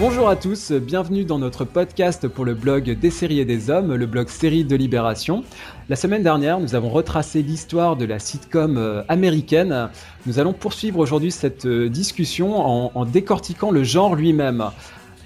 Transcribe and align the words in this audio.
Bonjour 0.00 0.30
à 0.30 0.36
tous, 0.36 0.72
bienvenue 0.72 1.24
dans 1.24 1.38
notre 1.38 1.66
podcast 1.66 2.26
pour 2.26 2.46
le 2.46 2.54
blog 2.54 2.90
des 2.98 3.10
séries 3.10 3.38
et 3.38 3.44
des 3.44 3.68
hommes, 3.68 3.94
le 3.94 4.06
blog 4.06 4.30
série 4.30 4.64
de 4.64 4.74
Libération. 4.74 5.44
La 5.90 5.96
semaine 5.96 6.22
dernière, 6.22 6.58
nous 6.58 6.74
avons 6.74 6.88
retracé 6.88 7.42
l'histoire 7.42 7.96
de 7.96 8.06
la 8.06 8.18
sitcom 8.18 8.78
euh, 8.78 9.02
américaine. 9.08 9.90
Nous 10.24 10.38
allons 10.38 10.54
poursuivre 10.54 11.00
aujourd'hui 11.00 11.30
cette 11.30 11.66
euh, 11.66 11.90
discussion 11.90 12.66
en, 12.66 12.92
en 12.94 13.04
décortiquant 13.04 13.70
le 13.70 13.84
genre 13.84 14.14
lui-même. 14.14 14.70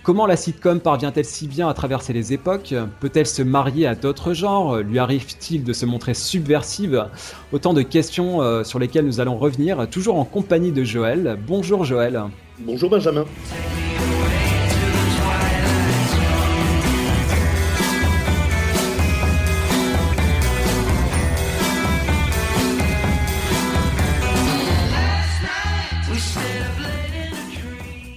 Comment 0.02 0.26
la 0.26 0.36
sitcom 0.36 0.80
parvient-elle 0.80 1.24
si 1.24 1.46
bien 1.46 1.68
à 1.68 1.72
traverser 1.72 2.12
les 2.12 2.32
époques? 2.32 2.74
Peut-elle 2.98 3.28
se 3.28 3.42
marier 3.42 3.86
à 3.86 3.94
d'autres 3.94 4.34
genres? 4.34 4.78
Lui 4.78 4.98
arrive-t-il 4.98 5.62
de 5.62 5.72
se 5.72 5.86
montrer 5.86 6.14
subversive? 6.14 7.06
Autant 7.52 7.74
de 7.74 7.82
questions 7.82 8.42
euh, 8.42 8.64
sur 8.64 8.80
lesquelles 8.80 9.06
nous 9.06 9.20
allons 9.20 9.38
revenir, 9.38 9.88
toujours 9.88 10.18
en 10.18 10.24
compagnie 10.24 10.72
de 10.72 10.82
Joël. 10.82 11.38
Bonjour 11.46 11.84
Joël. 11.84 12.24
Bonjour 12.58 12.90
Benjamin. 12.90 13.24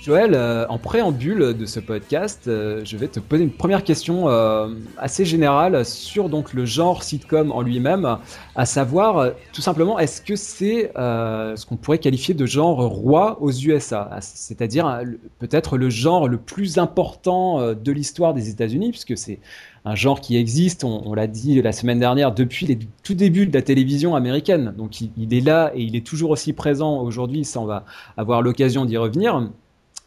Joël, 0.08 0.36
euh, 0.36 0.66
en 0.70 0.78
préambule 0.78 1.54
de 1.54 1.66
ce 1.66 1.82
podcast, 1.82 2.46
euh, 2.48 2.80
je 2.86 2.96
vais 2.96 3.10
te 3.10 3.20
poser 3.20 3.44
une 3.44 3.52
première 3.52 3.84
question 3.84 4.30
euh, 4.30 4.70
assez 4.98 5.26
générale 5.26 5.84
sur 5.84 6.30
donc 6.30 6.54
le 6.54 6.64
genre 6.64 7.04
sitcom 7.04 7.52
en 7.52 7.62
lui-même, 7.62 8.18
à 8.56 8.66
savoir 8.66 9.34
tout 9.52 9.60
simplement 9.60 10.00
est-ce 10.00 10.22
que 10.22 10.38
c'est 10.38 10.94
ce 10.96 11.66
qu'on 11.66 11.76
pourrait 11.76 11.98
qualifier 11.98 12.34
de 12.34 12.46
genre 12.46 12.88
roi 12.88 13.38
aux 13.42 13.52
USA, 13.52 14.10
c'est-à-dire 14.22 15.02
peut-être 15.40 15.76
le 15.76 15.90
genre 15.90 16.30
le 16.30 16.38
plus 16.38 16.78
important 16.78 17.74
de 17.74 17.92
l'histoire 17.92 18.34
des 18.34 18.50
États-Unis, 18.50 18.92
puisque 18.92 19.18
c'est 19.18 19.40
un 19.84 19.96
genre 19.96 20.22
qui 20.22 20.38
existe, 20.38 20.86
on, 20.86 21.14
l'a 21.16 21.28
dit 21.28 21.62
la 21.62 21.74
semaine 21.74 22.00
dernière, 22.00 22.34
depuis 22.34 22.66
les 22.66 22.80
tout 23.04 23.14
débuts 23.14 23.46
de 23.46 23.54
la 23.54 23.62
télévision 23.62 24.16
américaine. 24.16 24.74
Donc 24.78 25.02
il, 25.02 25.12
il 25.18 25.34
est 25.34 25.42
là 25.42 25.74
et 25.76 25.82
il 25.82 25.98
est 25.98 26.06
toujours 26.06 26.30
aussi 26.30 26.54
présent 26.54 27.02
aujourd'hui, 27.02 27.44
ça 27.44 27.60
on 27.60 27.66
va 27.66 27.84
avoir 28.16 28.42
l'occasion 28.42 28.86
d'y 28.86 28.96
revenir. 28.96 29.50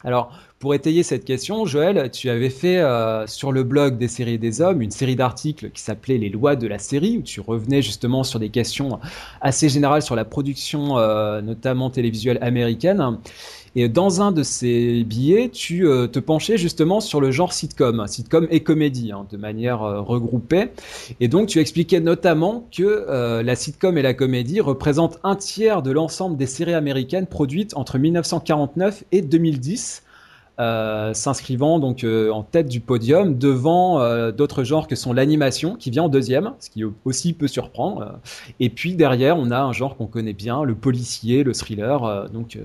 Alors, 0.03 0.31
pour 0.59 0.75
étayer 0.75 1.03
cette 1.03 1.25
question, 1.25 1.65
Joël, 1.65 2.11
tu 2.11 2.29
avais 2.29 2.49
fait 2.49 2.77
euh, 2.77 3.25
sur 3.27 3.51
le 3.51 3.63
blog 3.63 3.97
des 3.97 4.07
séries 4.07 4.37
des 4.37 4.61
hommes 4.61 4.81
une 4.81 4.91
série 4.91 5.15
d'articles 5.15 5.71
qui 5.71 5.81
s'appelait 5.81 6.17
Les 6.17 6.29
lois 6.29 6.55
de 6.55 6.67
la 6.67 6.77
série, 6.77 7.17
où 7.17 7.21
tu 7.21 7.41
revenais 7.41 7.81
justement 7.81 8.23
sur 8.23 8.39
des 8.39 8.49
questions 8.49 8.99
assez 9.41 9.69
générales 9.69 10.01
sur 10.01 10.15
la 10.15 10.25
production, 10.25 10.97
euh, 10.97 11.41
notamment 11.41 11.89
télévisuelle 11.89 12.37
américaine. 12.41 13.17
Et 13.75 13.87
dans 13.89 14.21
un 14.21 14.31
de 14.31 14.43
ces 14.43 15.03
billets, 15.03 15.49
tu 15.49 15.87
euh, 15.87 16.07
te 16.07 16.19
penchais 16.19 16.57
justement 16.57 16.99
sur 16.99 17.21
le 17.21 17.31
genre 17.31 17.53
sitcom, 17.53 18.05
sitcom 18.07 18.47
et 18.51 18.61
comédie, 18.61 19.11
hein, 19.11 19.25
de 19.31 19.37
manière 19.37 19.79
regroupée. 19.79 20.69
Et 21.19 21.27
donc, 21.27 21.47
tu 21.47 21.59
expliquais 21.59 21.99
notamment 21.99 22.67
que 22.75 23.41
la 23.41 23.55
sitcom 23.55 23.97
et 23.97 24.01
la 24.01 24.13
comédie 24.13 24.59
représentent 24.59 25.19
un 25.23 25.35
tiers 25.35 25.81
de 25.81 25.91
l'ensemble 25.91 26.37
des 26.37 26.47
séries 26.47 26.73
américaines 26.73 27.27
produites 27.27 27.75
entre 27.75 27.97
1949 27.97 29.03
et 29.11 29.21
2010 29.21 30.03
euh, 30.59 31.13
s'inscrivant 31.13 31.79
donc 31.79 32.03
euh, 32.03 32.29
en 32.29 32.43
tête 32.43 32.67
du 32.67 32.81
podium 32.81 33.37
devant 33.37 33.99
euh, 34.01 34.31
d'autres 34.31 34.63
genres 34.63 34.87
que 34.87 34.95
sont 34.95 35.13
l'animation 35.13 35.75
qui 35.75 35.89
vient 35.89 36.03
en 36.03 36.09
deuxième, 36.09 36.53
ce 36.59 36.69
qui 36.69 36.83
aussi 37.05 37.33
peut 37.33 37.47
surprendre. 37.47 38.19
et 38.59 38.69
puis 38.69 38.95
derrière, 38.95 39.37
on 39.37 39.49
a 39.49 39.59
un 39.59 39.71
genre 39.71 39.95
qu'on 39.95 40.07
connaît 40.07 40.33
bien, 40.33 40.63
le 40.63 40.75
policier, 40.75 41.43
le 41.43 41.53
thriller. 41.53 42.29
donc 42.31 42.59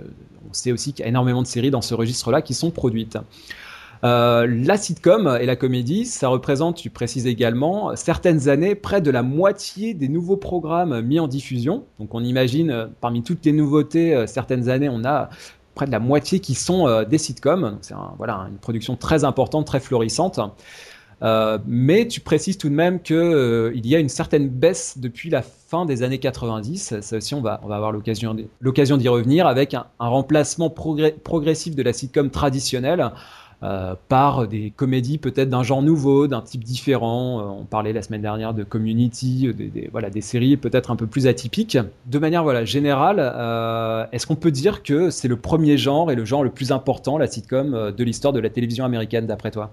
on 0.50 0.52
sait 0.52 0.72
aussi 0.72 0.92
qu'il 0.92 1.04
y 1.04 1.06
a 1.06 1.08
énormément 1.08 1.42
de 1.42 1.46
séries 1.46 1.70
dans 1.70 1.80
ce 1.80 1.94
registre-là 1.94 2.42
qui 2.42 2.54
sont 2.54 2.70
produites. 2.70 3.18
la 4.02 4.76
sitcom 4.76 5.38
et 5.40 5.46
la 5.46 5.56
comédie, 5.56 6.04
ça 6.04 6.28
représente, 6.28 6.76
tu 6.76 6.90
précises 6.90 7.26
également, 7.26 7.94
certaines 7.94 8.48
années, 8.48 8.74
près 8.74 9.00
de 9.00 9.10
la 9.10 9.22
moitié 9.22 9.94
des 9.94 10.08
nouveaux 10.08 10.36
programmes 10.36 11.00
mis 11.00 11.20
en 11.20 11.28
diffusion. 11.28 11.84
Donc 12.00 12.14
on 12.14 12.22
imagine, 12.22 12.88
parmi 13.00 13.22
toutes 13.22 13.44
les 13.46 13.52
nouveautés, 13.52 14.26
certaines 14.26 14.68
années, 14.68 14.90
on 14.90 15.04
a 15.04 15.30
près 15.76 15.86
de 15.86 15.92
la 15.92 16.00
moitié 16.00 16.40
qui 16.40 16.54
sont 16.54 16.88
euh, 16.88 17.04
des 17.04 17.18
sitcoms. 17.18 17.78
C'est 17.82 17.94
voilà, 18.18 18.48
une 18.50 18.58
production 18.58 18.96
très 18.96 19.22
importante, 19.22 19.66
très 19.66 19.78
florissante. 19.78 20.40
Euh, 21.22 21.58
mais 21.66 22.06
tu 22.08 22.20
précises 22.20 22.58
tout 22.58 22.68
de 22.68 22.74
même 22.74 23.00
qu'il 23.00 23.16
euh, 23.16 23.72
y 23.74 23.94
a 23.94 23.98
une 23.98 24.10
certaine 24.10 24.48
baisse 24.48 24.98
depuis 24.98 25.30
la 25.30 25.40
fin 25.42 25.86
des 25.86 26.02
années 26.02 26.18
90. 26.18 27.00
Ça 27.00 27.16
aussi, 27.16 27.34
on 27.34 27.40
va, 27.40 27.60
on 27.62 27.68
va 27.68 27.76
avoir 27.76 27.92
l'occasion 27.92 28.34
d'y 28.34 29.08
revenir 29.08 29.46
avec 29.46 29.72
un, 29.74 29.86
remplacement 29.98 30.68
progressif 30.68 31.74
de 31.74 31.82
la 31.82 31.92
sitcom 31.92 32.30
traditionnelle 32.30 33.12
euh, 33.62 33.94
par 34.08 34.46
des 34.46 34.70
comédies 34.76 35.16
peut-être 35.16 35.48
d'un 35.48 35.62
genre 35.62 35.82
nouveau, 35.82 36.26
d'un 36.26 36.42
type 36.42 36.62
différent. 36.62 37.40
Euh, 37.40 37.60
on 37.60 37.64
parlait 37.64 37.94
la 37.94 38.02
semaine 38.02 38.20
dernière 38.20 38.52
de 38.52 38.64
Community, 38.64 39.48
euh, 39.48 39.52
des, 39.54 39.88
voilà, 39.90 40.10
des 40.10 40.20
séries 40.20 40.58
peut-être 40.58 40.90
un 40.90 40.96
peu 40.96 41.06
plus 41.06 41.26
atypiques. 41.26 41.78
De 42.04 42.18
manière 42.18 42.42
voilà, 42.42 42.66
générale, 42.66 43.18
est-ce 44.12 44.26
qu'on 44.26 44.36
peut 44.36 44.50
dire 44.50 44.82
que 44.82 45.08
c'est 45.08 45.28
le 45.28 45.36
premier 45.36 45.78
genre 45.78 46.10
et 46.10 46.14
le 46.14 46.24
genre 46.26 46.44
le 46.44 46.50
plus 46.50 46.70
important, 46.70 47.16
la 47.16 47.26
sitcom, 47.26 47.92
de 47.96 48.04
l'histoire 48.04 48.32
de 48.32 48.40
la 48.40 48.50
télévision 48.50 48.84
américaine 48.84 49.26
d'après 49.26 49.50
toi? 49.50 49.72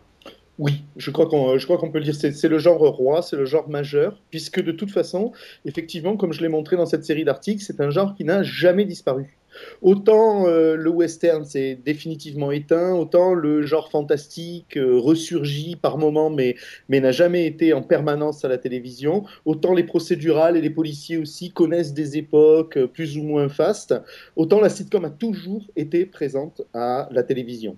Oui, 0.59 0.83
je 0.97 1.09
crois 1.09 1.25
qu'on 1.25 1.57
je 1.57 1.65
crois 1.65 1.77
qu'on 1.77 1.89
peut 1.89 1.97
le 1.97 2.03
dire. 2.05 2.15
C'est 2.15 2.47
le 2.47 2.59
genre 2.59 2.79
roi, 2.79 3.21
c'est 3.21 3.35
le 3.35 3.45
genre 3.45 3.67
majeur, 3.67 4.19
puisque 4.29 4.61
de 4.61 4.71
toute 4.71 4.91
façon, 4.91 5.31
effectivement, 5.65 6.15
comme 6.15 6.31
je 6.31 6.41
l'ai 6.41 6.47
montré 6.47 6.77
dans 6.77 6.85
cette 6.85 7.03
série 7.03 7.25
d'articles, 7.25 7.63
c'est 7.63 7.81
un 7.81 7.89
genre 7.89 8.15
qui 8.15 8.23
n'a 8.23 8.43
jamais 8.43 8.85
disparu. 8.85 9.35
Autant 9.81 10.47
euh, 10.47 10.75
le 10.75 10.89
western 10.89 11.43
s'est 11.45 11.75
définitivement 11.75 12.51
éteint, 12.51 12.93
autant 12.93 13.33
le 13.33 13.63
genre 13.63 13.89
fantastique 13.89 14.77
euh, 14.77 14.97
ressurgit 14.97 15.75
par 15.75 15.97
moments, 15.97 16.29
mais, 16.29 16.55
n'a 16.89 17.11
jamais 17.11 17.45
été 17.45 17.73
en 17.73 17.81
permanence 17.81 18.45
à 18.45 18.47
la 18.47 18.57
télévision. 18.57 19.23
Autant 19.45 19.73
les 19.73 19.83
procédurales 19.83 20.57
et 20.57 20.61
les 20.61 20.69
policiers 20.69 21.17
aussi 21.17 21.51
connaissent 21.51 21.93
des 21.93 22.17
époques 22.17 22.77
euh, 22.77 22.87
plus 22.87 23.17
ou 23.17 23.23
moins 23.23 23.49
fastes. 23.49 23.93
Autant 24.35 24.59
la 24.59 24.69
sitcom 24.69 25.05
a 25.05 25.09
toujours 25.09 25.67
été 25.75 26.05
présente 26.05 26.61
à 26.73 27.09
la 27.11 27.23
télévision. 27.23 27.77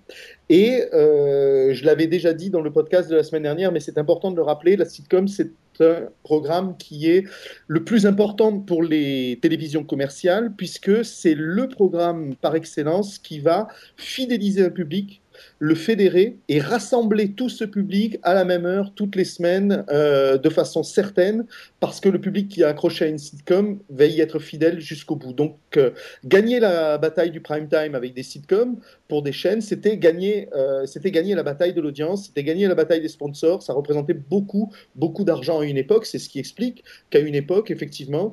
Et 0.50 0.84
je 0.92 1.86
l'avais 1.86 2.08
déjà 2.08 2.34
dit 2.34 2.50
dans 2.50 2.62
le 2.62 2.72
podcast 2.72 3.10
de 3.10 3.16
la 3.16 3.24
semaine 3.24 3.44
dernière, 3.44 3.72
mais 3.72 3.80
c'est 3.80 3.98
important 3.98 4.32
de 4.32 4.36
le 4.36 4.44
rappeler, 4.44 4.76
la 4.76 4.86
sitcom, 4.86 5.28
c'est 5.28 5.50
un 5.82 6.10
programme 6.24 6.78
qui 6.78 7.10
est 7.10 7.26
le 7.68 7.84
plus 7.84 8.06
important 8.06 8.60
pour 8.60 8.84
les 8.84 9.40
télévisions 9.42 9.84
commerciales, 9.84 10.54
puisque 10.56 11.04
c'est 11.04 11.36
le 11.36 11.68
programme 11.68 12.36
par 12.36 12.56
excellence 12.56 13.20
qui 13.20 13.40
va 13.40 13.68
fidéliser 13.98 14.66
un 14.66 14.70
public 14.70 15.22
le 15.60 15.76
fédérer 15.76 16.38
et 16.50 16.60
rassembler 16.60 17.32
tout 17.32 17.50
ce 17.50 17.64
public 17.64 18.18
à 18.24 18.34
la 18.34 18.46
même 18.46 18.66
heure, 18.66 18.94
toutes 18.96 19.16
les 19.16 19.26
semaines, 19.26 19.86
euh, 19.90 20.38
de 20.38 20.50
façon 20.50 20.84
certaine, 20.84 21.46
parce 21.80 22.00
que 22.00 22.10
le 22.10 22.20
public 22.20 22.50
qui 22.50 22.64
a 22.64 22.70
accroché 22.70 23.06
à 23.06 23.08
une 23.08 23.18
sitcom 23.18 23.80
va 23.90 24.06
y 24.06 24.22
être 24.22 24.40
fidèle 24.40 24.80
jusqu'au 24.80 25.16
bout. 25.16 25.34
Donc, 25.34 25.58
euh, 25.78 25.92
gagner 26.26 26.60
la 26.60 26.98
bataille 26.98 27.32
du 27.32 27.42
prime 27.42 27.68
time 27.68 27.96
avec 27.96 28.14
des 28.14 28.24
sitcoms 28.24 28.78
pour 29.08 29.22
des 29.22 29.32
chaînes, 29.32 29.62
c'était 29.62 29.98
gagner, 29.98 30.50
euh, 30.54 30.86
c'était 30.86 31.12
gagner 31.12 31.36
la 31.36 31.44
bataille 31.44 31.74
de 31.74 31.82
l'audience, 31.82 32.28
c'était 32.28 32.44
gagner 32.44 32.68
la 32.68 32.76
bataille 32.76 33.02
des 33.02 33.10
sponsors. 33.10 33.64
Ça 33.64 33.74
représentait 33.74 34.14
beaucoup, 34.14 34.72
beaucoup 34.96 35.24
d'argent 35.24 35.60
à 35.60 35.66
une 35.66 35.78
époque. 35.78 36.06
C'est 36.06 36.20
ce 36.20 36.30
qui 36.30 36.40
explique 36.40 36.84
qu'à 37.10 37.20
une 37.20 37.36
époque, 37.36 37.72
effectivement, 37.72 38.32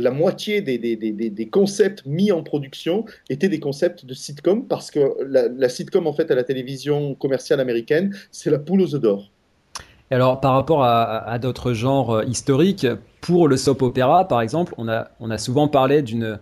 la 0.00 0.10
moitié 0.10 0.60
des, 0.60 1.48
concepts 1.50 2.04
mis 2.06 2.32
en 2.32 2.42
production 2.42 3.04
étaient 3.28 3.48
des 3.48 3.60
concepts 3.60 4.04
de 4.04 4.14
sitcom 4.14 4.66
parce 4.66 4.90
que 4.90 5.00
la, 5.26 5.68
sitcom 5.68 6.06
en 6.06 6.12
fait 6.12 6.30
à 6.30 6.34
la 6.34 6.44
télévision 6.44 7.14
commerciale 7.14 7.60
américaine, 7.60 8.14
c'est 8.30 8.50
la 8.50 8.58
poule 8.58 8.80
aux 8.80 8.94
œufs 8.94 9.00
d'or. 9.00 9.30
Alors 10.10 10.40
par 10.40 10.54
rapport 10.54 10.82
à, 10.82 11.38
d'autres 11.38 11.72
genres 11.72 12.10
euh, 12.10 12.24
historiques, 12.24 12.86
pour 13.20 13.46
le 13.46 13.56
soap 13.56 13.82
opéra 13.82 14.26
par 14.26 14.42
exemple, 14.42 14.74
on 14.76 14.88
a, 14.88 15.10
on 15.20 15.30
a 15.30 15.38
souvent 15.38 15.68
parlé 15.68 16.02
d'une 16.02 16.40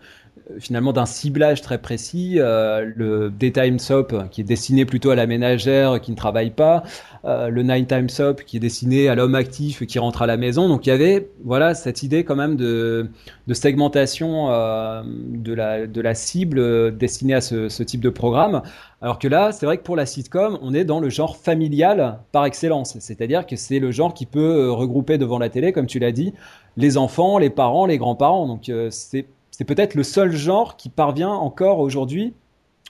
finalement 0.58 0.92
d'un 0.92 1.06
ciblage 1.06 1.62
très 1.62 1.78
précis. 1.78 2.36
Euh, 2.38 2.90
le 2.96 3.30
daytime 3.30 3.78
soap 3.78 4.28
qui 4.30 4.40
est 4.40 4.44
destiné 4.44 4.84
plutôt 4.84 5.10
à 5.10 5.14
la 5.14 5.26
ménagère 5.26 6.00
qui 6.00 6.10
ne 6.10 6.16
travaille 6.16 6.50
pas, 6.50 6.82
euh, 7.24 7.48
le 7.48 7.62
nighttime 7.62 8.08
soap 8.08 8.42
qui 8.44 8.56
est 8.56 8.60
destiné 8.60 9.08
à 9.08 9.14
l'homme 9.14 9.34
actif 9.34 9.84
qui 9.86 9.98
rentre 9.98 10.22
à 10.22 10.26
la 10.26 10.36
maison. 10.36 10.68
Donc 10.68 10.86
il 10.86 10.90
y 10.90 10.92
avait 10.92 11.28
voilà 11.44 11.74
cette 11.74 12.02
idée 12.02 12.24
quand 12.24 12.36
même 12.36 12.56
de, 12.56 13.10
de 13.46 13.54
segmentation 13.54 14.50
euh, 14.50 15.02
de, 15.04 15.52
la, 15.52 15.86
de 15.86 16.00
la 16.00 16.14
cible 16.14 16.96
destinée 16.96 17.34
à 17.34 17.40
ce, 17.40 17.68
ce 17.68 17.82
type 17.82 18.00
de 18.00 18.10
programme. 18.10 18.62
Alors 19.00 19.18
que 19.18 19.28
là, 19.28 19.52
c'est 19.52 19.66
vrai 19.66 19.78
que 19.78 19.84
pour 19.84 19.96
la 19.96 20.06
sitcom, 20.06 20.58
on 20.60 20.74
est 20.74 20.84
dans 20.84 20.98
le 20.98 21.08
genre 21.08 21.36
familial 21.36 22.18
par 22.32 22.44
excellence. 22.46 22.96
C'est-à-dire 22.98 23.46
que 23.46 23.54
c'est 23.54 23.78
le 23.78 23.92
genre 23.92 24.12
qui 24.12 24.26
peut 24.26 24.70
regrouper 24.72 25.18
devant 25.18 25.38
la 25.38 25.50
télé, 25.50 25.72
comme 25.72 25.86
tu 25.86 26.00
l'as 26.00 26.10
dit, 26.10 26.34
les 26.76 26.96
enfants, 26.96 27.38
les 27.38 27.50
parents, 27.50 27.86
les 27.86 27.98
grands-parents. 27.98 28.48
Donc 28.48 28.72
c'est 28.90 29.26
c'est 29.58 29.64
peut-être 29.64 29.96
le 29.96 30.04
seul 30.04 30.36
genre 30.36 30.76
qui 30.76 30.88
parvient 30.88 31.32
encore 31.32 31.80
aujourd'hui 31.80 32.32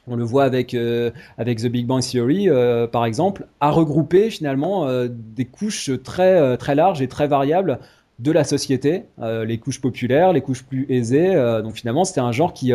on 0.06 0.16
le 0.16 0.24
voit 0.24 0.44
avec, 0.44 0.74
euh, 0.74 1.10
avec 1.36 1.58
The 1.58 1.66
Big 1.66 1.86
Bang 1.86 2.02
Theory, 2.02 2.48
euh, 2.48 2.86
par 2.86 3.04
exemple, 3.04 3.46
à 3.60 3.70
regrouper 3.70 4.30
finalement 4.30 4.86
euh, 4.86 5.08
des 5.10 5.44
couches 5.44 5.90
très, 6.02 6.56
très 6.56 6.74
larges 6.74 7.02
et 7.02 7.08
très 7.08 7.26
variables 7.26 7.78
de 8.18 8.32
la 8.32 8.42
société, 8.42 9.04
les 9.20 9.58
couches 9.58 9.80
populaires, 9.80 10.32
les 10.32 10.40
couches 10.40 10.64
plus 10.64 10.86
aisées. 10.88 11.34
donc 11.62 11.74
finalement, 11.74 12.04
c'était 12.04 12.20
un 12.20 12.32
genre 12.32 12.52
qui, 12.52 12.72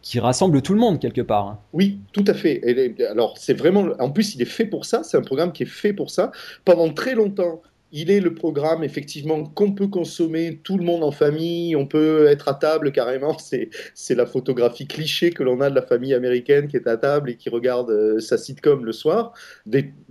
qui 0.00 0.18
rassemble 0.18 0.62
tout 0.62 0.72
le 0.72 0.80
monde 0.80 0.98
quelque 0.98 1.20
part. 1.20 1.46
Hein. 1.46 1.58
Oui, 1.74 1.98
tout 2.12 2.24
à 2.26 2.32
fait. 2.32 2.62
alors 3.10 3.36
c'est 3.36 3.52
vraiment, 3.52 3.88
en 3.98 4.10
plus 4.10 4.34
il 4.34 4.40
est 4.40 4.46
fait 4.46 4.64
pour 4.64 4.86
ça, 4.86 5.02
c'est 5.02 5.18
un 5.18 5.22
programme 5.22 5.52
qui 5.52 5.64
est 5.64 5.66
fait 5.66 5.92
pour 5.92 6.10
ça. 6.10 6.32
Pendant 6.64 6.88
très 6.90 7.14
longtemps, 7.14 7.60
il 7.92 8.10
est 8.10 8.20
le 8.20 8.34
programme 8.34 8.84
effectivement 8.84 9.44
qu'on 9.44 9.72
peut 9.72 9.86
consommer 9.86 10.60
tout 10.62 10.76
le 10.76 10.84
monde 10.84 11.02
en 11.02 11.10
famille, 11.10 11.74
on 11.74 11.86
peut 11.86 12.26
être 12.26 12.48
à 12.48 12.54
table 12.54 12.92
carrément, 12.92 13.36
c'est 13.94 14.14
la 14.14 14.26
photographie 14.26 14.86
cliché 14.86 15.30
que 15.30 15.42
l'on 15.42 15.60
a 15.60 15.70
de 15.70 15.74
la 15.74 15.82
famille 15.82 16.14
américaine 16.14 16.68
qui 16.68 16.76
est 16.76 16.86
à 16.86 16.96
table 16.96 17.30
et 17.30 17.36
qui 17.36 17.48
regarde 17.48 17.90
euh, 17.90 18.20
sa 18.20 18.36
sitcom 18.36 18.84
le 18.84 18.92
soir. 18.92 19.32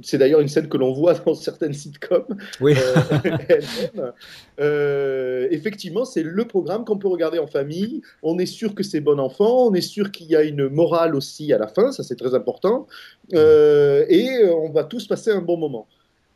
C'est 0.02 0.18
d'ailleurs 0.18 0.40
une 0.40 0.48
scène 0.48 0.70
que 0.70 0.78
l'on 0.78 0.94
voit 0.94 1.14
dans 1.26 1.36
certaines 1.36 1.74
sitcoms. 1.74 2.26
Oui. 2.62 2.74
Euh, 2.76 3.62
euh, 4.60 5.48
effectivement, 5.52 6.06
c'est 6.06 6.24
le 6.24 6.46
programme 6.46 6.86
qu'on 6.86 6.98
peut 6.98 7.08
regarder 7.08 7.40
en 7.40 7.48
famille. 7.48 8.02
On 8.24 8.40
est 8.40 8.46
sûr 8.46 8.74
que 8.74 8.84
c'est 8.84 9.02
bon 9.02 9.20
enfant, 9.20 9.68
on 9.68 9.74
est 9.74 9.82
sûr 9.82 10.12
qu'il 10.12 10.28
y 10.28 10.36
a 10.36 10.44
une 10.44 10.68
morale 10.70 11.16
aussi 11.16 11.54
à 11.54 11.58
la 11.58 11.68
fin, 11.68 11.92
ça 11.92 12.04
c'est 12.04 12.16
très 12.16 12.34
important. 12.34 12.88
et 13.32 14.30
on 14.50 14.72
va 14.72 14.84
tous 14.84 15.08
passer 15.08 15.32
un 15.32 15.42
bon 15.42 15.58
moment. 15.58 15.88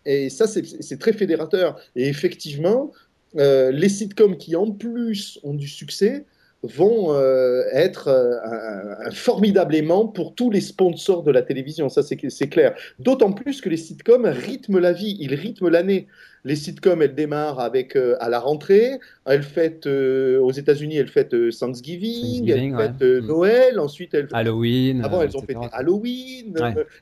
Et 0.05 0.29
ça, 0.29 0.47
c'est 0.47 0.99
très 0.99 1.13
fédérateur. 1.13 1.79
Et 1.95 2.07
effectivement, 2.07 2.91
euh, 3.37 3.71
les 3.71 3.89
sitcoms 3.89 4.37
qui 4.37 4.55
en 4.55 4.71
plus 4.71 5.39
ont 5.43 5.53
du 5.53 5.67
succès 5.67 6.25
vont 6.63 7.13
euh, 7.13 7.63
être 7.71 8.07
euh, 8.07 9.05
un, 9.07 9.11
formidable 9.11 9.75
aimant 9.75 10.07
pour 10.07 10.35
tous 10.35 10.51
les 10.51 10.61
sponsors 10.61 11.23
de 11.23 11.31
la 11.31 11.41
télévision, 11.41 11.89
ça 11.89 12.03
c'est 12.03 12.49
clair. 12.49 12.75
D'autant 12.99 13.31
plus 13.33 13.61
que 13.61 13.69
les 13.69 13.77
sitcoms 13.77 14.25
rythment 14.25 14.79
la 14.79 14.93
vie, 14.93 15.17
ils 15.19 15.33
rythment 15.33 15.69
l'année. 15.69 16.07
Les 16.43 16.55
sitcoms, 16.55 17.03
elles 17.03 17.13
démarrent 17.13 17.59
avec 17.59 17.95
euh, 17.95 18.15
à 18.19 18.27
la 18.29 18.39
rentrée, 18.39 18.99
elles 19.25 19.43
fêtent 19.43 19.87
aux 19.87 20.51
États-Unis, 20.51 20.97
elles 20.97 21.07
fêtent 21.07 21.35
Thanksgiving, 21.59 22.49
elles 22.49 22.75
fêtent 22.75 23.01
mm. 23.01 23.27
Noël, 23.27 23.79
ensuite 23.79 24.13
elles 24.13 24.27
Halloween. 24.31 25.03
Avant, 25.03 25.21
elles 25.21 25.35
ont 25.37 25.41
fêté 25.41 25.59
Halloween, 25.71 26.55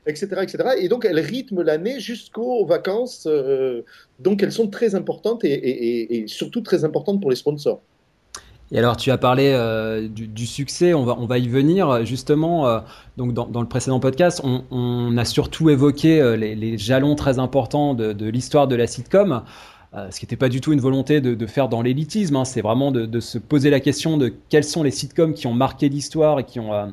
etc., 0.06 0.28
etc. 0.42 0.58
Et 0.78 0.88
donc 0.88 1.04
elles 1.04 1.20
rythment 1.20 1.62
l'année 1.62 2.00
jusqu'aux 2.00 2.64
vacances. 2.64 3.28
donc 4.18 4.42
elles 4.42 4.52
sont 4.52 4.68
très 4.68 4.94
importantes 4.94 5.44
et 5.44 6.24
surtout 6.26 6.62
très 6.62 6.84
importantes 6.84 7.20
pour 7.20 7.30
les 7.30 7.36
sponsors. 7.36 7.82
Et 8.72 8.78
alors, 8.78 8.96
tu 8.96 9.10
as 9.10 9.18
parlé 9.18 9.50
euh, 9.52 10.08
du, 10.08 10.46
succès, 10.46 10.94
on 10.94 11.04
va, 11.04 11.16
on 11.18 11.26
va 11.26 11.38
y 11.38 11.48
venir 11.48 12.04
justement. 12.06 12.68
Euh, 12.68 12.80
donc, 13.16 13.34
dans, 13.34 13.60
le 13.60 13.66
précédent 13.66 13.98
podcast, 13.98 14.42
on, 14.44 15.16
a 15.16 15.24
surtout 15.24 15.70
évoqué 15.70 16.20
euh, 16.20 16.36
les, 16.36 16.78
jalons 16.78 17.16
très 17.16 17.40
importants 17.40 17.94
de, 17.94 18.26
l'histoire 18.26 18.68
de 18.68 18.76
la 18.76 18.86
sitcom. 18.86 19.42
ce 19.92 20.18
qui 20.18 20.24
n'était 20.24 20.36
pas 20.36 20.48
du 20.48 20.60
tout 20.60 20.72
une 20.72 20.80
volonté 20.80 21.20
de, 21.20 21.46
faire 21.46 21.68
dans 21.68 21.82
l'élitisme, 21.82 22.36
hein. 22.36 22.44
c'est 22.44 22.62
vraiment 22.62 22.92
de, 22.92 23.20
se 23.20 23.38
poser 23.38 23.70
la 23.70 23.80
question 23.80 24.16
de 24.16 24.32
quels 24.48 24.64
sont 24.64 24.84
les 24.84 24.92
sitcoms 24.92 25.34
qui 25.34 25.48
ont 25.48 25.54
marqué 25.54 25.88
l'histoire 25.88 26.38
et 26.38 26.44
qui 26.44 26.60
ont, 26.60 26.92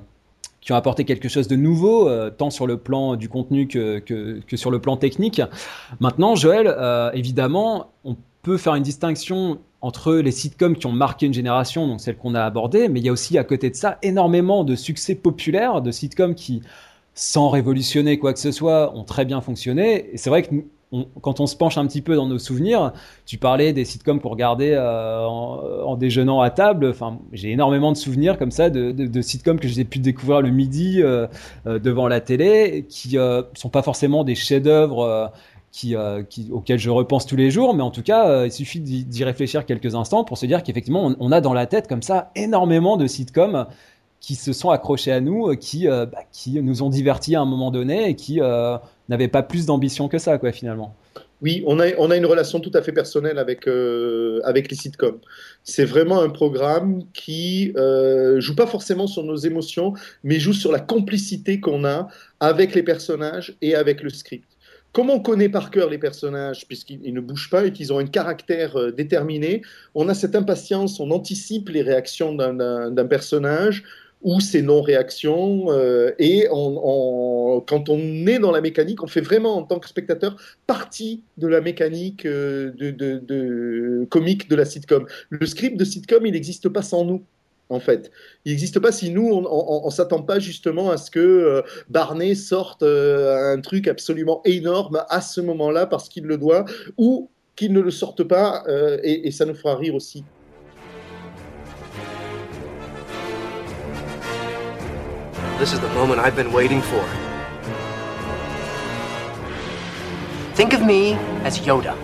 qui 0.62 0.72
ont 0.74 0.76
apporté 0.76 1.06
quelque 1.06 1.30
chose 1.30 1.48
de 1.48 1.56
nouveau, 1.56 2.10
tant 2.32 2.50
sur 2.50 2.66
le 2.66 2.78
plan 2.78 3.16
du 3.16 3.30
contenu 3.30 3.68
que, 3.68 4.00
que, 4.00 4.58
sur 4.58 4.72
le 4.72 4.80
plan 4.80 4.98
technique. 4.98 5.44
Maintenant, 6.00 6.36
Joël, 6.36 6.76
évidemment, 7.14 7.92
on 8.04 8.18
peut 8.42 8.58
faire 8.58 8.74
une 8.74 8.84
distinction 8.84 9.60
entre 9.82 10.14
les 10.16 10.32
sitcoms 10.32 10.76
qui 10.76 10.88
ont 10.88 10.92
marqué 10.92 11.26
une 11.26 11.34
génération, 11.34 11.88
donc 11.88 12.02
celles 12.02 12.18
qu'on 12.18 12.36
a 12.36 12.44
abordées, 12.44 12.90
mais 12.90 13.00
il 13.00 13.06
y 13.06 13.10
a 13.10 13.12
aussi 13.12 13.38
à 13.38 13.44
côté 13.44 13.70
de 13.70 13.76
ça 13.76 14.00
énormément 14.02 14.64
de 14.64 14.76
succès 14.76 15.16
populaires, 15.16 15.82
de 15.82 15.92
sitcoms 15.92 16.36
qui, 16.36 16.62
sans 17.14 17.50
révolutionner 17.50 18.18
quoi 18.18 18.34
que 18.34 18.40
ce 18.40 18.52
soit, 18.52 18.96
ont 18.96 19.04
très 19.04 19.26
bien 19.26 19.42
fonctionné. 19.42 20.14
Et 20.14 20.18
c'est 20.18 20.30
vrai 20.30 20.44
que 20.44 20.50
quand 21.22 21.42
on 21.42 21.48
se 21.48 21.56
penche 21.56 21.78
un 21.78 21.86
petit 21.86 22.02
peu 22.02 22.16
dans 22.16 22.28
nos 22.28 22.40
souvenirs, 22.40 22.94
tu 23.26 23.38
parlais 23.38 23.74
des 23.74 23.84
sitcoms 23.84 24.22
qu'on 24.22 24.30
regardait 24.30 24.74
euh, 24.74 25.26
en, 25.26 25.96
déjeunant 25.98 26.40
à 26.40 26.50
table. 26.50 26.88
Enfin, 26.90 27.20
j'ai 27.34 27.52
énormément 27.52 27.92
de 27.92 27.98
souvenirs 27.98 28.38
comme 28.38 28.52
ça 28.52 28.70
de, 28.70 29.22
sitcoms 29.22 29.60
que 29.60 29.68
j'ai 29.68 29.84
pu 29.84 30.00
découvrir 30.00 30.42
le 30.42 30.50
midi 30.50 31.02
euh, 31.02 31.28
euh, 31.66 31.78
devant 31.78 32.08
la 32.08 32.22
télé, 32.22 32.86
qui 32.88 33.18
ne 33.18 33.44
sont 33.54 33.70
pas 33.70 33.82
forcément 33.82 34.24
des 34.24 34.36
chefs-d'œuvre 34.36 35.32
euh, 35.86 36.24
auquel 36.52 36.80
je 36.80 36.90
repense 36.90 37.26
tous 37.26 37.36
les 37.36 37.52
jours, 37.52 37.74
mais 37.76 37.84
en 37.84 37.92
tout 37.92 38.02
cas, 38.02 38.30
euh, 38.30 38.48
il 38.48 38.52
suffit 38.52 38.80
d'y 38.80 39.24
réfléchir 39.24 39.66
quelques 39.66 39.96
instants 39.96 40.24
pour 40.24 40.38
se 40.38 40.46
dire 40.46 40.64
qu'effectivement, 40.64 41.14
on, 41.20 41.32
a 41.32 41.42
dans 41.42 41.54
la 41.54 41.66
tête 41.66 41.88
comme 41.88 42.02
ça 42.02 42.32
énormément 42.36 42.98
de 42.98 43.08
sitcoms 43.08 43.68
qui 44.20 44.36
se 44.36 44.54
sont 44.54 44.72
accrochés 44.72 45.12
à 45.12 45.22
nous, 45.22 45.50
euh, 45.50 46.06
bah, 46.06 46.20
qui 46.32 46.62
nous 46.62 46.84
ont 46.84 46.90
divertis 46.90 47.36
à 47.36 47.42
un 47.42 47.46
moment 47.46 47.72
donné 47.72 48.10
et 48.10 48.16
qui 48.16 48.40
n'avaient 49.10 49.28
pas 49.28 49.44
plus 49.44 49.66
d'ambition 49.66 50.08
que 50.08 50.18
ça, 50.18 50.40
finalement. 50.52 50.96
Oui, 51.44 51.64
on 51.68 51.80
a, 51.80 52.18
une 52.18 52.26
relation 52.26 52.60
tout 52.60 52.72
à 52.74 52.82
fait 52.82 52.92
personnelle 52.92 53.38
avec, 53.38 53.68
avec 54.44 54.72
les 54.72 54.76
sitcoms. 54.76 55.20
C'est 55.64 55.86
vraiment 55.86 56.22
un 56.22 56.30
programme 56.30 57.04
qui 57.14 57.74
joue 58.40 58.56
pas 58.56 58.66
forcément 58.66 59.06
sur 59.06 59.24
nos 59.24 59.36
émotions, 59.36 59.94
mais 60.24 60.40
joue 60.40 60.54
sur 60.54 60.72
la 60.72 60.80
complicité 60.80 61.60
qu'on 61.60 61.86
a 61.86 62.08
avec 62.40 62.74
les 62.74 62.82
personnages 62.82 63.56
et 63.62 63.76
avec 63.76 64.02
le 64.02 64.10
script. 64.10 64.57
Comme 64.94 65.10
on 65.10 65.20
connaît 65.20 65.50
par 65.50 65.70
cœur 65.70 65.90
les 65.90 65.98
personnages, 65.98 66.68
puisqu'ils 66.68 67.14
ne 67.14 67.20
bougent 67.20 67.50
pas 67.50 67.66
et 67.66 67.72
qu'ils 67.72 67.94
ont 67.94 68.00
un 68.00 68.08
caractère 68.08 68.78
euh, 68.78 68.92
déterminé, 68.92 69.62
on 69.94 70.10
a 70.10 70.14
cette 70.14 70.36
impatience, 70.36 71.00
on 71.00 71.12
anticipe 71.12 71.70
les 71.70 71.82
réactions 71.82 72.34
d'un 72.34 73.06
personnage 73.06 73.84
ou 74.24 74.40
ses 74.40 74.62
non-réactions. 74.62 75.68
Euh, 75.70 76.12
et 76.20 76.48
quand 76.50 77.90
on 77.90 78.28
est 78.28 78.40
dans 78.40 78.52
la 78.52 78.62
mécanique, 78.62 79.04
on 79.04 79.08
fait 79.08 79.22
vraiment, 79.22 79.58
en 79.58 79.64
tant 79.64 79.80
que 79.80 79.88
spectateur, 79.88 80.36
partie 80.66 81.24
de 81.38 81.48
la 81.48 81.62
mécanique 81.62 82.26
euh, 82.26 82.72
de, 82.78 84.06
comique 84.10 84.50
de 84.50 84.56
la 84.56 84.66
sitcom. 84.66 85.06
Le 85.30 85.46
script 85.46 85.78
de 85.78 85.86
sitcom, 85.86 86.26
il 86.26 86.34
n'existe 86.34 86.70
pas 86.70 86.82
sans 86.82 87.06
nous 87.06 87.24
en 87.70 87.80
fait. 87.80 88.12
Il 88.46 88.52
n'existe 88.52 88.80
pas 88.80 88.92
si 88.92 89.10
nous, 89.10 89.30
on 89.30 89.86
ne 89.86 89.92
s'attend 89.92 90.22
pas 90.22 90.40
justement 90.40 90.90
à 90.92 90.98
ce 90.98 91.12
que 91.12 91.20
euh, 91.20 91.62
Barney 91.90 92.36
sorte 92.36 92.84
euh, 92.84 93.54
un 93.54 93.62
truc 93.62 93.88
absolument 93.88 94.42
énorme 94.46 95.04
à 95.10 95.22
ce 95.22 95.42
moment-là 95.42 95.86
parce 95.86 96.10
qu'il 96.10 96.26
le 96.26 96.38
doit, 96.38 96.66
ou 96.98 97.30
qu'il 97.56 97.74
ne 97.74 97.82
le 97.82 97.92
sorte 97.92 98.24
pas, 98.24 98.64
euh, 98.68 99.00
et, 99.04 99.28
et, 99.28 99.32
ça 99.32 99.46
nous 99.46 99.56
fera 99.56 99.76
rire 99.76 99.96
aussi. 99.96 100.24
This 105.60 105.74
is 105.74 105.80
the 105.80 105.90
moment 105.96 106.20
I've 106.20 106.36
been 106.36 106.54
waiting 106.54 106.82
for. 106.82 107.04
Think 110.54 110.74
of 110.74 110.84
me 110.84 111.14
as 111.44 111.60
Yoda. 111.60 111.96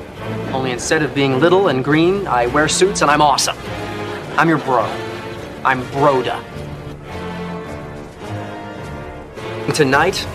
Only 0.54 0.72
instead 0.72 1.04
of 1.04 1.14
being 1.14 1.40
little 1.40 1.68
and 1.68 1.84
green, 1.84 2.28
I 2.28 2.48
wear 2.48 2.68
suits 2.68 3.02
and 3.04 3.12
I'm 3.12 3.22
awesome. 3.22 3.58
I'm 4.38 4.50
your 4.50 4.58
bro. 4.60 5.13
I'm 5.66 5.82
Broda. 5.94 6.40
tonight, 9.74 10.28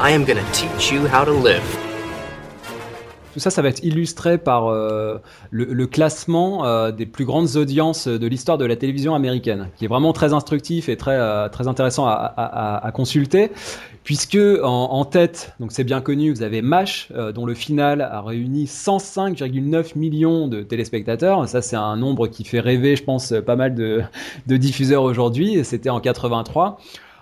I 0.00 0.12
am 0.12 0.24
gonna 0.24 0.44
teach 0.52 0.92
you 0.92 1.08
how 1.08 1.24
to 1.24 1.32
live. 1.32 1.62
Tout 3.32 3.40
ça, 3.40 3.50
ça 3.50 3.62
va 3.62 3.68
être 3.68 3.84
illustré 3.84 4.38
par 4.38 4.68
euh, 4.68 5.18
le, 5.50 5.86
classement 5.86 6.64
euh, 6.64 6.90
des 6.90 7.06
plus 7.06 7.24
grandes 7.24 7.56
audiences 7.56 8.08
de 8.08 8.26
l'histoire 8.26 8.58
de 8.58 8.64
la 8.64 8.76
télévision 8.76 9.14
américaine, 9.14 9.68
qui 9.76 9.84
est 9.84 9.88
vraiment 9.88 10.12
très 10.12 10.32
instructif 10.32 10.88
et 10.88 10.96
très, 10.96 11.16
euh, 11.16 11.48
très 11.48 11.68
intéressant 11.68 12.06
à, 12.06 12.90
consulter 12.94 13.52
puisque 14.04 14.38
en, 14.62 15.04
tête, 15.04 15.54
donc 15.60 15.72
c'est 15.72 15.84
bien 15.84 16.00
connu, 16.00 16.32
vous 16.32 16.42
avez 16.42 16.62
MASH, 16.62 17.08
euh, 17.14 17.32
dont 17.32 17.46
le 17.46 17.54
final 17.54 18.00
a 18.00 18.22
réuni 18.22 18.64
105,9 18.64 19.96
millions 19.96 20.48
de 20.48 20.62
téléspectateurs. 20.62 21.46
Ça, 21.48 21.62
c'est 21.62 21.76
un 21.76 21.96
nombre 21.96 22.26
qui 22.28 22.44
fait 22.44 22.60
rêver, 22.60 22.96
je 22.96 23.04
pense, 23.04 23.34
pas 23.44 23.56
mal 23.56 23.74
de, 23.74 24.02
diffuseurs 24.46 25.02
aujourd'hui. 25.02 25.64
C'était 25.64 25.90
en 25.90 26.00
83. 26.00 26.78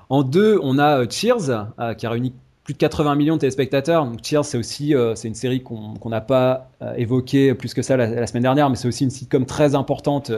En 0.09 0.23
deux, 0.23 0.59
on 0.63 0.79
a 0.79 1.01
euh, 1.01 1.07
Cheers, 1.11 1.51
euh, 1.79 1.95
qui 1.95 2.07
a 2.07 2.11
réuni 2.11 2.33
plus 2.65 2.75
de 2.75 2.79
80 2.79 3.15
millions 3.17 3.35
de 3.35 3.41
téléspectateurs. 3.41 4.07
Cheers, 4.23 4.45
c'est 4.45 4.59
aussi 4.59 4.93
une 4.93 5.35
série 5.35 5.63
qu'on 5.63 6.09
n'a 6.11 6.21
pas 6.21 6.71
évoquée 6.97 7.55
plus 7.55 7.73
que 7.73 7.81
ça 7.81 7.97
la, 7.97 8.27
semaine 8.27 8.43
dernière, 8.43 8.69
mais 8.69 8.77
c'est 8.77 8.89
aussi 8.89 9.05
une 9.05 9.11
sitcom 9.11 9.47
très 9.47 9.75
importante 9.75 10.31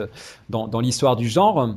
dans 0.47 0.79
l'histoire 0.79 1.17
du 1.17 1.27
genre. 1.27 1.75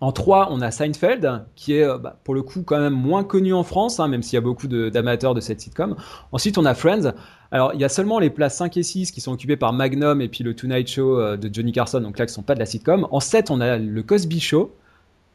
En 0.00 0.12
3, 0.12 0.48
on 0.50 0.62
a 0.62 0.70
Seinfeld, 0.70 1.44
qui 1.56 1.74
est 1.74 1.84
euh, 1.84 1.98
bah, 1.98 2.18
pour 2.24 2.34
le 2.34 2.42
coup 2.42 2.62
quand 2.62 2.80
même 2.80 2.94
moins 2.94 3.22
connu 3.22 3.52
en 3.52 3.62
France, 3.62 4.00
hein, 4.00 4.08
même 4.08 4.22
s'il 4.22 4.34
y 4.34 4.38
a 4.38 4.40
beaucoup 4.40 4.66
d'amateurs 4.66 5.34
de, 5.34 5.40
cette 5.40 5.60
sitcom. 5.60 5.94
Ensuite, 6.32 6.56
on 6.56 6.64
a 6.64 6.74
Friends. 6.74 7.12
Alors, 7.50 7.72
il 7.74 7.80
y 7.80 7.84
a 7.84 7.90
seulement 7.90 8.18
les 8.18 8.30
places 8.30 8.56
5 8.56 8.78
et 8.78 8.82
6 8.82 9.10
qui 9.10 9.20
sont 9.20 9.32
occupées 9.32 9.58
par 9.58 9.74
Magnum 9.74 10.22
et 10.22 10.28
puis 10.28 10.42
le 10.42 10.54
Tonight 10.54 10.88
Show 10.88 11.18
euh, 11.18 11.36
de 11.36 11.52
Johnny 11.52 11.72
Carson, 11.72 12.00
donc 12.00 12.18
là, 12.18 12.24
qui 12.24 12.30
ne 12.30 12.36
sont 12.36 12.42
pas 12.42 12.54
de 12.54 12.60
la 12.60 12.66
sitcom. 12.66 13.06
En 13.10 13.20
7, 13.20 13.50
on 13.50 13.60
a 13.60 13.76
le 13.76 14.02
Cosby 14.02 14.40
Show, 14.40 14.74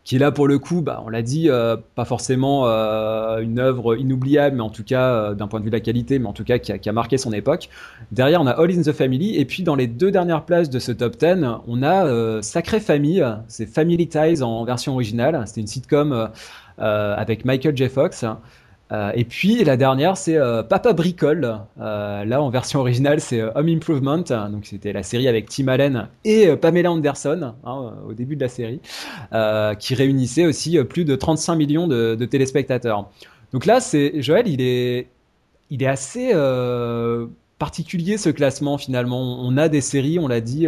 qui 0.06 0.18
est 0.18 0.20
là 0.20 0.32
pour 0.32 0.48
le 0.48 0.60
coup, 0.60 0.82
bah, 0.82 1.02
on 1.04 1.10
l'a 1.10 1.24
dit, 1.24 1.50
euh, 1.50 1.76
pas 1.96 2.06
forcément 2.06 2.68
euh, 2.68 3.40
une 3.40 3.58
œuvre 3.58 3.98
inoubliable, 3.98 4.58
mais 4.58 4.62
en 4.62 4.70
tout 4.70 4.84
cas 4.84 5.12
euh, 5.12 5.34
d'un 5.34 5.48
point 5.48 5.60
de 5.60 5.66
vue 5.66 5.72
de 5.72 5.76
la 5.76 5.82
qualité, 5.82 6.20
mais 6.20 6.28
en 6.28 6.34
tout 6.34 6.44
cas 6.44 6.60
qui 6.60 6.72
a, 6.72 6.78
qui 6.78 6.88
a, 6.88 6.94
marqué 6.94 7.18
son 7.18 7.34
époque. 7.34 7.70
Derrière, 8.12 8.40
on 8.40 8.46
a 8.46 8.52
All 8.52 8.70
in 8.70 8.84
the 8.84 8.92
Family, 8.92 9.36
et 9.36 9.46
puis 9.46 9.64
dans 9.64 9.76
les 9.76 9.88
deux 9.88 10.12
dernières 10.12 10.46
places 10.46 10.70
de 10.70 10.78
ce 10.78 10.92
top 10.92 11.18
10, 11.18 11.44
on 11.68 11.82
a 11.82 12.42
Sacré 12.44 12.80
Famille, 12.80 13.26
c'est 13.48 13.66
Family 13.66 14.08
Ties 14.08 14.44
en 14.44 14.64
version 14.64 14.94
originale, 14.94 15.42
c'était 15.48 15.62
une 15.62 15.68
sitcom 15.68 16.30
avec 16.78 17.44
Michael 17.44 17.76
J. 17.76 17.90
Fox. 17.90 18.26
Euh, 18.92 19.12
et 19.16 19.26
puis 19.26 19.64
la 19.64 19.78
dernière, 19.78 20.16
c'est 20.16 20.38
euh, 20.38 20.62
Papa 20.62 20.94
Bricole. 20.94 21.60
Euh, 21.80 22.24
là, 22.24 22.42
en 22.42 22.50
version 22.50 22.80
originale, 22.80 23.20
c'est 23.20 23.42
Home 23.42 23.68
Improvement. 23.68 24.18
Donc 24.18 24.66
c'était 24.66 24.94
la 24.94 25.04
série 25.04 25.28
avec 25.28 25.50
Tim 25.50 25.68
Allen 25.68 26.08
et 26.24 26.56
Pamela 26.56 26.92
Anderson 26.92 27.54
hein, 27.64 27.94
au 28.08 28.14
début 28.14 28.36
de 28.36 28.42
la 28.42 28.50
série, 28.50 28.80
qui 29.80 29.96
réunissait 29.96 30.46
aussi 30.46 30.78
plus 30.84 31.06
de 31.06 31.16
35 31.16 31.56
millions 31.56 31.88
de, 31.88 32.26
téléspectateurs. 32.26 33.10
Donc 33.54 33.66
là, 33.66 33.80
c'est 33.80 34.22
Joël, 34.22 34.48
il 34.48 34.62
est, 34.62 35.08
il 35.70 35.84
est 35.84 35.88
assez 35.88 36.34
particulier 37.58 38.18
ce 38.18 38.30
classement 38.30 38.78
finalement. 38.78 39.40
On 39.42 39.58
a 39.58 39.70
des 39.70 39.82
séries, 39.82 40.20
on 40.20 40.28
l'a 40.28 40.42
dit. 40.42 40.68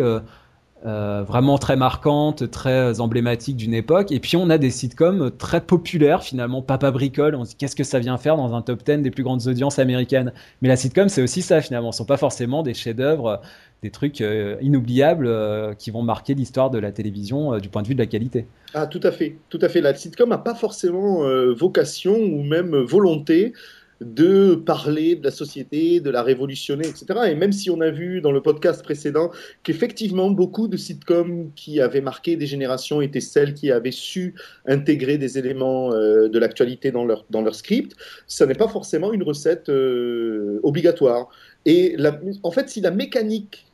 Euh, 0.86 1.24
vraiment 1.24 1.58
très 1.58 1.76
marquantes, 1.76 2.52
très 2.52 3.00
emblématiques 3.00 3.58
d'une 3.58 3.74
époque. 3.74 4.12
Et 4.12 4.20
puis 4.20 4.38
on 4.38 4.48
a 4.52 4.60
des 4.60 4.70
sitcoms 4.70 5.32
très 5.36 5.60
populaires 5.60 6.22
finalement. 6.24 6.62
Papa 6.62 6.92
Bricole, 6.92 7.34
on 7.34 7.46
se 7.46 7.50
dit 7.50 7.56
qu'est-ce 7.56 7.76
que 7.76 7.84
ça 7.84 7.98
vient 7.98 8.18
faire 8.18 8.38
dans 8.38 8.54
un 8.54 8.62
top 8.62 8.84
10 8.86 9.00
des 9.00 9.10
plus 9.10 9.24
grandes 9.24 9.48
audiences 9.48 9.80
américaines? 9.80 10.34
Mais 10.62 10.68
la 10.68 10.76
sitcom 10.76 11.10
c'est 11.10 11.24
aussi 11.24 11.42
ça 11.42 11.62
finalement. 11.62 11.92
Ce 11.92 11.98
sont 11.98 12.06
pas 12.06 12.18
forcément 12.18 12.62
des 12.62 12.76
chefs-d'œuvre, 12.76 13.42
des 13.82 13.90
trucs 13.90 14.22
euh, 14.22 14.58
inoubliables 14.62 15.26
euh, 15.26 15.74
qui 15.74 15.90
vont 15.90 16.04
marquer 16.04 16.36
l'histoire 16.36 16.70
de 16.70 16.78
la 16.78 16.92
télévision 16.92 17.58
du 17.58 17.70
point 17.70 17.82
de 17.82 17.88
vue 17.88 17.96
de 17.96 18.00
la 18.00 18.06
qualité. 18.06 18.46
Ah 18.76 18.86
tout 18.86 19.02
à 19.02 19.12
fait, 19.12 19.36
tout 19.50 19.60
à 19.64 19.70
fait. 19.70 19.82
La 19.82 19.96
sitcom 19.96 20.30
n'a 20.30 20.38
pas 20.38 20.54
forcément 20.54 21.24
vocation 21.56 22.14
ou 22.14 22.44
même 22.44 22.76
volonté 22.76 23.54
de 24.02 24.56
parler 24.56 25.16
de 25.16 25.24
la 25.24 25.32
société, 25.32 26.00
de 26.00 26.10
la 26.10 26.22
révolutionner, 26.22 26.88
etc. 26.88 27.06
Et 27.30 27.36
même 27.36 27.52
si 27.52 27.70
on 27.70 27.82
a 27.82 27.90
vu 27.90 28.22
dans 28.22 28.32
le 28.32 28.42
podcast 28.42 28.84
précédent 28.84 29.32
qu'effectivement 29.64 30.30
beaucoup 30.30 30.68
de 30.68 30.78
sitcoms 30.78 31.52
qui 31.56 31.82
avaient 31.82 32.02
marqué 32.02 32.36
des 32.36 32.46
générations 32.46 33.02
étaient 33.02 33.22
celles 33.22 33.54
qui 33.54 33.72
avaient 33.72 33.92
su 33.92 34.36
intégrer 34.66 35.18
des 35.18 35.38
éléments 35.38 35.94
euh, 35.94 36.30
de 36.30 36.40
l'actualité 36.40 36.92
dans 36.92 37.06
leur, 37.06 37.26
dans 37.30 37.42
leur 37.42 37.56
script, 37.56 37.96
ça 38.28 38.46
n'est 38.46 38.56
pas 38.56 38.68
forcément 38.68 39.12
une 39.14 39.24
recette 39.24 39.70
euh, 39.70 40.60
obligatoire. 40.64 41.30
Et 41.66 41.98
en 42.44 42.52
fait, 42.52 42.70
si 42.70 42.82
la 42.82 42.92
mécanique 42.92 43.66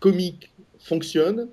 comique 0.00 0.52
fonctionne, 0.78 1.48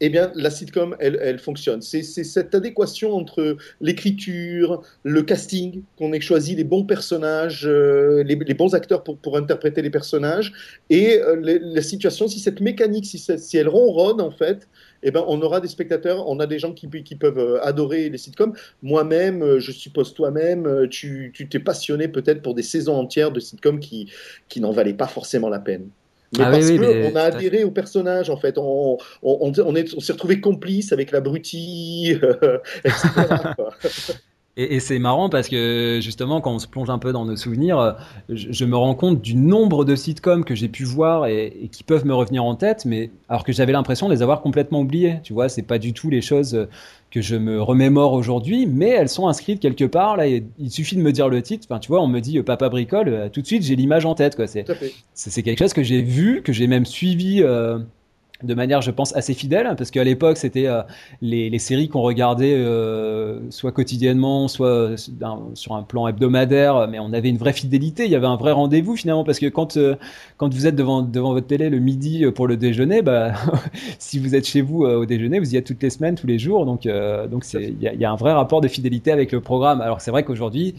eh 0.00 0.08
bien, 0.08 0.32
la 0.34 0.50
sitcom, 0.50 0.96
elle, 0.98 1.38
fonctionne. 1.38 1.82
C'est 1.82 2.02
cette 2.02 2.54
adéquation 2.54 3.14
entre 3.14 3.56
l'écriture, 3.82 4.82
le 5.04 5.22
casting, 5.22 5.82
qu'on 5.98 6.12
ait 6.14 6.20
choisi 6.20 6.56
les 6.56 6.64
bons 6.64 6.84
personnages, 6.84 7.66
euh, 7.66 8.22
les, 8.24 8.54
bons 8.54 8.74
acteurs 8.74 9.04
pour, 9.04 9.36
interpréter 9.36 9.82
les 9.82 9.90
personnages, 9.90 10.52
et 10.88 11.20
euh, 11.20 11.36
la 11.60 11.82
situation, 11.82 12.28
si 12.28 12.40
cette 12.40 12.60
mécanique, 12.60 13.04
si, 13.04 13.58
elle 13.58 13.68
ronronne, 13.68 14.22
en 14.22 14.30
fait, 14.30 14.68
eh 15.02 15.10
ben, 15.10 15.22
on 15.28 15.40
aura 15.42 15.60
des 15.60 15.68
spectateurs, 15.68 16.26
on 16.28 16.40
a 16.40 16.46
des 16.46 16.58
gens 16.58 16.72
qui, 16.72 16.88
qui 17.02 17.14
peuvent 17.14 17.38
euh, 17.38 17.62
adorer 17.62 18.08
les 18.08 18.18
sitcoms. 18.18 18.54
Moi-même, 18.82 19.58
je 19.58 19.72
suppose 19.72 20.14
toi-même, 20.14 20.88
tu 20.88 21.32
t'es 21.50 21.58
passionné 21.58 22.08
peut-être 22.08 22.40
pour 22.40 22.54
des 22.54 22.62
saisons 22.62 22.96
entières 22.96 23.32
de 23.32 23.40
sitcoms 23.40 23.80
qui, 23.80 24.10
qui 24.48 24.60
n'en 24.60 24.72
valaient 24.72 24.94
pas 24.94 25.08
forcément 25.08 25.50
la 25.50 25.58
peine. 25.58 25.90
Mais 26.32 26.44
ah 26.44 26.50
parce 26.50 26.70
qu'on 26.70 27.16
a 27.16 27.22
adhéré 27.22 27.64
au 27.64 27.70
personnage, 27.70 28.30
en 28.30 28.36
fait. 28.36 28.56
On, 28.56 28.98
on, 29.22 29.52
on, 29.58 29.74
on 29.74 30.00
s'est 30.00 30.12
retrouvé 30.12 30.40
complice 30.40 30.92
avec 30.92 31.10
l'abruti, 31.10 32.14
etc. 32.84 33.54
Et, 34.60 34.74
et 34.74 34.80
c'est 34.80 34.98
marrant 34.98 35.28
parce 35.28 35.48
que 35.48 36.00
justement, 36.02 36.40
quand 36.40 36.52
on 36.52 36.58
se 36.58 36.66
plonge 36.66 36.90
un 36.90 36.98
peu 36.98 37.12
dans 37.12 37.24
nos 37.24 37.36
souvenirs, 37.36 37.78
euh, 37.78 37.92
je, 38.28 38.64
me 38.64 38.76
rends 38.76 38.94
compte 38.94 39.22
du 39.22 39.34
nombre 39.34 39.84
de 39.84 39.96
sitcoms 39.96 40.44
que 40.44 40.54
j'ai 40.54 40.68
pu 40.68 40.84
voir 40.84 41.26
et, 41.26 41.46
et, 41.62 41.68
qui 41.68 41.82
peuvent 41.82 42.04
me 42.04 42.14
revenir 42.14 42.44
en 42.44 42.54
tête, 42.54 42.84
mais 42.84 43.10
alors 43.28 43.44
que 43.44 43.52
j'avais 43.52 43.72
l'impression 43.72 44.08
de 44.08 44.12
les 44.12 44.22
avoir 44.22 44.42
complètement 44.42 44.80
oubliés. 44.80 45.20
Tu 45.22 45.32
vois, 45.32 45.48
c'est 45.48 45.62
pas 45.62 45.78
du 45.78 45.92
tout 45.92 46.10
les 46.10 46.20
choses 46.20 46.68
que 47.10 47.20
je 47.20 47.36
me 47.36 47.60
remémore 47.60 48.12
aujourd'hui, 48.12 48.66
mais 48.66 48.88
elles 48.88 49.08
sont 49.08 49.26
inscrites 49.28 49.60
quelque 49.60 49.84
part. 49.84 50.16
Là, 50.16 50.26
il 50.26 50.70
suffit 50.70 50.96
de 50.96 51.02
me 51.02 51.12
dire 51.12 51.28
le 51.28 51.42
titre. 51.42 51.66
Enfin, 51.68 51.80
tu 51.80 51.88
vois, 51.88 52.00
on 52.00 52.06
me 52.06 52.20
dit 52.20 52.38
euh, 52.38 52.42
Papa 52.42 52.68
bricole, 52.68 53.08
euh, 53.08 53.28
tout 53.28 53.40
de 53.40 53.46
suite 53.46 53.62
j'ai 53.62 53.76
l'image 53.76 54.06
en 54.06 54.14
tête. 54.14 54.36
Quoi. 54.36 54.46
C'est, 54.46 54.64
c'est, 55.14 55.42
quelque 55.42 55.58
chose 55.58 55.72
que 55.72 55.82
j'ai 55.82 56.02
vu, 56.02 56.42
que 56.42 56.52
j'ai 56.52 56.66
même 56.66 56.86
suivi. 56.86 57.42
Euh, 57.42 57.78
de 58.42 58.54
manière, 58.54 58.80
je 58.80 58.90
pense, 58.90 59.14
assez 59.14 59.34
fidèle, 59.34 59.74
parce 59.76 59.90
qu'à 59.90 60.04
l'époque, 60.04 60.36
c'était 60.36 60.66
euh, 60.66 60.82
les, 61.20 61.50
les, 61.50 61.58
séries 61.58 61.88
qu'on 61.88 62.00
regardait 62.00 62.54
euh, 62.54 63.50
soit 63.50 63.72
quotidiennement, 63.72 64.48
soit 64.48 64.68
euh, 64.68 64.96
sur 65.54 65.74
un 65.74 65.82
plan 65.82 66.08
hebdomadaire, 66.08 66.88
mais 66.88 66.98
on 66.98 67.12
avait 67.12 67.28
une 67.28 67.36
vraie 67.36 67.52
fidélité, 67.52 68.04
il 68.04 68.10
y 68.10 68.16
avait 68.16 68.26
un 68.26 68.36
vrai 68.36 68.52
rendez-vous 68.52 68.96
finalement, 68.96 69.24
parce 69.24 69.38
que 69.38 69.46
quand, 69.46 69.78
quand 70.36 70.54
vous 70.54 70.66
êtes 70.66 70.76
devant, 70.76 71.02
devant 71.02 71.32
votre 71.32 71.46
télé 71.46 71.70
le 71.70 71.78
midi 71.78 72.24
pour 72.34 72.46
le 72.46 72.56
déjeuner, 72.56 73.02
bah, 73.02 73.32
si 73.98 74.18
vous 74.18 74.34
êtes 74.34 74.46
chez 74.46 74.62
vous 74.62 74.84
au 74.84 75.06
déjeuner, 75.06 75.38
vous 75.38 75.54
y 75.54 75.56
êtes 75.56 75.66
toutes 75.66 75.82
les 75.82 75.90
semaines, 75.90 76.14
tous 76.14 76.26
les 76.26 76.38
jours, 76.38 76.66
donc 76.66 76.86
donc 77.30 77.44
il 77.54 77.80
y, 77.80 78.04
a 78.04 78.10
un 78.10 78.16
vrai 78.16 78.32
rapport 78.32 78.60
de 78.60 78.68
fidélité 78.68 79.12
avec 79.12 79.32
le 79.32 79.40
programme. 79.40 79.80
Alors 79.80 80.00
c'est 80.00 80.10
vrai 80.10 80.24
qu'aujourd'hui, 80.24 80.74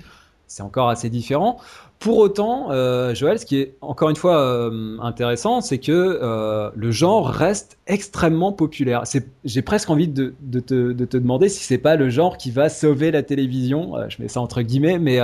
c'est 0.47 0.63
encore 0.63 0.89
assez 0.89 1.09
différent. 1.09 1.59
Pour 2.01 2.17
autant, 2.17 2.71
euh, 2.71 3.13
Joël, 3.13 3.37
ce 3.37 3.45
qui 3.45 3.59
est 3.59 3.75
encore 3.79 4.09
une 4.09 4.15
fois 4.15 4.41
euh, 4.41 4.97
intéressant, 5.03 5.61
c'est 5.61 5.77
que 5.77 5.91
euh, 5.91 6.71
le 6.75 6.89
genre 6.89 7.27
reste 7.29 7.77
extrêmement 7.85 8.51
populaire. 8.51 9.03
J'ai 9.45 9.61
presque 9.61 9.87
envie 9.91 10.07
de, 10.07 10.33
te, 10.59 10.93
demander 10.93 11.47
si 11.47 11.63
c'est 11.63 11.77
pas 11.77 11.95
le 11.97 12.09
genre 12.09 12.37
qui 12.37 12.49
va 12.49 12.69
sauver 12.69 13.11
la 13.11 13.21
télévision. 13.21 13.93
je 14.09 14.19
mets 14.19 14.29
ça 14.29 14.41
entre 14.41 14.63
guillemets, 14.63 14.97
mais 14.97 15.19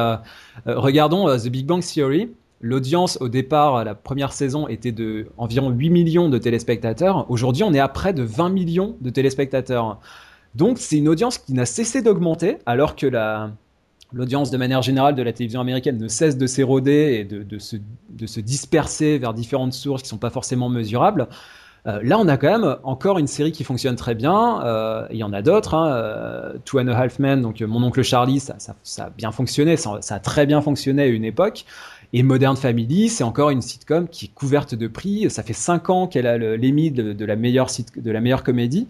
regardons 0.67 1.35
The 1.35 1.47
Big 1.47 1.65
Bang 1.65 1.81
Theory. 1.81 2.29
L'audience 2.61 3.17
au 3.21 3.27
départ, 3.27 3.83
la 3.83 3.95
première 3.95 4.31
saison, 4.31 4.67
était 4.67 4.91
de 4.91 5.25
environ 5.37 5.71
8 5.71 5.89
millions 5.89 6.29
de 6.29 6.37
téléspectateurs. 6.37 7.25
Aujourd'hui, 7.29 7.63
on 7.63 7.73
est 7.73 7.79
à 7.79 7.87
près 7.87 8.13
de 8.13 8.21
20 8.21 8.49
millions 8.49 8.95
de 9.01 9.09
téléspectateurs. 9.09 9.99
Donc, 10.53 10.77
c'est 10.77 10.97
une 10.97 11.09
audience 11.09 11.39
qui 11.39 11.53
n'a 11.53 11.65
cessé 11.65 12.03
d'augmenter, 12.03 12.57
alors 12.67 12.95
que 12.95 13.07
la, 13.07 13.51
l'audience 14.13 14.51
de 14.51 14.57
manière 14.57 14.81
générale 14.81 15.15
de 15.15 15.23
la 15.23 15.33
télévision 15.33 15.61
américaine 15.61 15.97
ne 15.97 16.07
cesse 16.07 16.37
de 16.37 16.47
s'éroder 16.47 17.17
et 17.19 17.23
de, 17.25 17.59
se, 17.59 18.39
disperser 18.39 19.17
vers 19.17 19.33
différentes 19.33 19.73
sources 19.73 20.01
qui 20.01 20.07
ne 20.07 20.11
sont 20.11 20.17
pas 20.17 20.29
forcément 20.29 20.69
mesurables. 20.69 21.27
Euh, 21.85 21.99
là, 22.03 22.17
on 22.19 22.27
a 22.27 22.37
quand 22.37 22.49
même 22.49 22.77
encore 22.83 23.17
une 23.17 23.27
série 23.27 23.51
qui 23.51 23.63
fonctionne 23.63 23.95
très 23.95 24.15
bien. 24.15 24.61
Euh, 24.65 25.07
il 25.11 25.17
y 25.17 25.23
en 25.23 25.31
a 25.31 25.41
d'autres. 25.41 25.73
Hein, 25.73 25.91
euh, 25.91 26.53
Two 26.65 26.79
and 26.79 26.87
a 26.87 27.35
donc 27.37 27.61
Mon 27.61 27.83
oncle 27.83 28.01
Charlie, 28.01 28.39
ça, 28.39 28.55
a 28.99 29.09
bien 29.09 29.31
fonctionné. 29.31 29.77
Ça, 29.77 29.99
a 30.09 30.19
très 30.19 30.45
bien 30.45 30.61
fonctionné 30.61 31.03
à 31.03 31.07
une 31.07 31.23
époque. 31.23 31.65
Et 32.13 32.23
Modern 32.23 32.55
Family, 32.55 33.09
c'est 33.09 33.23
encore 33.23 33.49
une 33.49 33.61
sitcom 33.61 34.07
qui 34.07 34.25
est 34.25 34.33
couverte 34.33 34.75
de 34.75 34.87
prix. 34.87 35.29
Ça 35.29 35.43
fait 35.43 35.53
5 35.53 35.89
ans 35.89 36.07
qu'elle 36.07 36.27
a 36.27 36.37
de, 36.39 37.13
de, 37.13 37.25
la 37.25 37.35
meilleure 37.35 37.67
de 37.95 38.11
la 38.11 38.21
meilleure 38.21 38.43
comédie. 38.43 38.87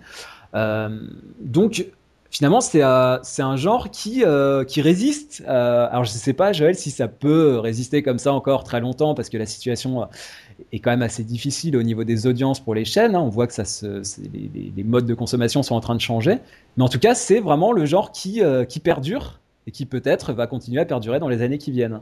donc 0.54 1.88
finalement, 2.30 2.62
c'est 2.62 2.84
euh, 2.84 3.18
un 3.40 3.56
genre 3.56 3.90
qui, 3.92 4.24
euh, 4.24 4.64
résiste. 4.78 5.44
Euh, 5.48 5.88
alors, 5.90 6.04
je 6.04 6.12
ne 6.12 6.18
sais 6.18 6.34
pas, 6.34 6.54
Joël, 6.54 6.76
si 6.76 6.92
ça 6.92 7.08
peut 7.08 7.60
résister 7.60 8.04
comme 8.04 8.20
ça 8.20 8.34
encore 8.34 8.64
très 8.64 8.80
longtemps, 8.80 9.16
parce 9.16 9.30
que 9.30 9.38
la 9.38 9.46
situation 9.46 10.08
est 10.72 10.80
quand 10.80 10.92
même 10.92 11.02
assez 11.02 11.24
difficile 11.24 11.78
au 11.78 11.84
niveau 11.84 12.04
des 12.04 12.28
audiences 12.28 12.60
pour 12.60 12.76
les 12.76 12.86
chaînes. 12.86 13.16
Hein. 13.16 13.22
On 13.22 13.30
voit 13.30 13.48
que 13.48 13.54
les, 14.76 14.84
modes 14.84 15.06
de 15.06 15.14
consommation 15.14 15.64
sont 15.64 15.76
en 15.76 15.82
train 15.82 15.96
de 15.96 16.02
changer. 16.02 16.40
Mais 16.76 16.84
en 16.84 16.90
tout 16.90 17.00
cas, 17.00 17.16
c'est 17.16 17.40
vraiment 17.40 17.72
le 17.72 17.86
genre 17.86 18.12
qui 18.12 18.42
perdure 18.84 19.40
et 19.68 19.72
qui 19.72 19.86
peut-être 19.86 20.34
va 20.34 20.48
continuer 20.48 20.82
à 20.82 20.86
perdurer 20.86 21.20
dans 21.20 21.30
les 21.30 21.42
années 21.42 21.58
qui 21.58 21.72
viennent. 21.72 22.00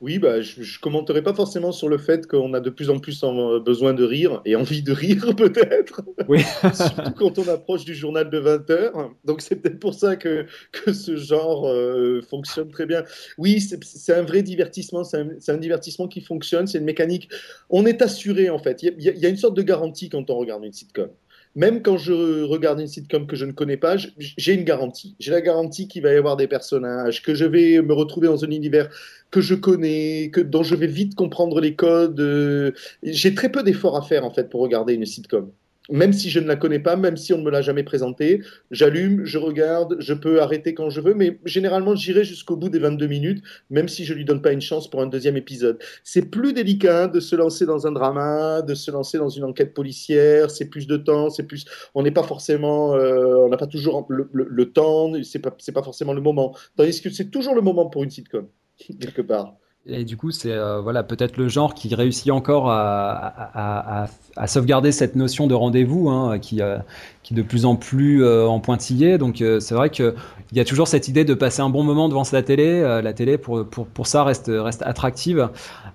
Oui, 0.00 0.18
bah, 0.18 0.40
je 0.40 0.60
ne 0.60 0.80
commenterai 0.80 1.22
pas 1.22 1.34
forcément 1.34 1.72
sur 1.72 1.90
le 1.90 1.98
fait 1.98 2.26
qu'on 2.26 2.54
a 2.54 2.60
de 2.60 2.70
plus 2.70 2.88
en 2.88 2.98
plus 2.98 3.22
en, 3.22 3.60
besoin 3.60 3.92
de 3.92 4.02
rire 4.02 4.40
et 4.46 4.56
envie 4.56 4.82
de 4.82 4.92
rire 4.92 5.34
peut-être. 5.36 6.00
Oui. 6.26 6.40
Surtout 6.72 7.10
quand 7.16 7.38
on 7.38 7.46
approche 7.48 7.84
du 7.84 7.94
journal 7.94 8.30
de 8.30 8.38
20 8.38 8.70
heures. 8.70 9.10
Donc 9.26 9.42
c'est 9.42 9.56
peut-être 9.56 9.78
pour 9.78 9.92
ça 9.92 10.16
que, 10.16 10.46
que 10.72 10.94
ce 10.94 11.16
genre 11.16 11.68
euh, 11.68 12.22
fonctionne 12.22 12.70
très 12.70 12.86
bien. 12.86 13.04
Oui, 13.36 13.60
c'est 13.60 14.14
un 14.14 14.22
vrai 14.22 14.42
divertissement, 14.42 15.04
c'est 15.04 15.18
un, 15.18 15.28
un, 15.48 15.58
divertissement 15.58 16.08
qui 16.08 16.22
fonctionne, 16.22 16.66
c'est 16.66 16.78
une 16.78 16.84
mécanique. 16.84 17.28
On 17.68 17.84
est 17.84 18.00
assuré 18.00 18.48
en 18.48 18.58
fait. 18.58 18.82
Il 18.82 18.94
y, 18.98 19.10
y, 19.10 19.26
a 19.26 19.28
une 19.28 19.36
sorte 19.36 19.54
de 19.54 19.62
garantie 19.62 20.08
quand 20.08 20.30
on 20.30 20.38
regarde 20.38 20.64
une 20.64 20.72
sitcom 20.72 21.10
même 21.56 21.82
quand 21.82 21.96
je 21.96 22.42
regarde 22.44 22.80
une 22.80 22.86
sitcom 22.86 23.26
que 23.26 23.34
je 23.34 23.44
ne 23.44 23.52
connais 23.52 23.76
pas, 23.76 23.96
j'ai 24.18 24.54
une 24.54 24.64
garantie. 24.64 25.16
J'ai 25.18 25.32
la 25.32 25.40
garantie 25.40 25.88
qu'il 25.88 26.02
va 26.02 26.12
y 26.12 26.16
avoir 26.16 26.36
des 26.36 26.46
personnages, 26.46 27.22
que 27.22 27.34
je 27.34 27.44
vais 27.44 27.82
me 27.82 27.92
retrouver 27.92 28.28
dans 28.28 28.44
un 28.44 28.50
univers 28.50 28.88
que 29.30 29.40
je 29.40 29.54
connais, 29.54 30.30
que, 30.32 30.40
dont 30.40 30.62
je 30.62 30.74
vais 30.74 30.86
vite 30.86 31.14
comprendre 31.14 31.60
les 31.60 31.74
codes. 31.74 32.20
Euh, 32.20 32.72
j'ai 33.02 33.34
très 33.34 33.50
peu 33.50 33.62
d'efforts 33.62 33.96
à 33.96 34.02
faire 34.02 34.24
en 34.24 34.30
fait 34.30 34.48
pour 34.50 34.60
regarder 34.60 34.94
une 34.94 35.06
sitcom 35.06 35.50
même 35.90 36.12
si 36.12 36.30
je 36.30 36.40
ne 36.40 36.46
la 36.46 36.56
connais 36.56 36.78
pas, 36.78 36.96
même 36.96 37.16
si 37.16 37.32
on 37.32 37.38
ne 37.38 37.42
me 37.42 37.50
l'a 37.50 37.62
jamais 37.62 37.82
présentée, 37.82 38.40
j'allume, 38.70 39.24
je 39.24 39.38
regarde, 39.38 39.96
je 39.98 40.14
peux 40.14 40.40
arrêter 40.40 40.74
quand 40.74 40.90
je 40.90 41.00
veux, 41.00 41.14
mais 41.14 41.38
généralement 41.44 41.94
j'irai 41.94 42.24
jusqu'au 42.24 42.56
bout 42.56 42.68
des 42.68 42.78
22 42.78 43.06
minutes, 43.06 43.42
même 43.70 43.88
si 43.88 44.04
je 44.04 44.14
lui 44.14 44.24
donne 44.24 44.42
pas 44.42 44.52
une 44.52 44.60
chance 44.60 44.88
pour 44.88 45.02
un 45.02 45.06
deuxième 45.06 45.36
épisode. 45.36 45.78
C'est 46.04 46.30
plus 46.30 46.52
délicat 46.52 47.08
de 47.08 47.20
se 47.20 47.36
lancer 47.36 47.66
dans 47.66 47.86
un 47.86 47.92
drama, 47.92 48.62
de 48.62 48.74
se 48.74 48.90
lancer 48.90 49.18
dans 49.18 49.28
une 49.28 49.44
enquête 49.44 49.74
policière, 49.74 50.50
c'est 50.50 50.66
plus 50.66 50.86
de 50.86 50.96
temps, 50.96 51.30
c'est 51.30 51.44
plus, 51.44 51.64
on 51.94 52.02
n'est 52.02 52.10
pas 52.10 52.22
forcément, 52.22 52.94
euh, 52.94 53.36
on 53.36 53.48
n'a 53.48 53.56
pas 53.56 53.66
toujours 53.66 54.06
le, 54.08 54.72
temps, 54.72 55.12
c'est 55.22 55.38
pas, 55.40 55.50
pas 55.50 55.82
forcément 55.82 56.12
le 56.12 56.20
moment. 56.20 56.56
Tandis 56.76 57.00
que 57.00 57.10
c'est 57.10 57.30
toujours 57.30 57.54
le 57.54 57.62
moment 57.62 57.86
pour 57.86 58.04
une 58.04 58.10
sitcom 58.10 58.46
quelque 59.00 59.22
part. 59.22 59.54
Et 59.86 60.04
du 60.04 60.18
coup, 60.18 60.30
c'est 60.30 60.52
euh, 60.52 60.80
voilà 60.80 61.02
peut-être 61.02 61.38
le 61.38 61.48
genre 61.48 61.72
qui 61.74 61.94
réussit 61.94 62.30
encore 62.30 62.70
à, 62.70 64.06
sauvegarder 64.46 64.92
cette 64.92 65.16
notion 65.16 65.46
de 65.46 65.54
rendez-vous, 65.54 66.10
hein, 66.10 66.38
qui, 66.38 66.60
euh, 66.60 66.78
qui 67.22 67.32
de 67.32 67.42
plus 67.42 67.64
en 67.64 67.76
plus 67.76 68.22
euh, 68.22 68.46
en 68.46 68.60
pointillé. 68.60 69.16
Donc 69.16 69.36
c'est 69.38 69.74
vrai 69.74 69.88
qu'il 69.88 70.14
y 70.52 70.60
a 70.60 70.64
toujours 70.64 70.86
cette 70.86 71.08
idée 71.08 71.24
de 71.24 71.32
passer 71.32 71.62
un 71.62 71.70
bon 71.70 71.82
moment 71.82 72.10
devant 72.10 72.24
la 72.30 72.42
télé. 72.42 72.82
la 73.02 73.12
télé, 73.14 73.38
pour, 73.38 73.66
pour, 73.66 73.86
pour, 73.86 74.06
ça, 74.06 74.22
reste, 74.22 74.50
reste 74.54 74.82
attractive, 74.82 75.48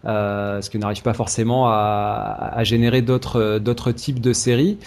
ce 0.03 0.67
qui 0.69 0.79
n'arrive 0.79 1.03
pas 1.03 1.13
forcément 1.13 1.67
à, 1.67 2.59
générer 2.63 3.03
d'autres 3.03 3.59
d'autres 3.59 3.91
types 3.91 4.19
de 4.19 4.33
séries 4.33 4.79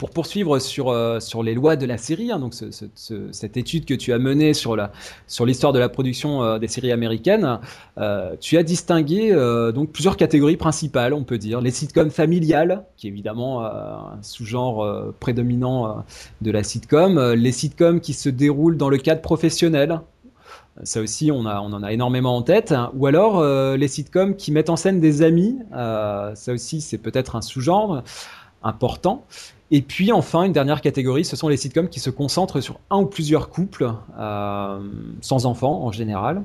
pour 0.00 0.08
poursuivre 0.08 0.58
sur, 0.58 0.88
euh, 0.88 1.20
sur 1.20 1.42
les 1.42 1.52
lois 1.52 1.76
de 1.76 1.84
la 1.84 1.98
série, 1.98 2.32
hein, 2.32 2.38
donc 2.38 2.54
cette 2.54 3.56
étude 3.58 3.84
que 3.84 3.92
tu 3.92 4.14
as 4.14 4.18
menée 4.18 4.54
sur 4.54 4.74
la 4.74 4.92
sur 5.26 5.44
l'histoire 5.44 5.74
de 5.74 5.78
la 5.78 5.90
production 5.90 6.42
euh, 6.42 6.58
des 6.58 6.68
séries 6.68 6.90
américaines, 6.90 7.60
euh, 7.98 8.34
tu 8.40 8.56
as 8.56 8.62
distingué 8.62 9.30
donc 9.74 9.92
plusieurs 9.92 10.16
catégories 10.16 10.56
principales, 10.56 11.12
on 11.12 11.24
peut 11.24 11.36
dire 11.36 11.60
les 11.60 11.70
sitcoms 11.70 12.10
familiales, 12.10 12.86
qui 12.96 13.08
est 13.08 13.10
évidemment 13.10 13.62
un 13.62 14.22
sous-genre 14.22 15.12
prédominant 15.20 16.02
de 16.40 16.50
la 16.50 16.62
sitcom, 16.62 17.32
les 17.34 17.52
sitcoms 17.52 18.00
qui 18.00 18.14
se 18.14 18.30
déroulent 18.30 18.78
dans 18.78 18.88
le 18.88 18.96
cadre 18.96 19.20
professionnel, 19.20 20.00
ça 20.82 21.02
aussi, 21.02 21.30
on, 21.30 21.44
a, 21.44 21.60
on 21.60 21.72
en 21.74 21.82
a 21.82 21.92
énormément 21.92 22.36
en 22.36 22.42
tête. 22.42 22.74
Ou 22.94 23.06
alors 23.06 23.44
les 23.76 23.88
sitcoms 23.88 24.34
qui 24.36 24.50
mettent 24.50 24.70
en 24.70 24.76
scène 24.76 25.00
des 25.00 25.20
amis. 25.20 25.58
ça 25.72 26.52
aussi, 26.52 26.80
c'est 26.80 26.98
peut-être 26.98 27.36
un 27.36 27.42
sous-genre 27.42 28.02
important. 28.62 29.26
Et 29.70 29.82
puis 29.82 30.10
enfin, 30.10 30.42
une 30.44 30.52
dernière 30.52 30.80
catégorie, 30.80 31.24
ce 31.24 31.36
sont 31.36 31.48
les 31.48 31.56
sitcoms 31.56 31.88
qui 31.88 32.00
se 32.00 32.10
concentrent 32.10 32.60
sur 32.60 32.80
un 32.90 32.98
ou 32.98 33.06
plusieurs 33.06 33.50
couples, 33.50 33.92
euh, 34.18 34.80
sans 35.20 35.46
enfants 35.46 35.84
en 35.84 35.92
général. 35.92 36.42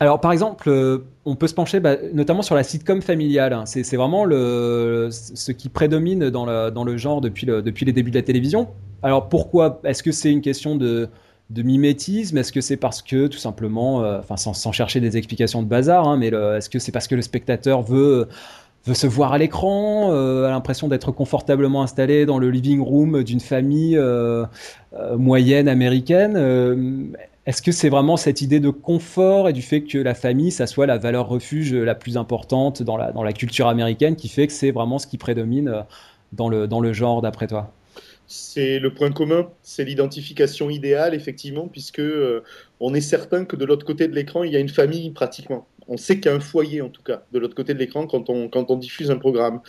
Alors 0.00 0.20
par 0.20 0.32
exemple, 0.32 0.68
euh, 0.68 0.98
on 1.24 1.36
peut 1.36 1.46
se 1.46 1.54
pencher 1.54 1.80
bah, 1.80 1.96
notamment 2.12 2.42
sur 2.42 2.54
la 2.54 2.64
sitcom 2.64 3.00
familiale. 3.00 3.62
C'est 3.64 3.96
vraiment 3.96 4.24
ce 4.24 5.52
qui 5.52 5.68
prédomine 5.68 6.28
dans 6.28 6.44
le, 6.44 6.70
dans 6.70 6.84
le 6.84 6.96
genre 6.96 7.20
depuis, 7.20 7.46
depuis 7.46 7.86
les 7.86 7.92
débuts 7.92 8.10
de 8.10 8.16
la 8.16 8.22
télévision. 8.22 8.68
Alors 9.02 9.28
pourquoi? 9.28 9.80
Est-ce 9.84 10.02
que 10.02 10.12
c'est 10.12 10.30
une 10.30 10.42
question 10.42 10.76
de, 10.76 11.08
de 11.50 11.62
mimétisme? 11.62 12.36
Est-ce 12.36 12.52
que 12.52 12.60
c'est 12.60 12.76
parce 12.76 13.00
que 13.00 13.28
tout 13.28 13.38
simplement, 13.38 14.02
euh, 14.04 14.20
sans, 14.36 14.72
chercher 14.72 15.00
des 15.00 15.16
explications 15.16 15.62
de 15.62 15.68
bazar, 15.68 16.06
hein, 16.06 16.18
mais 16.18 16.28
est-ce 16.28 16.68
que 16.68 16.78
c'est 16.78 16.92
parce 16.92 17.08
que 17.08 17.14
le 17.14 17.22
spectateur 17.22 17.82
veut 17.82 18.28
veut 18.86 18.94
se 18.94 19.06
voir 19.06 19.32
à 19.32 19.38
l'écran, 19.38 20.12
euh, 20.12 20.46
a 20.46 20.50
l'impression 20.50 20.88
d'être 20.88 21.12
confortablement 21.12 21.82
installé 21.82 22.26
dans 22.26 22.38
le 22.38 22.50
living 22.50 22.80
room 22.80 23.22
d'une 23.22 23.40
famille 23.40 23.96
euh, 23.96 24.44
euh, 24.94 25.16
moyenne 25.16 25.68
américaine. 25.68 27.12
Est-ce 27.44 27.62
que 27.62 27.72
c'est 27.72 27.88
vraiment 27.88 28.16
cette 28.16 28.40
idée 28.40 28.60
de 28.60 28.70
confort 28.70 29.48
et 29.48 29.52
du 29.52 29.62
fait 29.62 29.82
que 29.82 29.98
la 29.98 30.14
famille, 30.14 30.52
ça 30.52 30.66
soit 30.66 30.86
la 30.86 30.98
valeur 30.98 31.28
refuge 31.28 31.74
la 31.74 31.94
plus 31.94 32.16
importante 32.16 32.82
dans 32.82 32.96
la, 32.96 33.10
dans 33.10 33.24
la 33.24 33.32
culture 33.32 33.66
américaine 33.66 34.14
qui 34.14 34.28
fait 34.28 34.46
que 34.46 34.52
c'est 34.52 34.70
vraiment 34.70 34.98
ce 34.98 35.08
qui 35.08 35.18
prédomine 35.18 35.84
dans 36.32 36.48
le, 36.48 36.68
dans 36.68 36.80
le 36.80 36.92
genre 36.92 37.20
d'après 37.20 37.48
toi? 37.48 37.72
C'est 38.28 38.78
le 38.78 38.94
point 38.94 39.10
commun, 39.10 39.48
c'est 39.62 39.84
l'identification 39.84 40.70
idéale, 40.70 41.14
effectivement, 41.14 41.66
puisque 41.66 42.02
on 42.78 42.94
est 42.94 43.00
certain 43.00 43.44
que 43.44 43.56
de 43.56 43.64
l'autre 43.64 43.84
côté 43.84 44.06
de 44.06 44.14
l'écran, 44.14 44.44
il 44.44 44.52
y 44.52 44.56
a 44.56 44.60
une 44.60 44.68
famille 44.68 45.10
pratiquement 45.10 45.66
on 45.88 45.96
sait 45.96 46.16
qu'il 46.16 46.26
y 46.26 46.28
a 46.28 46.36
un 46.36 46.40
foyer, 46.40 46.82
en 46.82 46.88
tout 46.88 47.02
cas, 47.02 47.24
de 47.32 47.38
l'autre 47.38 47.54
côté 47.54 47.74
de 47.74 47.78
l'écran 47.78 48.06
quand 48.06 48.30
on, 48.30 48.48
quand 48.48 48.70
on 48.70 48.76
diffuse 48.76 49.10
un 49.10 49.18
programme. 49.18 49.60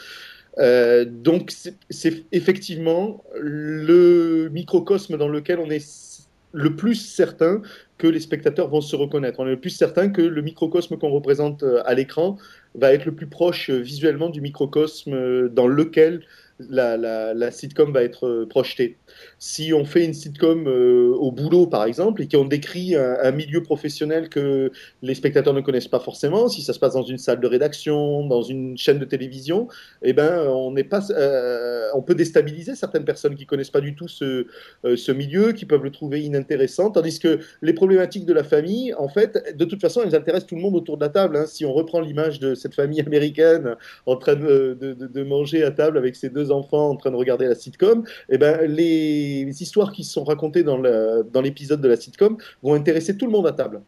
Euh, 0.59 1.05
donc, 1.05 1.51
c'est 1.89 2.25
effectivement 2.31 3.23
le 3.39 4.49
microcosme 4.49 5.17
dans 5.17 5.27
lequel 5.27 5.59
on 5.59 5.69
est 5.69 6.27
le 6.51 6.75
plus 6.75 6.95
certain 6.95 7.61
que 7.97 8.05
les 8.05 8.19
spectateurs 8.19 8.69
vont 8.69 8.81
se 8.81 8.95
reconnaître. 8.95 9.39
On 9.39 9.47
est 9.47 9.51
le 9.51 9.59
plus 9.59 9.71
certain 9.71 10.09
que 10.09 10.21
le 10.21 10.41
microcosme 10.41 10.97
qu'on 10.97 11.09
représente 11.09 11.63
euh, 11.63 11.81
à 11.85 11.95
l'écran 11.95 12.37
va 12.75 12.93
être 12.93 13.05
le 13.05 13.15
plus 13.15 13.27
proche 13.27 13.71
euh, 13.71 13.77
visuellement 13.77 14.29
du 14.29 14.41
microcosme 14.41 15.49
dans 15.49 15.67
lequel 15.67 16.21
la, 16.59 16.97
la, 16.97 17.51
sitcom 17.51 17.91
va 17.91 18.03
être 18.03 18.45
projetée 18.47 18.97
si 19.45 19.73
on 19.73 19.83
fait 19.83 20.05
une 20.05 20.13
sitcom 20.13 20.69
euh, 20.69 21.13
au 21.19 21.29
boulot, 21.29 21.67
par 21.67 21.83
exemple, 21.83 22.21
et 22.21 22.29
qu'on 22.29 22.45
décrit 22.45 22.95
un, 22.95 23.31
milieu 23.31 23.61
professionnel 23.61 24.29
que 24.29 24.71
les 25.01 25.15
spectateurs 25.15 25.53
ne 25.53 25.59
connaissent 25.59 25.89
pas 25.89 25.99
forcément, 25.99 26.47
si 26.47 26.61
ça 26.61 26.71
se 26.71 26.79
passe 26.79 26.93
dans 26.93 27.03
une 27.03 27.17
salle 27.17 27.41
de 27.41 27.47
rédaction, 27.47 28.25
dans 28.25 28.41
une 28.41 28.77
chaîne 28.77 28.99
de 28.99 29.05
télévision, 29.05 29.67
eh 30.01 30.13
ben, 30.13 30.47
on 30.47 30.71
n'est 30.71 30.85
pas, 30.85 31.11
euh, 31.11 31.89
on 31.93 32.01
peut 32.01 32.15
déstabiliser 32.15 32.73
certaines 32.75 33.03
personnes 33.03 33.35
qui 33.35 33.45
connaissent 33.45 33.69
pas 33.69 33.81
du 33.81 33.95
tout 33.95 34.07
ce, 34.07 34.47
euh, 34.85 34.95
ce 34.95 35.11
milieu, 35.11 35.51
qui 35.51 35.65
peuvent 35.65 35.83
le 35.83 35.91
trouver 35.91 36.21
inintéressant, 36.21 36.91
tandis 36.91 37.19
que 37.19 37.39
les 37.61 37.73
problématiques 37.73 38.25
de 38.25 38.33
la 38.33 38.45
famille, 38.45 38.93
en 38.93 39.09
fait, 39.09 39.57
de 39.57 39.65
toute 39.65 39.81
façon, 39.81 40.03
elles 40.05 40.15
intéressent 40.15 40.47
tout 40.47 40.55
le 40.55 40.61
monde 40.61 40.77
autour 40.77 40.95
de 40.95 41.03
la 41.03 41.09
table. 41.09 41.35
Hein. 41.35 41.47
Si 41.47 41.65
on 41.65 41.73
reprend 41.73 41.99
l'image 41.99 42.39
de 42.39 42.55
cette 42.55 42.75
famille 42.75 43.01
américaine 43.05 43.75
en 44.05 44.15
train 44.15 44.35
de, 44.35 44.77
de, 44.79 44.93
de, 44.93 45.23
manger 45.23 45.65
à 45.65 45.71
table 45.71 45.97
avec 45.97 46.15
ses 46.15 46.29
deux 46.29 46.49
enfants, 46.49 46.91
en 46.91 46.95
train 46.95 47.11
de 47.11 47.17
regarder 47.17 47.45
la 47.45 47.55
sitcom, 47.55 48.05
eh 48.29 48.37
ben, 48.37 48.61
les 48.71 49.32
les, 49.41 49.61
histoires 49.61 49.91
qui 49.91 50.03
sont 50.03 50.23
racontées 50.23 50.63
dans 50.63 51.41
l'épisode 51.41 51.81
de 51.81 51.87
la 51.87 51.95
sitcom 51.95 52.37
vont 52.61 52.73
intéresser 52.73 53.17
tout 53.17 53.25
le 53.25 53.31
monde 53.31 53.47
à 53.47 53.51
table 53.51 53.81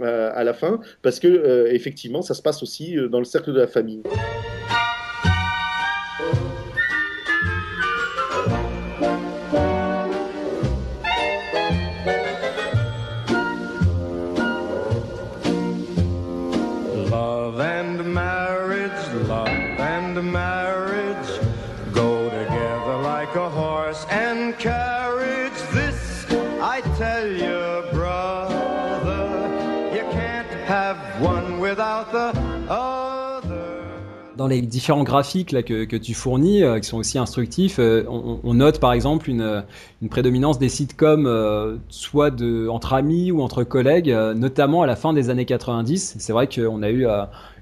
euh, 0.00 0.30
à 0.32 0.44
la 0.44 0.54
fin, 0.54 0.80
parce 1.02 1.18
que 1.18 1.26
euh, 1.26 1.72
effectivement, 1.72 2.22
ça 2.22 2.34
se 2.34 2.40
passe 2.40 2.62
aussi 2.62 2.96
euh, 2.96 3.08
dans 3.08 3.18
le 3.18 3.24
cercle 3.24 3.52
de 3.52 3.58
la 3.58 3.66
famille. 3.66 4.02
Dans 34.38 34.46
les 34.46 34.62
différents 34.62 35.02
graphiques 35.02 35.50
que, 35.64 35.96
tu 35.96 36.14
fournis, 36.14 36.62
euh, 36.62 36.78
qui 36.78 36.88
sont 36.88 36.96
aussi 36.96 37.18
instructifs, 37.18 37.80
euh, 37.80 38.04
on, 38.08 38.54
note 38.54 38.78
par 38.78 38.92
exemple 38.92 39.28
une, 39.28 39.64
une 40.00 40.08
prédominance 40.08 40.60
des 40.60 40.68
sitcoms, 40.68 41.26
euh, 41.26 41.76
soit 41.88 42.32
entre 42.70 42.94
amis 42.94 43.32
ou 43.32 43.42
entre 43.42 43.64
collègues, 43.64 44.10
notamment 44.36 44.82
à 44.82 44.86
la 44.86 44.94
fin 44.94 45.12
des 45.12 45.28
années 45.28 45.44
90. 45.44 46.16
C'est 46.18 46.32
vrai 46.32 46.46
qu'on 46.46 46.82
a 46.84 46.90
eu 46.90 47.04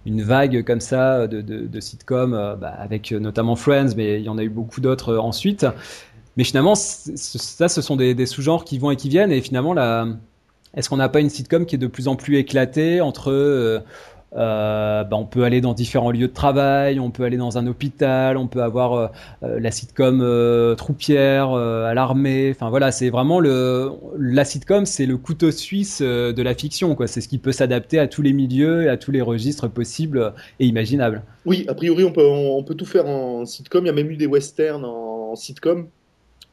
une 0.04 0.22
vague 0.22 0.64
comme 0.64 0.80
ça 0.80 1.26
de, 1.26 1.80
sitcoms, 1.80 2.56
bah, 2.60 2.74
avec 2.78 3.10
notamment 3.10 3.56
Friends, 3.56 3.94
mais 3.96 4.20
il 4.20 4.26
y 4.26 4.28
en 4.28 4.36
a 4.36 4.42
eu 4.42 4.50
beaucoup 4.50 4.82
d'autres 4.82 5.16
ensuite. 5.16 5.66
Mais 6.36 6.44
finalement, 6.44 6.74
ça, 6.74 7.68
ce 7.68 7.80
sont 7.80 7.96
des, 7.96 8.26
sous-genres 8.26 8.66
qui 8.66 8.78
vont 8.78 8.90
et 8.90 8.96
qui 8.96 9.08
viennent, 9.08 9.32
et 9.32 9.40
finalement, 9.40 9.74
est-ce 10.74 10.90
qu'on 10.90 10.98
n'a 10.98 11.08
pas 11.08 11.20
une 11.20 11.30
sitcom 11.30 11.64
qui 11.64 11.76
est 11.76 11.78
de 11.78 11.86
plus 11.86 12.06
en 12.06 12.16
plus 12.16 12.36
éclatée 12.36 13.00
entre 13.00 13.82
euh, 14.34 15.04
bah, 15.04 15.16
on 15.16 15.24
peut 15.24 15.44
aller 15.44 15.60
dans 15.60 15.72
différents 15.72 16.10
lieux 16.10 16.28
de 16.28 16.32
travail, 16.32 16.98
on 16.98 17.10
peut 17.10 17.24
aller 17.24 17.36
dans 17.36 17.58
un 17.58 17.66
hôpital, 17.66 18.36
on 18.36 18.48
peut 18.48 18.62
avoir 18.62 18.92
euh, 18.94 19.06
euh, 19.44 19.60
la 19.60 19.70
sitcom 19.70 20.24
troupière 20.76 21.52
à 21.52 21.94
l'armée. 21.94 22.50
Enfin 22.50 22.70
voilà, 22.70 22.90
c'est 22.92 23.10
vraiment 23.10 23.40
le 23.40 23.90
la 24.18 24.44
sitcom, 24.44 24.86
c'est 24.86 25.06
le 25.06 25.16
couteau 25.16 25.50
suisse 25.50 26.02
de 26.02 26.42
la 26.42 26.54
fiction. 26.54 26.94
Quoi. 26.94 27.06
C'est 27.06 27.20
ce 27.20 27.28
qui 27.28 27.38
peut 27.38 27.52
s'adapter 27.52 27.98
à 27.98 28.08
tous 28.08 28.22
les 28.22 28.32
milieux 28.32 28.84
et 28.84 28.88
à 28.88 28.96
tous 28.96 29.10
les 29.10 29.22
registres 29.22 29.68
possibles 29.68 30.32
et 30.60 30.66
imaginables. 30.66 31.22
Oui, 31.44 31.64
a 31.68 31.74
priori, 31.74 32.04
on 32.04 32.12
peut, 32.12 32.26
on, 32.26 32.62
peut 32.64 32.74
tout 32.74 32.86
faire 32.86 33.06
en 33.06 33.44
sitcom. 33.44 33.84
Il 33.84 33.86
y 33.86 33.90
a 33.90 33.94
même 33.94 34.10
eu 34.10 34.16
des 34.16 34.26
westerns 34.26 34.84
en 34.84 35.36
sitcom. 35.36 35.88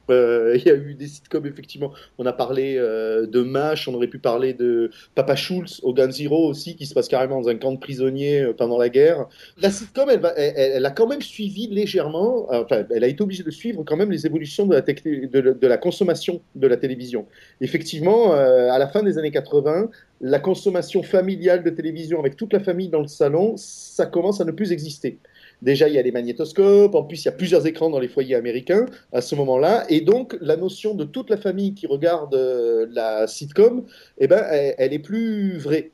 Euh, 0.10 0.58
il 0.58 0.66
y 0.66 0.70
a 0.70 0.76
eu 0.76 0.96
des 0.96 1.08
sitcoms, 1.08 1.46
effectivement. 1.46 1.92
On 2.18 2.26
a 2.26 2.34
parlé 2.34 2.76
euh, 2.78 3.26
de 3.26 3.42
MASH, 3.42 3.88
on 3.88 3.94
aurait 3.94 4.08
pu 4.08 4.20
parler 4.20 4.54
de 4.54 4.92
Papa 5.16 5.36
Schulz 5.36 5.80
au 5.84 5.94
Gun 5.94 6.12
Zero 6.12 6.48
aussi, 6.48 6.76
qui 6.76 6.86
se 6.86 6.94
passe 6.94 7.08
carrément 7.08 7.42
dans 7.42 7.50
un 7.50 7.56
camp 7.56 7.72
de 7.72 7.80
prisonniers 7.80 8.42
euh, 8.42 8.54
pendant 8.54 8.78
la 8.78 8.90
guerre. 8.90 9.28
La 9.62 9.72
sitcom, 9.72 10.10
elle, 10.10 10.86
a 10.86 10.92
quand 10.92 11.08
même 11.08 11.22
suivi 11.22 11.68
légèrement, 11.68 12.48
enfin, 12.50 12.84
elle 12.94 13.04
a 13.04 13.08
été 13.08 13.22
obligée 13.24 13.44
de 13.44 13.52
suivre 13.52 13.84
quand 13.84 13.96
même 13.96 14.12
les 14.12 14.26
évolutions 14.26 14.66
de 14.66 15.68
la 15.68 15.78
consommation 15.78 16.42
de 16.56 16.68
la 16.68 16.78
télévision. 16.78 17.26
Effectivement, 17.62 18.34
à 18.34 18.78
la 18.78 18.88
fin 18.88 19.04
des 19.04 19.18
années 19.18 19.32
80, 19.32 19.90
la 20.22 20.40
consommation 20.40 21.04
familiale 21.04 21.64
de 21.64 21.70
télévision 21.70 22.20
avec 22.20 22.36
toute 22.36 22.54
la 22.54 22.60
famille 22.60 22.90
dans 22.90 23.02
le 23.02 23.08
salon, 23.08 23.56
ça 23.58 24.06
commence 24.06 24.42
à 24.42 24.46
ne 24.46 24.52
plus 24.52 24.72
exister. 24.72 25.20
Déjà, 25.64 25.88
il 25.88 25.96
y 25.96 25.98
a 25.98 26.02
les 26.02 26.12
magnétoscopes, 26.12 26.94
en 26.94 27.04
plus, 27.04 27.24
il 27.24 27.26
y 27.26 27.30
a 27.30 27.32
plusieurs 27.32 27.66
écrans 27.66 27.90
dans 27.90 28.00
les 28.00 28.10
foyers 28.10 28.36
américains 28.36 28.86
à 29.14 29.22
ce 29.22 29.34
moment-là, 29.36 29.86
et 29.88 30.02
donc 30.02 30.36
la 30.42 30.58
notion 30.58 30.94
de 30.94 31.06
toute 31.06 31.30
la 31.30 31.38
famille 31.38 31.74
qui 31.74 31.88
regarde 31.88 32.36
euh, 32.36 32.86
la 32.92 33.28
sitcom, 33.28 33.86
eh 34.18 34.28
ben, 34.28 34.44
elle, 34.78 34.92
est 34.92 35.00
plus 35.00 35.58
vraie. 35.58 35.92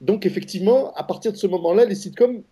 Donc, 0.00 0.26
effectivement, 0.26 0.92
à 0.94 1.04
partir 1.04 1.30
de 1.30 1.36
ce 1.36 1.46
moment-là, 1.46 1.84
les 1.84 1.94
sitcoms 1.94 2.42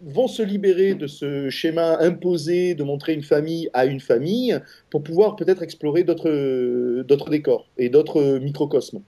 vont 0.00 0.28
se 0.28 0.42
libérer 0.42 0.94
de 0.94 1.08
ce 1.08 1.50
schéma 1.50 1.98
imposé 1.98 2.76
de 2.76 2.84
montrer 2.84 3.14
une 3.14 3.24
famille 3.24 3.68
à 3.72 3.84
une 3.86 4.00
famille 4.00 4.56
pour 4.90 5.02
pouvoir 5.02 5.34
peut-être 5.34 5.62
explorer 5.62 6.04
d'autres 6.04 7.30
décors 7.30 7.66
et 7.78 7.88
d'autres 7.88 8.38
microcosmes. 8.38 9.02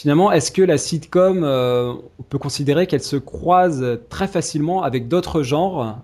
Finalement, 0.00 0.32
est-ce 0.32 0.50
que 0.50 0.62
la 0.62 0.78
sitcom, 0.78 1.44
on 1.44 2.22
peut 2.28 2.38
considérer 2.38 2.86
qu'elle 2.86 3.02
se 3.02 3.16
croise 3.16 3.98
très 4.08 4.28
facilement 4.28 4.82
avec 4.82 5.08
d'autres 5.08 5.42
genres? 5.42 5.96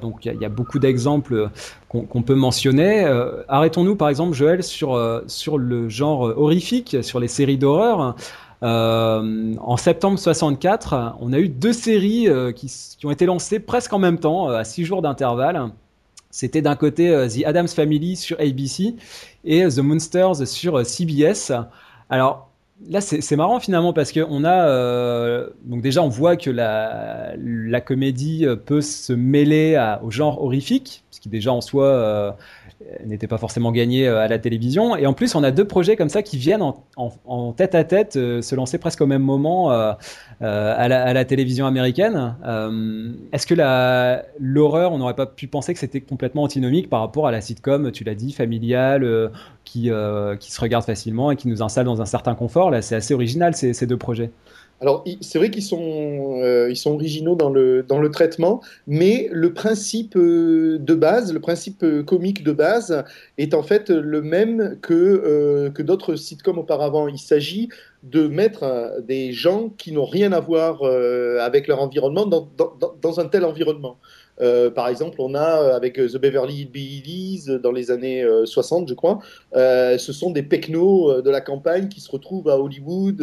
Donc, 0.00 0.24
il 0.24 0.40
y, 0.40 0.44
a 0.44 0.48
beaucoup 0.48 0.78
d'exemples 0.78 1.50
qu'on 1.88 2.22
peut 2.22 2.34
mentionner. 2.34 3.04
Arrêtons-nous, 3.48 3.96
par 3.96 4.08
exemple, 4.08 4.34
Joël, 4.34 4.62
sur, 4.62 5.22
sur 5.26 5.58
le 5.58 5.88
genre 5.88 6.20
horrifique, 6.20 6.96
sur 7.02 7.20
les 7.20 7.28
séries 7.28 7.58
d'horreur. 7.58 8.16
Euh, 8.62 9.54
en 9.60 9.76
septembre 9.76 10.18
64, 10.18 11.16
on 11.20 11.32
a 11.32 11.38
eu 11.38 11.48
deux 11.48 11.72
séries 11.72 12.28
euh, 12.28 12.50
qui, 12.52 12.66
qui, 12.66 13.06
ont 13.06 13.10
été 13.10 13.24
lancées 13.24 13.60
presque 13.60 13.92
en 13.92 13.98
même 13.98 14.18
temps, 14.18 14.48
à 14.48 14.64
six 14.64 14.84
jours 14.84 15.02
d'intervalle. 15.02 15.70
C'était 16.30 16.60
d'un 16.60 16.74
côté 16.74 17.08
euh, 17.08 17.28
The 17.28 17.44
Adams 17.46 17.68
Family 17.68 18.16
sur 18.16 18.38
ABC 18.40 18.96
et 19.44 19.66
The 19.68 19.78
Monsters 19.78 20.46
sur 20.46 20.84
CBS. 20.84 21.52
Alors 22.10 22.47
là, 22.86 23.00
c'est 23.00 23.36
marrant 23.36 23.60
finalement 23.60 23.92
parce 23.92 24.12
que 24.12 24.20
on 24.28 24.44
a 24.44 24.68
euh, 24.68 25.48
donc 25.64 25.82
déjà 25.82 26.02
on 26.02 26.08
voit 26.08 26.36
que 26.36 26.50
la, 26.50 27.80
comédie 27.80 28.46
peut 28.66 28.80
se 28.80 29.12
mêler 29.12 29.76
au 30.02 30.10
genre 30.10 30.42
horrifique, 30.42 31.04
ce 31.10 31.20
qui 31.20 31.28
déjà 31.28 31.52
en 31.52 31.60
soi 31.60 32.36
n'était 33.04 33.26
pas 33.26 33.38
forcément 33.38 33.72
gagné 33.72 34.06
euh, 34.06 34.20
à 34.20 34.28
la 34.28 34.38
télévision. 34.38 34.96
Et 34.96 35.06
en 35.06 35.12
plus, 35.12 35.34
on 35.34 35.42
a 35.42 35.50
deux 35.50 35.64
projets 35.64 35.96
comme 35.96 36.08
ça 36.08 36.22
qui 36.22 36.36
viennent 36.36 36.62
en, 36.96 37.52
tête 37.52 37.74
à 37.74 37.84
tête 37.84 38.16
euh, 38.16 38.40
se 38.40 38.54
lancer 38.54 38.78
presque 38.78 39.00
au 39.00 39.06
même 39.06 39.22
moment 39.22 39.72
euh, 39.72 39.92
à, 40.40 40.88
la, 40.88 41.24
télévision 41.24 41.66
américaine. 41.66 42.34
Est-ce 43.32 43.46
que 43.46 43.54
l'horreur, 44.38 44.92
on 44.92 44.98
n'aurait 44.98 45.16
pas 45.16 45.26
pu 45.26 45.48
penser 45.48 45.72
que 45.74 45.80
c'était 45.80 46.00
complètement 46.00 46.44
antinomique 46.44 46.88
par 46.88 47.00
rapport 47.00 47.26
à 47.26 47.32
la 47.32 47.40
sitcom, 47.40 47.90
tu 47.90 48.04
l'as 48.04 48.14
dit, 48.14 48.32
familiale, 48.32 49.30
qui, 49.64 49.90
qui 50.40 50.52
se 50.52 50.60
regarde 50.60 50.84
facilement 50.84 51.30
et 51.30 51.36
qui 51.36 51.48
nous 51.48 51.62
installe 51.62 51.86
dans 51.86 52.00
un 52.00 52.06
certain 52.06 52.34
confort? 52.34 52.70
Là, 52.70 52.82
c'est 52.82 52.94
assez 52.94 53.14
original 53.14 53.54
ces 53.54 53.86
deux 53.86 53.96
projets. 53.96 54.30
Alors, 54.80 55.04
c'est 55.20 55.38
vrai 55.38 55.50
qu'ils 55.50 55.64
sont, 55.64 56.40
euh, 56.40 56.68
ils 56.70 56.76
sont 56.76 56.92
originaux 56.92 57.34
dans 57.34 57.50
le, 57.50 58.10
traitement, 58.12 58.62
mais 58.86 59.28
le 59.32 59.52
principe 59.52 60.16
euh, 60.16 60.78
de 60.78 60.94
base, 60.94 61.32
le 61.32 61.40
principe 61.40 61.82
euh, 61.82 62.04
comique 62.04 62.44
de 62.44 62.52
base 62.52 63.04
est 63.38 63.54
en 63.54 63.62
fait 63.64 63.90
le 63.90 64.22
même 64.22 64.78
que, 64.80 65.68
que 65.74 65.82
d'autres 65.82 66.14
sitcoms 66.14 66.58
auparavant. 66.58 67.08
Il 67.08 67.18
s'agit 67.18 67.68
de 68.04 68.28
mettre 68.28 69.02
des 69.02 69.32
gens 69.32 69.70
qui 69.76 69.90
n'ont 69.90 70.04
rien 70.06 70.32
à 70.32 70.38
voir 70.38 70.84
avec 70.84 71.66
leur 71.66 71.80
environnement 71.80 72.26
dans 72.26 73.20
un 73.20 73.26
tel 73.26 73.44
environnement. 73.44 73.98
Euh, 74.40 74.70
par 74.70 74.88
exemple, 74.88 75.16
on 75.20 75.34
a 75.34 75.62
euh, 75.62 75.76
avec 75.76 75.98
euh, 75.98 76.08
The 76.08 76.16
Beverly 76.16 76.70
Hills 76.74 77.58
dans 77.62 77.72
les 77.72 77.90
années 77.90 78.24
60, 78.44 78.88
je 78.88 78.94
crois, 78.94 79.20
ce 79.54 80.12
sont 80.12 80.30
des 80.30 80.42
pecnos 80.42 81.22
de 81.22 81.30
la 81.30 81.40
campagne 81.40 81.88
qui 81.88 82.00
se 82.00 82.10
retrouvent 82.10 82.48
à 82.48 82.58
Hollywood, 82.58 83.16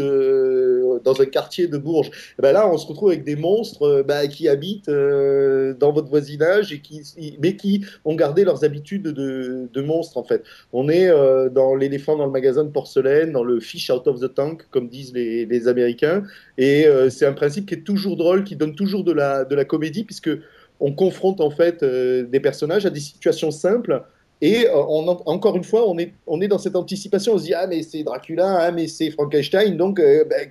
dans 1.03 1.21
un 1.21 1.25
quartier 1.25 1.67
de 1.67 1.77
Bourges. 1.77 2.07
Et 2.37 2.41
ben 2.41 2.51
là, 2.51 2.69
on 2.69 2.77
se 2.77 2.87
retrouve 2.87 3.09
avec 3.09 3.23
des 3.23 3.35
monstres 3.35 4.03
bah, 4.07 4.27
qui 4.27 4.47
habitent 4.47 4.89
dans 4.89 5.91
votre 5.91 6.09
voisinage 6.09 6.73
et 6.73 6.79
qui, 6.79 7.01
mais 7.41 7.55
qui 7.55 7.85
ont 8.03 8.15
gardé 8.15 8.43
leurs 8.43 8.63
habitudes 8.63 9.03
de, 9.03 9.67
de 9.71 9.81
monstres 9.81 10.17
en 10.17 10.23
fait. 10.23 10.43
On 10.73 10.89
est 10.89 11.09
dans 11.51 11.75
l'éléphant 11.75 12.17
dans 12.17 12.25
le 12.25 12.31
magasin 12.31 12.63
de 12.63 12.69
porcelaine, 12.69 13.31
dans 13.31 13.43
le 13.43 13.59
fish 13.59 13.89
out 13.89 14.07
of 14.07 14.19
the 14.19 14.33
tank, 14.33 14.65
comme 14.71 14.89
disent 14.89 15.13
les, 15.13 15.67
Américains. 15.67 16.23
Et 16.57 16.85
c'est 17.09 17.25
un 17.25 17.33
principe 17.33 17.67
qui 17.67 17.75
est 17.75 17.83
toujours 17.83 18.17
drôle, 18.17 18.43
qui 18.43 18.55
donne 18.55 18.75
toujours 18.75 19.03
de 19.03 19.11
la 19.11 19.65
comédie, 19.65 20.03
puisque 20.03 20.29
on 20.79 20.93
confronte 20.93 21.41
en 21.41 21.49
fait 21.49 21.83
euh, 21.83 22.23
des 22.23 22.39
personnages 22.39 22.85
à 22.85 22.89
des 22.89 22.99
situations 22.99 23.51
simples. 23.51 24.03
Et 24.41 24.67
euh, 24.67 24.73
encore 24.73 25.55
une 25.55 25.63
fois, 25.63 25.89
on 25.89 25.97
est, 25.97 26.13
on 26.27 26.41
est 26.41 26.49
dans 26.49 26.57
cette 26.57 26.75
anticipation. 26.75 27.33
On 27.33 27.37
se 27.37 27.45
dit 27.45 27.53
ah 27.53 27.67
mais 27.67 27.81
c'est 27.83 28.03
Dracula, 28.03 28.57
ah 28.59 28.71
mais 28.71 28.87
c'est 28.87 29.09
Frankenstein. 29.11 29.77
Donc 29.77 29.99
euh, 29.99 30.25
ben, 30.25 30.47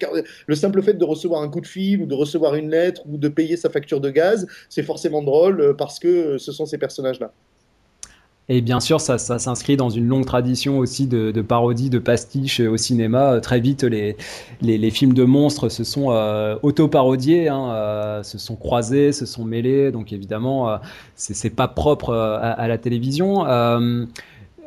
le 0.47 0.55
simple 0.55 0.83
fait 0.83 0.95
de 0.95 1.05
recevoir 1.05 1.43
un 1.43 1.49
coup 1.49 1.61
de 1.61 1.67
fil 1.67 2.03
ou 2.03 2.07
de 2.07 2.15
recevoir 2.15 2.55
une 2.55 2.71
lettre 2.71 3.03
ou 3.07 3.19
de 3.19 3.29
payer 3.29 3.57
sa 3.57 3.69
facture 3.69 4.01
de 4.01 4.11
gaz, 4.11 4.47
c'est 4.69 4.83
forcément 4.83 5.23
drôle 5.23 5.77
parce 5.77 5.99
que 5.99 6.39
ce 6.39 6.53
sont 6.53 6.67
ces 6.67 6.79
personnages-là. 6.79 7.33
Et 8.51 8.61
bien 8.61 8.79
sûr, 8.79 9.01
ça, 9.01 9.17
s'inscrit 9.19 9.79
dans 9.79 9.89
une 9.89 10.07
longue 10.07 10.27
tradition 10.27 10.79
aussi 10.79 11.07
de, 11.07 11.31
de 11.31 11.41
parodies, 11.41 11.89
de 11.89 11.99
pastiches 11.99 12.61
au 12.61 12.77
cinéma. 12.77 13.41
Très 13.41 13.59
vite, 13.59 13.85
les, 13.85 14.91
films 14.91 15.15
de 15.15 15.25
monstres 15.25 15.71
se 15.71 15.83
sont 15.83 16.11
euh, 16.11 16.57
auto-parodiés, 16.63 17.49
hein, 17.49 17.71
euh, 17.73 18.23
se 18.23 18.37
sont 18.37 18.57
croisés, 18.57 19.13
se 19.13 19.25
sont 19.25 19.47
mêlés. 19.47 19.91
Donc 19.93 20.13
évidemment, 20.13 20.69
euh, 20.69 20.77
c'est 21.17 21.55
pas 21.57 21.69
propre 21.69 22.11
euh, 22.11 22.39
à, 22.41 22.69
la 22.69 22.77
télévision. 22.77 23.47
Euh, 23.47 24.05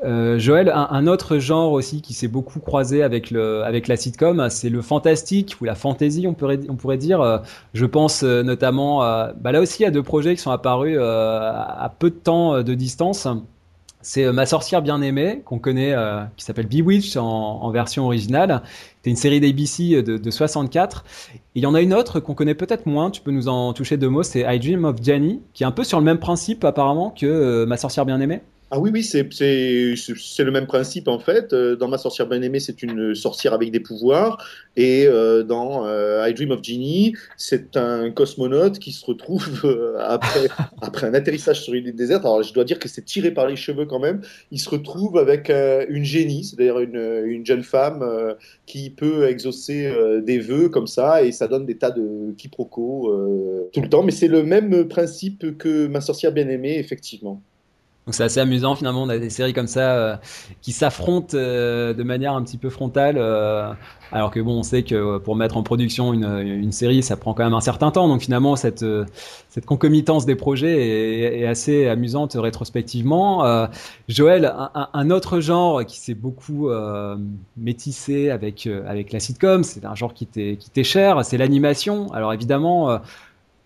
euh, 0.04 0.40
Joël, 0.40 0.72
un, 0.74 1.06
autre 1.08 1.38
genre 1.38 1.72
aussi 1.72 2.02
qui 2.02 2.14
s'est 2.14 2.28
beaucoup 2.28 2.60
croisé 2.60 3.04
avec 3.04 3.30
la 3.32 3.96
sitcom, 3.96 4.48
c'est 4.50 4.70
le 4.70 4.82
fantastique 4.82 5.56
ou 5.62 5.66
la 5.66 5.76
fantasy, 5.76 6.26
on 6.28 6.34
pourrait, 6.34 6.60
on 6.70 6.76
pourrait 6.76 6.98
dire. 6.98 7.42
Je 7.74 7.86
pense 7.86 8.24
notamment, 8.24 9.00
bah 9.40 9.52
là 9.52 9.60
aussi, 9.60 9.86
à 9.86 9.92
deux 9.92 10.04
projets 10.04 10.36
qui 10.36 10.42
sont 10.42 10.52
apparus 10.52 11.00
à 11.00 11.92
peu 11.98 12.12
de 12.12 12.16
temps 12.16 12.62
de 12.62 12.74
distance. 12.76 13.28
C'est 14.02 14.26
euh, 14.26 14.32
Ma 14.32 14.46
sorcière 14.46 14.82
bien 14.82 15.02
aimée, 15.02 15.42
qu'on 15.46 15.60
connaît, 15.60 15.94
euh, 15.94 16.24
qui 16.36 16.46
s'appelle 16.46 16.68
Bewitched 16.68 17.18
en, 17.18 17.26
en, 17.26 17.72
version 17.72 18.06
originale. 18.06 18.62
C'est 19.04 19.10
une 19.10 19.16
série 19.16 19.40
d'ABC 19.40 19.94
euh, 19.94 20.04
de, 20.04 20.18
de 20.18 20.32
64. 20.32 21.04
Et 21.36 21.40
il 21.56 21.64
y 21.64 21.66
en 21.66 21.74
a 21.74 21.82
une 21.82 21.94
autre 21.94 22.20
qu'on 22.20 22.34
connaît 22.34 22.56
peut-être 22.56 22.86
moins, 22.86 23.10
tu 23.10 23.22
peux 23.22 23.32
nous 23.32 23.48
en 23.48 23.74
toucher 23.74 23.98
deux 23.98 24.10
mots, 24.10 24.24
c'est 24.24 24.42
I 24.42 24.60
Dream 24.60 24.86
of 24.86 24.98
Jenny, 25.02 25.42
qui 25.54 25.64
est 25.64 25.66
un 25.66 25.72
peu 25.72 25.84
sur 25.84 26.00
le 26.00 26.06
même 26.06 26.20
principe 26.20 26.64
apparemment 26.64 27.10
que 27.10 27.66
Ma 27.66 27.78
sorcière 27.78 28.06
bien 28.06 28.22
aimée. 28.22 28.42
Ah 28.70 28.80
oui, 28.80 28.90
oui, 28.94 29.02
c'est 29.02 29.24
le 29.24 30.52
même 30.52 30.68
principe 30.68 31.08
en 31.08 31.20
fait. 31.20 31.54
Euh, 31.54 31.78
dans 31.78 31.88
Ma 31.88 31.98
sorcière 31.98 32.28
bien 32.28 32.42
aimée, 32.42 32.60
c'est 32.60 32.84
une 32.84 33.16
sorcière 33.16 33.54
avec 33.54 33.72
des 33.72 33.80
pouvoirs. 33.80 34.46
Et 34.76 35.08
euh, 35.08 35.44
dans 35.44 35.86
euh, 35.88 36.28
I 36.28 36.34
Dream 36.34 36.52
of 36.52 36.62
Genie, 36.62 37.16
c'est 37.38 37.78
un 37.78 38.12
cosmonaute 38.12 38.80
qui 38.80 38.92
se 38.92 39.06
retrouve 39.06 39.96
après, 40.00 40.50
après 40.82 41.08
un 41.08 41.14
atterrissage 41.14 41.62
sur 41.62 41.76
une 41.76 41.86
île 41.86 41.96
déserte. 41.96 42.26
Alors 42.26 42.44
je 42.44 42.54
dois 42.54 42.66
dire 42.66 42.78
que 42.78 42.90
c'est 42.90 43.06
tiré 43.06 43.32
par 43.32 43.48
les 43.48 43.56
cheveux 43.56 43.86
quand 43.86 44.00
même. 44.00 44.22
Il 44.52 44.60
se 44.60 44.70
retrouve 44.70 45.18
avec 45.18 45.50
une 45.50 46.04
génie, 46.04 46.44
c'est-à-dire 46.44 46.80
une, 46.80 47.24
une, 47.26 47.46
jeune 47.46 47.64
femme 47.64 48.04
qui 48.66 48.90
peut 48.90 49.30
exaucer 49.30 49.90
des 50.24 50.40
vœux 50.40 50.68
comme 50.68 50.88
ça. 50.88 51.24
Et 51.24 51.32
ça 51.32 51.48
donne 51.48 51.66
des 51.66 51.78
tas 51.78 51.92
de 51.92 52.34
quiproquos 52.38 53.70
tout 53.72 53.82
le 53.82 53.88
temps. 53.88 54.04
Mais 54.04 54.12
c'est 54.12 54.28
le 54.28 54.44
même 54.44 54.90
principe 54.90 55.58
que 55.58 55.88
Ma 55.88 56.02
sorcière 56.02 56.34
bien 56.34 56.50
aimée, 56.50 56.78
effectivement. 56.80 57.42
Donc 58.08 58.16
c'est 58.16 58.24
assez 58.24 58.40
amusant 58.40 58.74
finalement, 58.74 59.04
on 59.04 59.10
a 59.10 59.18
des 59.18 59.30
séries 59.30 59.52
comme 59.52 59.68
ça 59.68 59.92
euh, 59.92 60.16
qui 60.62 60.72
s'affrontent 60.72 61.36
euh, 61.36 61.94
de 61.94 62.04
manière 62.04 62.36
un 62.36 62.42
petit 62.42 62.58
peu 62.58 62.70
frontale, 62.70 63.18
euh, 63.18 63.74
alors 64.14 64.32
que 64.32 64.40
bon, 64.40 64.60
on 64.60 64.64
sait 64.64 64.84
que 64.84 65.18
pour 65.18 65.36
mettre 65.36 65.58
en 65.58 65.64
production 65.64 66.14
une, 66.14 66.24
une, 66.24 66.72
série, 66.72 67.04
ça 67.04 67.18
prend 67.18 67.34
quand 67.34 67.44
même 67.44 67.54
un 67.54 67.60
certain 67.60 67.92
temps. 67.92 68.08
Donc 68.08 68.22
finalement, 68.22 68.56
cette, 68.56 68.86
cette 69.50 69.66
concomitance 69.66 70.26
des 70.26 70.36
projets 70.36 70.78
est, 70.78 71.42
est 71.42 71.48
assez 71.48 71.90
amusante 71.90 72.38
rétrospectivement. 72.40 73.68
Joël, 74.08 74.46
un, 74.46 74.88
un, 74.94 75.12
autre 75.12 75.42
genre 75.42 75.84
qui 75.84 75.98
s'est 75.98 76.14
beaucoup 76.14 76.70
métissé 77.58 78.30
avec, 78.30 78.70
avec 78.88 79.12
la 79.12 79.20
sitcom, 79.20 79.66
c'est 79.66 79.84
un 79.84 79.96
genre 79.96 80.14
qui 80.14 80.28
t'est 80.28 80.84
cher, 80.86 81.26
c'est 81.26 81.38
l'animation. 81.38 82.08
Alors 82.14 82.32
évidemment 82.34 83.02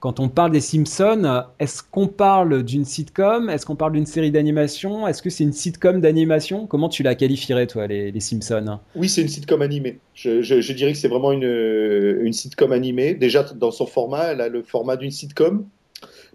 quand 0.01 0.19
on 0.19 0.29
parle 0.29 0.51
des 0.51 0.61
Simpsons, 0.61 1.43
est-ce 1.59 1.83
qu'on 1.83 2.07
parle 2.07 2.63
d'une 2.63 2.85
sitcom? 2.85 3.51
Est-ce 3.51 3.67
qu'on 3.67 3.75
parle 3.75 3.93
d'une 3.93 4.07
série 4.07 4.31
d'animation? 4.31 5.07
Est-ce 5.07 5.21
que 5.21 5.29
c'est 5.29 5.43
une 5.43 5.53
sitcom 5.53 6.01
d'animation? 6.01 6.65
Comment 6.65 6.89
tu 6.89 7.03
la 7.03 7.13
qualifierais, 7.13 7.67
toi, 7.67 7.85
les, 7.85 8.19
Simpsons? 8.19 8.79
Oui, 8.95 9.07
c'est 9.07 9.21
une 9.21 9.27
sitcom 9.27 9.61
animée. 9.61 9.99
Je, 10.15 10.73
dirais 10.73 10.93
que 10.93 10.97
c'est 10.97 11.07
vraiment 11.07 11.31
une, 11.31 11.43
une 11.43 12.33
sitcom 12.33 12.71
animée. 12.71 13.13
Déjà, 13.13 13.43
dans 13.43 13.69
son 13.69 13.85
format, 13.85 14.31
elle 14.31 14.41
a 14.41 14.49
le 14.49 14.63
format 14.63 14.97
d'une 14.97 15.11
sitcom. 15.11 15.67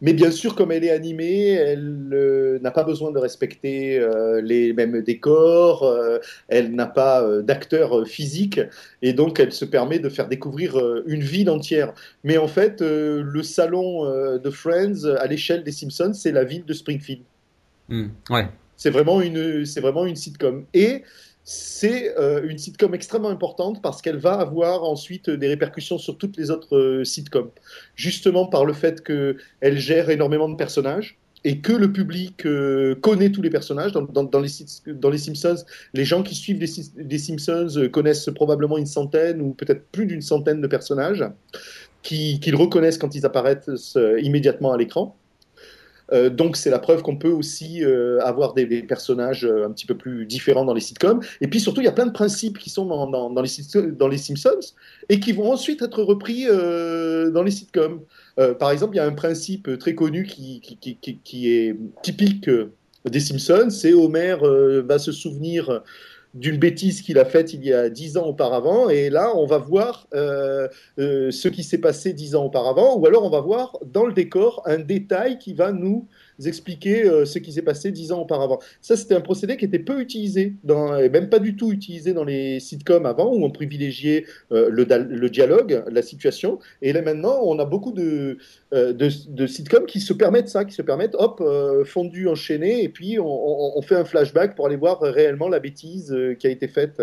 Mais 0.03 0.13
bien 0.13 0.31
sûr, 0.31 0.55
comme 0.55 0.73
elle 0.73 0.85
est 0.85 0.91
animée, 0.91 1.51
elle 1.51 2.11
euh, 2.13 2.59
n'a 2.61 2.71
pas 2.71 2.85
besoin 2.85 3.13
de 3.13 3.19
respecter 3.19 3.99
euh, 3.99 4.41
les 4.43 4.73
mêmes 4.73 5.01
décors, 5.03 5.85
euh, 5.85 6.19
elle 6.49 6.75
n'a 6.75 6.87
pas 6.87 7.27
d'acteurs 7.43 8.07
physiques, 8.07 8.61
et 9.03 9.13
donc 9.13 9.41
elle 9.41 9.53
se 9.53 9.65
permet 9.65 9.99
de 9.99 10.09
faire 10.09 10.29
découvrir 10.29 10.77
une 11.07 11.23
ville 11.23 11.49
entière. 11.49 11.95
Mais 12.25 12.37
en 12.37 12.49
fait, 12.49 12.81
le 12.81 13.43
salon 13.43 14.05
de 14.39 14.51
Friends, 14.51 15.05
à 15.19 15.27
l'échelle 15.27 15.65
des 15.65 15.73
Simpsons, 15.73 16.13
c'est 16.15 16.33
la 16.33 16.45
ville 16.45 16.65
de 16.65 16.73
Springfield. 16.73 17.23
Mmh, 17.89 18.07
ouais. 18.31 18.49
C'est 18.77 18.91
vraiment 18.91 19.23
une, 19.23 19.65
vraiment 19.65 20.05
une 20.05 20.17
sitcom. 20.17 20.65
Et 20.75 21.03
c'est 21.49 22.19
euh, 22.19 22.43
une 22.49 22.59
sitcom 22.59 22.93
extrêmement 22.93 23.29
importante 23.29 23.81
parce 23.81 24.03
qu'elle 24.03 24.17
va 24.17 24.33
avoir 24.33 24.83
ensuite 24.83 25.31
des 25.31 25.47
répercussions 25.47 25.97
sur 25.97 26.19
toutes 26.19 26.37
les 26.37 26.51
autres 26.51 26.77
euh, 26.77 27.05
sitcoms. 27.05 27.51
Justement 27.95 28.47
par 28.47 28.65
le 28.65 28.73
fait 28.73 29.01
qu'elle 29.01 29.79
gère 29.79 30.11
énormément 30.11 30.49
de 30.49 30.57
personnages 30.57 31.19
et 31.45 31.61
que 31.61 31.73
le 31.73 31.93
public 31.93 32.45
euh, 32.47 32.97
connaît 32.97 33.31
tous 33.31 33.43
les 33.43 33.51
personnages. 33.51 33.93
Dans, 33.93 34.01
les, 34.03 34.93
dans, 34.93 35.11
les, 35.11 35.19
Simpsons, 35.19 35.65
les 35.95 36.05
gens 36.05 36.25
qui 36.25 36.35
suivent 36.35 36.59
les, 36.59 37.19
Simpsons 37.19 37.89
connaissent 37.93 38.29
probablement 38.35 38.77
une 38.77 38.87
centaine 38.87 39.41
ou 39.41 39.55
peut-être 39.55 39.87
plus 39.93 40.07
d'une 40.07 40.23
centaine 40.23 40.61
de 40.61 40.67
personnages 40.67 41.25
qu'ils 42.03 42.57
reconnaissent 42.57 42.99
quand 42.99 43.15
ils 43.15 43.25
apparaissent 43.25 43.97
immédiatement 44.21 44.73
à 44.73 44.77
l'écran. 44.77 45.17
Euh, 46.13 46.31
donc 46.31 46.57
c'est 46.57 46.71
la 46.71 46.79
preuve 46.79 47.03
qu'on 47.03 47.17
peut 47.17 47.31
aussi 47.31 47.85
euh, 47.85 48.21
avoir 48.23 48.55
des, 48.55 48.67
personnages 48.83 49.45
un 49.45 49.71
petit 49.71 49.87
peu 49.87 49.97
plus 49.97 50.27
différents 50.27 50.65
dans 50.65 50.75
les 50.75 50.81
sitcoms. 50.81 51.21
Et 51.41 51.49
puis 51.49 51.61
surtout, 51.61 51.81
il 51.81 51.85
y 51.85 51.89
a 51.89 51.93
plein 51.93 52.07
de 52.07 52.13
principes 52.13 52.59
qui 52.59 52.71
sont 52.71 52.87
dans, 52.87 53.43
les, 53.43 54.19
Simpsons 54.19 54.75
et 55.09 55.21
qui 55.21 55.33
vont 55.33 55.53
ensuite 55.53 55.83
être 55.83 56.03
repris 56.03 56.47
dans 56.47 57.43
les 57.43 57.51
sitcoms. 57.51 58.01
par 58.59 58.71
exemple, 58.71 58.95
il 58.95 58.99
y 58.99 59.01
a 59.01 59.07
un 59.07 59.13
principe 59.13 59.79
très 59.79 59.95
connu 59.95 60.25
qui, 60.25 60.61
qui 60.61 61.53
est 61.53 61.77
typique 62.03 62.49
des 63.05 63.21
Simpsons, 63.21 63.71
c'est 63.71 63.93
Homer 63.93 64.37
va 64.85 64.99
se 64.99 65.13
souvenir 65.13 65.83
d'une 66.37 66.59
bêtise 66.59 67.01
qu'il 67.03 67.19
a 67.19 67.25
faite 67.25 67.53
il 67.55 67.65
y 67.65 67.73
a 67.73 67.89
dix 67.89 68.17
ans 68.17 68.27
auparavant, 68.27 68.89
et 68.89 69.11
là 69.11 69.33
on 69.35 69.47
va 69.47 69.59
voir 69.59 70.07
euh, 70.15 70.69
euh, 70.99 71.31
ce 71.31 71.49
qui 71.49 71.65
s'est 71.65 71.79
passé 71.79 72.13
dix 72.13 72.35
ans 72.35 72.45
auparavant, 72.45 72.97
ou 72.97 73.07
alors 73.07 73.25
on 73.25 73.31
va 73.31 73.41
voir 73.41 73.77
dans 73.85 74.05
le 74.05 74.13
décor 74.13 74.63
un 74.67 74.79
détail 74.79 75.39
qui 75.39 75.55
va 75.55 75.73
nous 75.73 76.07
expliquer 76.45 77.05
euh, 77.05 77.25
ce 77.25 77.39
qui 77.39 77.53
s'est 77.53 77.63
passé 77.63 77.91
dix 77.91 78.13
ans 78.13 78.21
auparavant. 78.21 78.59
Ça, 78.81 78.97
c'était 78.97 79.15
un 79.15 79.21
procédé 79.21 79.57
qui 79.57 79.65
était 79.65 79.79
peu 79.79 80.01
utilisé, 80.01 80.55
dans, 80.65 80.97
et 80.99 81.09
même 81.09 81.29
pas 81.29 81.39
du 81.39 81.57
tout 81.57 81.73
utilisé 81.73 82.13
dans 82.13 82.25
les 82.25 82.61
sitcoms 82.61 83.07
avant, 83.07 83.33
où 83.33 83.45
on 83.45 83.51
privilégiait 83.51 84.25
euh, 84.53 84.69
le, 84.71 84.85
le, 84.85 85.31
dialogue, 85.31 85.83
la 85.91 86.03
situation. 86.03 86.59
Et 86.83 86.93
là 86.93 87.03
maintenant, 87.03 87.39
on 87.43 87.59
a 87.59 87.65
beaucoup 87.65 87.93
de, 87.93 88.39
euh, 88.75 88.93
de, 88.93 89.47
sitcoms 89.47 89.87
qui 89.87 90.01
se 90.01 90.13
permettent 90.13 90.49
ça, 90.49 90.65
qui 90.65 90.75
se 90.75 90.83
permettent, 90.83 91.15
hop, 91.15 91.43
fondu, 91.85 92.29
enchaîné, 92.29 92.83
et 92.83 92.89
puis 92.89 93.19
on, 93.19 93.79
on, 93.79 93.83
fait 93.83 93.97
un 93.97 94.05
flashback 94.05 94.57
pour 94.57 94.67
aller 94.67 94.77
voir 94.77 95.01
réellement 95.01 95.49
la 95.49 95.61
bêtise 95.61 96.15
qui 96.39 96.47
a 96.47 96.51
été 96.51 96.69
faite 96.69 97.01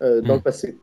dans 0.00 0.34
le 0.34 0.38
hmm. 0.38 0.42
passé. 0.42 0.76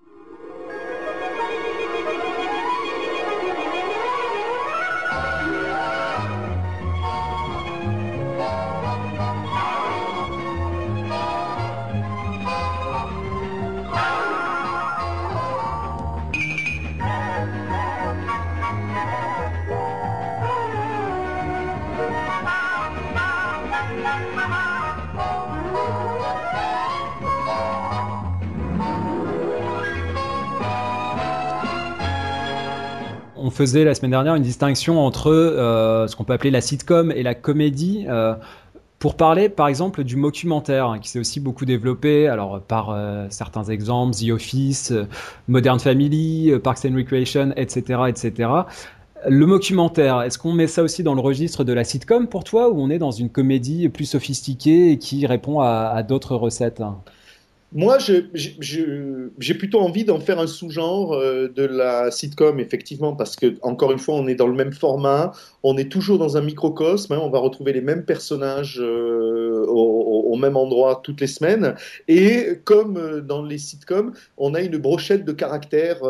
Faisait 33.58 33.84
la 33.84 33.96
semaine 33.96 34.12
dernière 34.12 34.36
une 34.36 34.44
distinction 34.44 35.04
entre 35.04 35.32
euh, 35.32 36.08
ce 36.08 36.16
qu'on 36.16 36.24
peut 36.24 36.34
appeler 36.34 36.52
la 36.52 36.62
sitcom 36.62 37.12
et 37.12 37.24
la 37.24 37.34
comédie. 37.34 38.06
Euh, 38.08 38.36
pour 39.00 39.16
parler, 39.16 39.50
par 39.50 39.68
exemple, 39.68 40.04
du 40.04 40.16
documentaire, 40.16 40.88
hein, 40.88 41.00
qui 41.00 41.10
s'est 41.10 41.20
aussi 41.20 41.40
beaucoup 41.40 41.66
développé, 41.66 42.28
alors 42.28 42.62
par 42.62 42.92
euh, 42.92 43.26
certains 43.30 43.64
exemples, 43.64 44.16
The 44.16 44.30
Office, 44.32 44.94
Modern 45.48 45.80
Family, 45.80 46.52
Parks 46.64 46.86
and 46.86 46.96
Recreation, 46.96 47.52
etc., 47.56 48.02
etc. 48.08 48.50
Le 49.28 49.46
documentaire, 49.46 50.22
est-ce 50.22 50.38
qu'on 50.38 50.54
met 50.54 50.68
ça 50.68 50.84
aussi 50.84 51.02
dans 51.04 51.16
le 51.16 51.22
registre 51.22 51.64
de 51.64 51.74
la 51.74 51.84
sitcom 51.84 52.28
pour 52.28 52.44
toi, 52.44 52.70
ou 52.70 52.80
on 52.80 52.90
est 52.90 53.00
dans 53.00 53.12
une 53.12 53.30
comédie 53.30 53.90
plus 53.90 54.06
sophistiquée 54.06 54.92
et 54.92 54.98
qui 55.00 55.26
répond 55.26 55.62
à, 55.62 55.92
à 55.94 56.04
d'autres 56.04 56.36
recettes 56.36 56.82
moi, 57.74 57.98
j'ai 58.00 59.54
plutôt 59.56 59.82
envie 59.82 60.06
d'en 60.06 60.22
faire 60.22 60.40
un 60.40 60.48
sous-genre 60.48 61.14
euh, 61.14 61.50
de 61.54 61.64
la 61.64 62.12
sitcom, 62.12 62.62
effectivement, 62.62 63.14
parce 63.14 63.36
que, 63.36 63.56
encore 63.62 63.92
une 63.92 64.00
fois, 64.00 64.16
on 64.16 64.28
est 64.28 64.36
dans 64.36 64.48
le 64.48 64.54
même 64.54 64.72
format, 64.72 65.34
on 65.64 65.78
est 65.78 65.92
toujours 65.92 66.18
dans 66.18 66.38
un 66.38 66.42
microcosme, 66.42 67.12
hein, 67.14 67.20
on 67.22 67.30
va 67.30 67.40
retrouver 67.40 67.74
les 67.74 67.82
mêmes 67.82 68.06
personnages 68.06 68.80
euh, 68.80 69.66
au, 69.68 70.36
même 70.38 70.56
endroit 70.56 71.02
toutes 71.04 71.20
les 71.20 71.28
semaines, 71.28 71.74
et 72.08 72.60
comme 72.64 72.96
euh, 72.96 73.22
dans 73.22 73.44
les 73.44 73.58
sitcoms, 73.58 74.14
on 74.38 74.54
a 74.54 74.62
une 74.62 74.78
brochette 74.78 75.26
de 75.26 75.32
caractères 75.32 76.04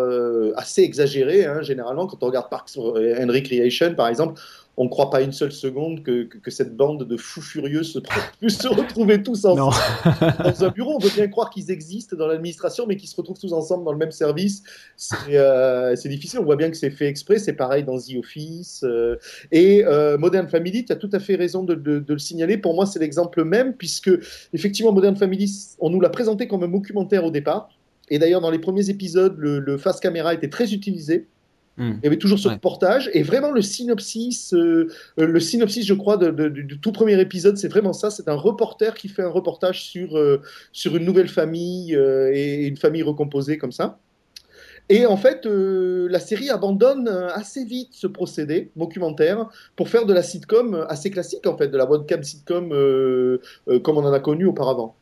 assez 0.57 0.83
exagérée, 0.83 1.45
hein, 1.45 1.61
généralement, 1.61 2.05
quand 2.07 2.21
on 2.21 2.27
regarde 2.27 2.49
Parks 2.49 2.77
and 2.77 3.31
Recreation, 3.31 3.95
par 3.95 4.09
exemple, 4.09 4.39
on 4.79 4.83
ne 4.83 4.89
croit 4.89 5.09
pas 5.09 5.21
une 5.21 5.31
seule 5.31 5.51
seconde 5.51 6.03
que, 6.03 6.29
cette 6.49 6.77
bande 6.77 7.03
de 7.03 7.17
fous 7.17 7.41
furieux 7.41 7.81
se 7.81 7.97
puisse 8.39 8.59
se 8.59 8.67
retrouver 8.67 9.23
tous 9.23 9.43
ensemble 9.45 9.75
dans 10.43 10.63
un 10.63 10.69
bureau. 10.69 10.95
On 10.95 10.99
veut 10.99 11.09
bien 11.13 11.27
croire 11.27 11.49
qu'ils 11.49 11.71
existent 11.71 12.15
dans 12.15 12.27
l'administration, 12.27 12.85
mais 12.85 12.95
qu'ils 12.95 13.09
se 13.09 13.15
retrouvent 13.15 13.39
tous 13.39 13.53
ensemble 13.53 13.83
dans 13.83 13.91
le 13.91 13.97
même 13.97 14.11
service. 14.11 14.61
C'est 14.95 15.15
euh, 15.31 15.95
difficile. 16.05 16.39
On 16.39 16.43
voit 16.43 16.55
bien 16.55 16.69
que 16.69 16.77
c'est 16.77 16.91
fait 16.91 17.07
exprès. 17.07 17.39
C'est 17.39 17.53
pareil 17.53 17.83
dans 17.83 17.97
The 17.97 18.17
Office. 18.19 18.83
Euh, 18.83 19.15
et 19.51 19.83
euh, 19.83 20.17
Modern 20.19 20.47
Family, 20.47 20.85
tu 20.85 20.93
as 20.93 20.95
tout 20.95 21.09
à 21.11 21.19
fait 21.19 21.35
raison 21.35 21.63
de, 21.63 21.73
le 22.07 22.19
signaler. 22.19 22.59
Pour 22.59 22.75
moi, 22.75 22.85
c'est 22.85 22.99
l'exemple 22.99 23.43
même, 23.43 23.73
puisque 23.73 24.11
effectivement, 24.53 24.91
Modern 24.93 25.15
Family, 25.15 25.75
on 25.79 25.89
nous 25.89 25.99
l'a 25.99 26.09
présenté 26.09 26.47
comme 26.47 26.63
un 26.63 26.67
documentaire 26.67 27.25
au 27.25 27.31
départ. 27.31 27.69
Et 28.09 28.19
d'ailleurs, 28.19 28.41
dans 28.41 28.51
les 28.51 28.59
premiers 28.59 28.91
épisodes, 28.91 29.35
le, 29.37 29.59
le 29.59 29.77
face 29.77 29.99
caméra 29.99 30.35
était 30.35 30.49
très 30.49 30.71
utilisé. 30.71 31.27
Hmm. 31.77 31.93
Il 32.01 32.03
y 32.03 32.07
avait 32.07 32.17
toujours 32.17 32.39
ce 32.39 32.47
reportage 32.47 33.09
et 33.13 33.21
vraiment 33.21 33.51
le 33.51 33.61
synopsis, 33.61 34.53
euh, 34.53 34.87
euh, 35.19 35.27
le 35.27 35.39
synopsis, 35.39 35.85
je 35.85 35.93
crois, 35.93 36.17
de, 36.17 36.49
du 36.49 36.79
tout 36.79 36.91
premier 36.91 37.19
épisode, 37.21 37.55
c'est 37.57 37.67
vraiment 37.67 37.93
ça. 37.93 38.09
C'est 38.09 38.27
un 38.27 38.35
reporter 38.35 38.95
qui 38.95 39.09
fait 39.09 39.21
un 39.21 39.29
reportage 39.29 39.83
sur 39.83 40.17
euh, 40.17 40.41
sur 40.71 40.95
une 40.95 41.05
nouvelle 41.05 41.27
famille 41.27 41.93
et 41.93 42.65
une 42.65 42.77
famille 42.77 43.03
recomposée 43.03 43.57
comme 43.59 43.71
ça. 43.71 43.99
Et 44.89 45.05
en 45.05 45.17
fait, 45.17 45.45
la 45.45 46.19
série 46.19 46.49
abandonne 46.49 47.09
assez 47.09 47.65
vite 47.65 47.89
ce 47.91 48.07
procédé 48.07 48.71
documentaire 48.77 49.49
pour 49.75 49.89
faire 49.89 50.05
de 50.05 50.13
la 50.13 50.23
sitcom 50.23 50.85
assez 50.87 51.11
classique 51.11 51.45
en 51.45 51.57
fait, 51.57 51.67
de 51.67 51.77
la 51.77 51.85
webcam 51.85 52.23
sitcom 52.23 52.69
comme 53.83 53.97
on 53.97 54.05
en 54.05 54.13
a 54.13 54.19
connu 54.19 54.45
auparavant. 54.45 54.95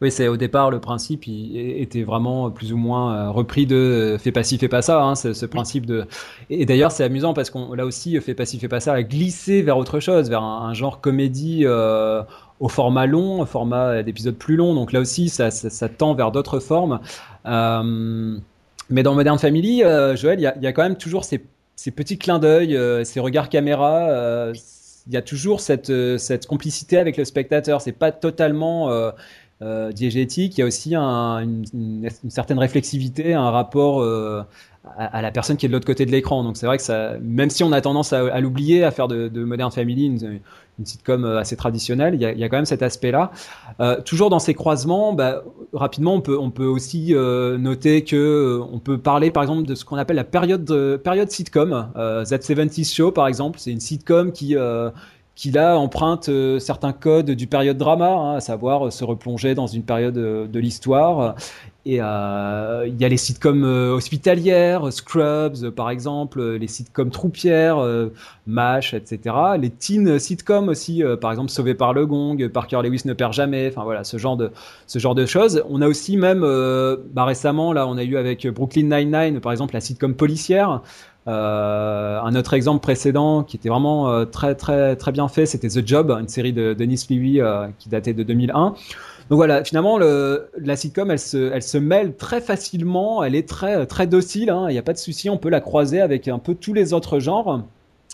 Oui, 0.00 0.12
c'est 0.12 0.28
au 0.28 0.36
départ 0.36 0.70
le 0.70 0.78
principe 0.78 1.26
il 1.26 1.58
était 1.82 2.04
vraiment 2.04 2.52
plus 2.52 2.72
ou 2.72 2.76
moins 2.76 3.16
euh, 3.16 3.30
repris 3.30 3.66
de 3.66 3.74
euh, 3.74 4.18
fais 4.18 4.30
pas 4.30 4.44
ci, 4.44 4.56
fais 4.56 4.68
pas 4.68 4.80
ça, 4.80 5.02
hein, 5.02 5.16
ce, 5.16 5.44
principe 5.44 5.86
de. 5.86 6.06
Et, 6.50 6.66
d'ailleurs, 6.66 6.92
c'est 6.92 7.02
amusant 7.02 7.34
parce 7.34 7.50
qu'on 7.50 7.74
là 7.74 7.84
aussi 7.84 8.20
fais 8.20 8.34
pas 8.34 8.44
ci, 8.44 8.60
fais 8.60 8.68
pas 8.68 8.78
ça 8.78 8.92
a 8.92 9.02
glissé 9.02 9.60
vers 9.60 9.76
autre 9.76 9.98
chose, 9.98 10.30
vers 10.30 10.42
un, 10.42 10.72
genre 10.72 11.00
comédie 11.00 11.62
euh, 11.64 12.22
au 12.60 12.68
format 12.68 13.06
long, 13.06 13.40
au 13.40 13.46
format 13.46 14.04
d'épisodes 14.04 14.36
plus 14.36 14.54
longs. 14.54 14.72
Donc 14.72 14.92
là 14.92 15.00
aussi, 15.00 15.28
ça, 15.28 15.50
ça, 15.50 15.88
tend 15.88 16.14
vers 16.14 16.30
d'autres 16.30 16.60
formes. 16.60 17.00
mais 17.44 19.02
dans 19.02 19.14
Modern 19.14 19.38
Family, 19.38 19.80
Joël, 20.14 20.38
il 20.38 20.42
y 20.42 20.46
a, 20.46 20.56
y 20.60 20.66
a, 20.68 20.72
quand 20.72 20.82
même 20.84 20.96
toujours 20.96 21.24
ces, 21.24 21.44
ces 21.74 21.90
petits 21.90 22.18
clins 22.18 22.38
d'œil, 22.38 22.78
ces 23.04 23.18
regards 23.18 23.48
caméra. 23.48 24.52
il 25.08 25.12
y 25.12 25.16
a 25.16 25.22
toujours 25.22 25.60
cette, 25.60 25.92
cette 26.18 26.46
complicité 26.46 26.98
avec 26.98 27.16
le 27.16 27.24
spectateur. 27.24 27.80
C'est 27.80 27.92
pas 27.92 28.12
totalement 28.12 28.90
euh, 28.90 29.10
diégétique, 29.60 30.56
il 30.56 30.60
y 30.60 30.62
a 30.62 30.66
aussi 30.66 30.94
une, 30.94 32.08
certaine 32.28 32.58
réflexivité, 32.58 33.34
un 33.34 33.50
rapport 33.50 34.02
euh, 34.02 34.42
à, 34.96 35.20
la 35.20 35.32
personne 35.32 35.56
qui 35.56 35.66
est 35.66 35.68
de 35.68 35.74
l'autre 35.74 35.86
côté 35.86 36.06
de 36.06 36.12
l'écran. 36.12 36.44
Donc 36.44 36.56
c'est 36.56 36.66
vrai 36.66 36.76
que 36.76 36.82
ça, 36.82 37.14
même 37.20 37.50
si 37.50 37.64
on 37.64 37.72
a 37.72 37.80
tendance 37.80 38.12
à, 38.12 38.40
l'oublier, 38.40 38.84
à 38.84 38.92
faire 38.92 39.08
de, 39.08 39.28
Modern 39.44 39.72
Family 39.72 40.06
une, 40.06 40.40
sitcom 40.84 41.24
euh, 41.24 41.38
assez 41.38 41.56
traditionnelle, 41.56 42.14
il 42.14 42.20
y 42.20 42.44
a, 42.44 42.48
quand 42.48 42.56
même 42.56 42.66
cet 42.66 42.82
aspect-là. 42.82 43.32
toujours 44.04 44.30
dans 44.30 44.38
ces 44.38 44.54
croisements, 44.54 45.12
bah, 45.12 45.42
rapidement, 45.72 46.14
on 46.14 46.20
peut, 46.20 46.38
on 46.38 46.50
peut 46.50 46.66
aussi 46.66 47.14
noter 47.14 48.04
que 48.04 48.60
on 48.72 48.78
peut 48.78 48.98
parler 48.98 49.32
par 49.32 49.42
exemple 49.42 49.66
de 49.66 49.74
ce 49.74 49.84
qu'on 49.84 49.96
appelle 49.96 50.16
la 50.16 50.24
période, 50.24 51.00
période 51.02 51.30
sitcom. 51.30 51.88
That 51.96 52.42
70 52.42 52.94
Show 52.94 53.10
par 53.10 53.26
exemple, 53.26 53.58
c'est 53.58 53.72
une 53.72 53.80
sitcom 53.80 54.30
qui 54.30 54.54
qui 55.38 55.52
là 55.52 55.78
emprunte 55.78 56.28
euh, 56.30 56.58
certains 56.58 56.92
codes 56.92 57.30
du 57.30 57.46
période 57.46 57.78
drama, 57.78 58.08
hein, 58.08 58.34
à 58.34 58.40
savoir 58.40 58.88
euh, 58.88 58.90
se 58.90 59.04
replonger 59.04 59.54
dans 59.54 59.68
une 59.68 59.84
période 59.84 60.18
euh, 60.18 60.48
de 60.48 60.58
l'histoire. 60.58 61.36
Et 61.86 61.94
il 61.94 61.96
y 61.96 62.00
a 63.04 63.08
les 63.08 63.16
sitcoms 63.16 63.64
hospitalières, 63.64 64.92
Scrubs 64.92 65.70
par 65.70 65.88
exemple, 65.88 66.56
les 66.56 66.66
sitcoms 66.66 67.08
troupières, 67.08 67.78
MASH, 68.46 68.92
etc. 68.92 69.34
Les 69.58 69.70
teen 69.70 70.18
sitcoms 70.18 70.68
aussi, 70.68 71.02
par 71.18 71.30
exemple 71.30 71.50
Sauvé 71.50 71.72
par 71.72 71.94
le 71.94 72.04
Gong, 72.04 72.46
Parker 72.48 72.82
Lewis 72.82 73.04
ne 73.06 73.14
perd 73.14 73.32
jamais, 73.32 73.68
enfin 73.68 73.84
voilà, 73.84 74.04
ce 74.04 74.18
genre 74.18 74.36
de, 74.36 74.50
ce 74.86 74.98
genre 74.98 75.14
de 75.14 75.24
choses. 75.24 75.64
On 75.70 75.80
a 75.80 75.88
aussi 75.88 76.18
même, 76.18 76.40
bah, 77.14 77.24
récemment, 77.24 77.72
là, 77.72 77.86
on 77.86 77.96
a 77.96 78.04
eu 78.04 78.18
avec 78.18 78.46
Brooklyn 78.46 78.94
Nine-Nine, 78.94 79.40
par 79.40 79.52
exemple, 79.52 79.72
la 79.72 79.80
sitcom 79.80 80.14
policière. 80.14 80.82
Euh, 81.28 82.20
un 82.22 82.34
autre 82.34 82.54
exemple 82.54 82.80
précédent 82.80 83.42
qui 83.42 83.56
était 83.56 83.68
vraiment 83.68 84.10
euh, 84.10 84.24
très 84.24 84.54
très 84.54 84.96
très 84.96 85.12
bien 85.12 85.28
fait, 85.28 85.44
c'était 85.44 85.68
The 85.68 85.86
Job, 85.86 86.10
une 86.10 86.28
série 86.28 86.54
de 86.54 86.72
Denis 86.72 87.04
Levy 87.10 87.40
euh, 87.40 87.66
qui 87.78 87.90
datait 87.90 88.14
de 88.14 88.22
2001. 88.22 88.74
Donc 89.28 89.36
voilà, 89.36 89.62
finalement, 89.62 89.98
le, 89.98 90.48
la 90.58 90.74
sitcom, 90.74 91.10
elle 91.10 91.18
se, 91.18 91.52
elle 91.52 91.62
se 91.62 91.76
mêle 91.76 92.16
très 92.16 92.40
facilement, 92.40 93.22
elle 93.22 93.34
est 93.34 93.46
très 93.46 93.84
très 93.84 94.06
docile, 94.06 94.48
hein, 94.48 94.66
il 94.70 94.72
n'y 94.72 94.78
a 94.78 94.82
pas 94.82 94.94
de 94.94 94.98
souci, 94.98 95.28
on 95.28 95.36
peut 95.36 95.50
la 95.50 95.60
croiser 95.60 96.00
avec 96.00 96.28
un 96.28 96.38
peu 96.38 96.54
tous 96.54 96.72
les 96.72 96.94
autres 96.94 97.18
genres. 97.18 97.62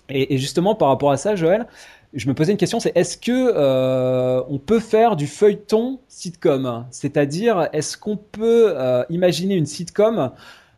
Et, 0.08 0.36
justement, 0.36 0.74
par 0.74 0.88
rapport 0.88 1.12
à 1.12 1.16
ça, 1.16 1.36
Joël, 1.36 1.66
je 2.14 2.28
me 2.28 2.34
posais 2.34 2.50
une 2.50 2.58
question, 2.58 2.80
c'est 2.80 2.92
est-ce 2.96 3.16
que 3.16 4.44
on 4.48 4.58
peut 4.58 4.80
faire 4.80 5.14
du 5.14 5.28
feuilleton 5.28 6.00
sitcom? 6.08 6.84
C'est-à-dire, 6.90 7.68
est-ce 7.72 7.96
qu'on 7.96 8.16
peut 8.16 8.74
imaginer 9.08 9.54
une 9.54 9.66
sitcom 9.66 10.32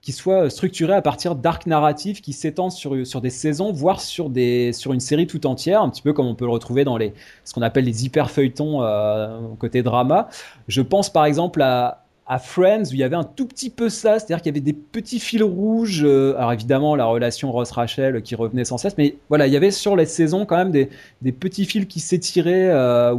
qui 0.06 0.12
soit 0.12 0.48
structuré 0.50 0.92
à 0.92 1.02
partir 1.02 1.34
d'arcs 1.34 1.66
narratifs 1.66 2.22
qui 2.22 2.32
s'étendent 2.32 2.70
sur, 2.70 3.04
sur 3.04 3.20
des 3.20 3.28
saisons, 3.28 3.72
voire 3.72 4.00
sur, 4.00 4.30
des, 4.30 4.72
sur 4.72 4.92
une 4.92 5.00
série 5.00 5.26
tout 5.26 5.48
entière, 5.48 5.82
un 5.82 5.90
petit 5.90 6.00
peu 6.00 6.12
comme 6.12 6.28
on 6.28 6.36
peut 6.36 6.44
le 6.44 6.52
retrouver 6.52 6.84
dans 6.84 6.96
les, 6.96 7.12
ce 7.42 7.52
qu'on 7.52 7.62
appelle 7.62 7.86
les 7.86 8.04
hyper 8.04 8.30
feuilletons 8.30 8.84
euh, 8.84 9.36
côté 9.58 9.82
drama. 9.82 10.28
Je 10.68 10.80
pense 10.80 11.12
par 11.12 11.24
exemple 11.24 11.60
à, 11.60 12.04
Friends 12.38 12.84
où 12.90 12.92
il 12.92 12.98
y 12.98 13.02
avait 13.02 13.16
un 13.16 13.24
tout 13.24 13.46
petit 13.46 13.68
peu 13.68 13.88
ça, 13.88 14.20
c'est-à-dire 14.20 14.42
qu'il 14.42 14.46
y 14.46 14.54
avait 14.54 14.60
des 14.60 14.72
petits 14.72 15.18
fils 15.18 15.42
rouges. 15.42 16.04
Euh, 16.04 16.36
alors 16.36 16.52
évidemment 16.52 16.94
la 16.94 17.06
relation 17.06 17.50
Ross-Rachel 17.50 18.22
qui 18.22 18.36
revenait 18.36 18.64
sans 18.64 18.78
cesse, 18.78 18.96
mais 18.96 19.16
voilà, 19.28 19.48
il 19.48 19.52
y 19.52 19.56
avait 19.56 19.72
sur 19.72 19.96
les 19.96 20.06
saisons 20.06 20.46
quand 20.46 20.56
même 20.56 20.70
des, 20.70 20.88
des 21.22 21.32
petits 21.32 21.64
fils 21.64 21.84
qui 21.86 21.98
s'étiraient. 21.98 22.70
Euh, 22.70 23.16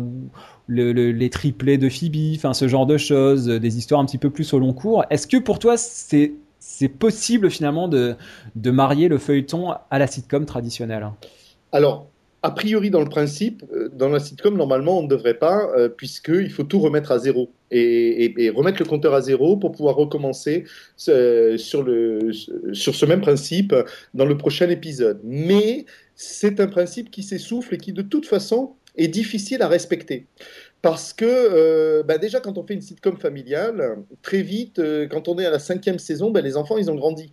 les 0.70 1.30
triplés 1.30 1.78
de 1.78 1.88
Phoebe, 1.88 2.36
enfin 2.36 2.54
ce 2.54 2.68
genre 2.68 2.86
de 2.86 2.98
choses, 2.98 3.46
des 3.48 3.78
histoires 3.78 4.02
un 4.02 4.06
petit 4.06 4.18
peu 4.18 4.30
plus 4.30 4.54
au 4.54 4.60
long 4.60 4.74
cours. 4.74 5.06
Est-ce 5.10 5.26
que 5.26 5.38
pour 5.38 5.60
toi 5.60 5.78
c'est 5.78 6.34
c'est 6.60 6.90
possible 6.90 7.50
finalement 7.50 7.88
de, 7.88 8.16
de 8.56 8.72
marier 8.72 9.08
le 9.08 9.18
feuilleton 9.18 9.74
à 9.90 10.00
la 10.00 10.08
sitcom 10.08 10.46
traditionnelle 10.46 11.10
Alors, 11.72 12.08
a 12.44 12.52
priori, 12.52 12.92
dans 12.92 13.02
le 13.02 13.10
principe, 13.10 13.64
euh, 13.74 13.90
dans 13.94 14.10
la 14.10 14.20
sitcom, 14.20 14.56
normalement, 14.56 15.00
on 15.00 15.04
ne 15.04 15.08
devrait 15.08 15.34
pas, 15.34 15.70
euh, 15.76 15.90
puisqu'il 15.90 16.52
faut 16.52 16.64
tout 16.64 16.80
remettre 16.80 17.12
à 17.12 17.20
zéro. 17.20 17.50
Et, 17.72 18.52
remettre 18.56 18.80
le 18.80 18.86
compteur 18.86 19.14
à 19.14 19.22
zéro 19.22 19.58
pour 19.58 19.72
pouvoir 19.74 19.96
recommencer 19.96 20.64
euh, 21.10 21.58
sur, 21.58 21.84
le, 21.84 22.32
sur 22.72 22.96
ce 22.96 23.06
même 23.06 23.22
principe 23.22 23.76
dans 24.14 24.26
le 24.26 24.38
prochain 24.38 24.70
épisode. 24.70 25.20
Mais 25.24 25.86
c'est 26.16 26.60
un 26.60 26.68
principe 26.68 27.12
qui 27.12 27.24
s'essouffle 27.24 27.76
et 27.76 27.78
qui, 27.78 27.92
de 27.92 28.02
toute 28.02 28.26
façon, 28.26 28.76
est 28.98 29.08
difficile 29.08 29.62
à 29.62 29.68
respecter. 29.68 30.28
Parce 30.82 31.14
que 31.14 31.26
euh, 31.26 32.04
bah 32.04 32.18
déjà, 32.18 32.40
quand 32.40 32.58
on 32.58 32.64
fait 32.64 32.76
une 32.76 32.82
sitcom 32.82 33.18
familiale, 33.18 33.98
très 34.22 34.42
vite, 34.42 34.80
euh, 34.80 35.08
quand 35.08 35.28
on 35.28 35.40
est 35.40 35.46
à 35.46 35.50
la 35.50 35.60
cinquième 35.60 36.00
saison, 36.00 36.32
bah, 36.32 36.42
les 36.42 36.56
enfants, 36.56 36.78
ils 36.78 36.92
ont 36.92 36.96
grandi. 36.96 37.32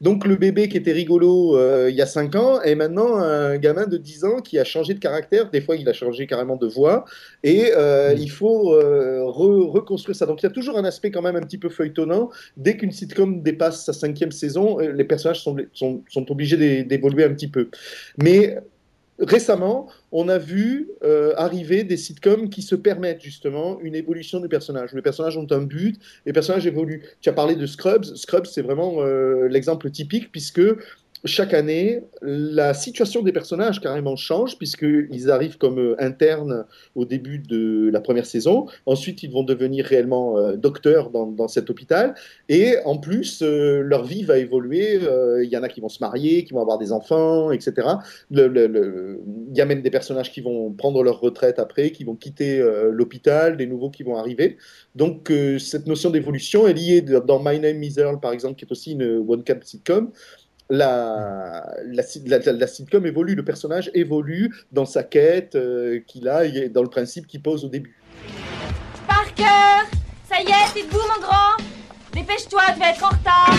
Donc 0.00 0.26
le 0.26 0.34
bébé 0.34 0.68
qui 0.68 0.76
était 0.76 0.92
rigolo 0.92 1.56
euh, 1.56 1.88
il 1.88 1.94
y 1.94 2.02
a 2.02 2.06
5 2.06 2.34
ans 2.34 2.60
est 2.60 2.74
maintenant 2.74 3.16
un 3.16 3.56
gamin 3.58 3.86
de 3.86 3.96
10 3.96 4.24
ans 4.24 4.40
qui 4.40 4.58
a 4.58 4.64
changé 4.64 4.92
de 4.92 4.98
caractère. 4.98 5.50
Des 5.50 5.60
fois, 5.60 5.76
il 5.76 5.88
a 5.88 5.92
changé 5.92 6.26
carrément 6.26 6.56
de 6.56 6.66
voix. 6.66 7.04
Et 7.44 7.70
mm. 7.70 8.18
il 8.18 8.28
faut 8.28 8.70
reconstruire 9.30 10.16
ça. 10.16 10.26
Donc 10.26 10.42
il 10.42 10.46
y 10.46 10.48
a 10.48 10.52
toujours 10.52 10.76
un 10.76 10.84
aspect 10.84 11.12
quand 11.12 11.22
même 11.22 11.36
un 11.36 11.42
petit 11.42 11.58
peu 11.58 11.68
feuilletonnant. 11.68 12.28
Dès 12.56 12.76
qu'une 12.76 12.90
sitcom 12.90 13.40
dépasse 13.40 13.84
sa 13.84 13.92
cinquième 13.92 14.32
saison, 14.32 14.78
les 14.78 15.04
personnages 15.04 15.42
sont, 15.42 15.56
sont, 15.72 16.02
sont 16.08 16.30
obligés 16.30 16.84
d'évoluer 16.84 17.22
un 17.24 17.32
petit 17.32 17.48
peu. 17.48 17.68
Mais 18.18 18.58
récemment, 19.18 19.88
on 20.12 20.28
a 20.28 20.38
vu 20.38 20.90
euh, 21.02 21.32
arriver 21.36 21.84
des 21.84 21.96
sitcoms 21.96 22.48
qui 22.48 22.62
se 22.62 22.74
permettent 22.74 23.22
justement 23.22 23.80
une 23.80 23.94
évolution 23.94 24.40
du 24.40 24.48
personnage. 24.48 24.92
Les 24.92 25.02
personnages 25.02 25.36
ont 25.36 25.46
un 25.50 25.62
but, 25.62 26.00
les 26.26 26.32
personnages 26.32 26.66
évoluent. 26.66 27.02
Tu 27.20 27.28
as 27.28 27.32
parlé 27.32 27.56
de 27.56 27.66
Scrubs. 27.66 28.04
Scrubs, 28.04 28.46
c'est 28.46 28.62
vraiment 28.62 29.02
euh, 29.02 29.46
l'exemple 29.48 29.90
typique 29.90 30.32
puisque 30.32 30.62
chaque 31.24 31.54
année, 31.54 32.02
la 32.20 32.74
situation 32.74 33.22
des 33.22 33.32
personnages 33.32 33.80
carrément 33.80 34.14
change, 34.16 34.58
puisqu'ils 34.58 35.30
arrivent 35.30 35.56
comme 35.56 35.78
euh, 35.78 35.96
internes 35.98 36.66
au 36.94 37.06
début 37.06 37.38
de 37.38 37.88
la 37.90 38.00
première 38.00 38.26
saison. 38.26 38.66
Ensuite, 38.84 39.22
ils 39.22 39.30
vont 39.30 39.42
devenir 39.42 39.86
réellement 39.86 40.36
euh, 40.36 40.56
docteurs 40.56 41.10
dans, 41.10 41.48
cet 41.48 41.70
hôpital. 41.70 42.14
Et 42.48 42.76
en 42.84 42.98
plus, 42.98 43.42
euh, 43.42 43.80
leur 43.80 44.04
vie 44.04 44.22
va 44.22 44.38
évoluer. 44.38 45.00
Il 45.42 45.48
y 45.48 45.56
en 45.56 45.62
a 45.62 45.68
qui 45.68 45.80
vont 45.80 45.88
se 45.88 46.00
marier, 46.00 46.44
qui 46.44 46.52
vont 46.52 46.60
avoir 46.60 46.78
des 46.78 46.92
enfants, 46.92 47.50
etc. 47.52 47.88
Il 48.30 49.52
y 49.54 49.60
a 49.60 49.64
même 49.64 49.82
des 49.82 49.90
personnages 49.90 50.30
qui 50.30 50.40
vont 50.40 50.72
prendre 50.72 51.02
leur 51.02 51.20
retraite 51.20 51.58
après, 51.58 51.90
qui 51.90 52.04
vont 52.04 52.14
quitter 52.14 52.62
l'hôpital, 52.90 53.56
des 53.56 53.66
nouveaux 53.66 53.90
qui 53.90 54.02
vont 54.02 54.16
arriver. 54.16 54.56
Donc, 54.94 55.32
cette 55.58 55.86
notion 55.86 56.10
d'évolution 56.10 56.66
est 56.66 56.72
liée 56.72 57.02
dans 57.02 57.42
My 57.42 57.58
Name 57.58 57.82
is 57.82 57.94
Earl, 57.98 58.20
par 58.20 58.32
exemple, 58.32 58.56
qui 58.56 58.64
est 58.64 58.72
aussi 58.72 58.92
une 58.92 59.24
one-cap 59.28 59.62
sitcom 59.64 60.10
la, 60.70 61.74
la, 61.84 62.66
sitcom 62.66 63.06
évolue, 63.06 63.34
le 63.34 63.44
personnage 63.44 63.90
évolue 63.94 64.54
dans 64.72 64.86
sa 64.86 65.02
quête 65.02 65.54
euh, 65.56 66.00
qu'il 66.06 66.28
a 66.28 66.44
et 66.44 66.68
dans 66.68 66.82
le 66.82 66.88
principe 66.88 67.26
qu'il 67.26 67.42
pose 67.42 67.64
au 67.64 67.68
début. 67.68 67.96
Parker 69.06 69.86
Ça 70.28 70.40
y 70.40 70.46
est, 70.46 70.72
t'es 70.74 70.82
debout 70.82 70.98
mon 71.14 71.22
grand 71.22 71.56
Dépêche-toi, 72.12 72.62
tu 72.74 72.80
vas 72.80 72.90
être 72.90 73.04
en 73.04 73.08
retard 73.08 73.54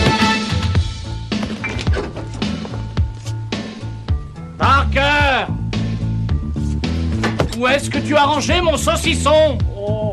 Parker 4.58 5.52
Où 7.58 7.66
est-ce 7.68 7.90
que 7.90 7.98
tu 7.98 8.16
as 8.16 8.24
rangé 8.24 8.60
mon 8.60 8.76
saucisson? 8.76 9.58
Oh. 9.76 10.12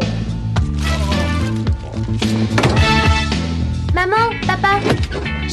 Maman, 3.93 4.32
papa, 4.45 4.79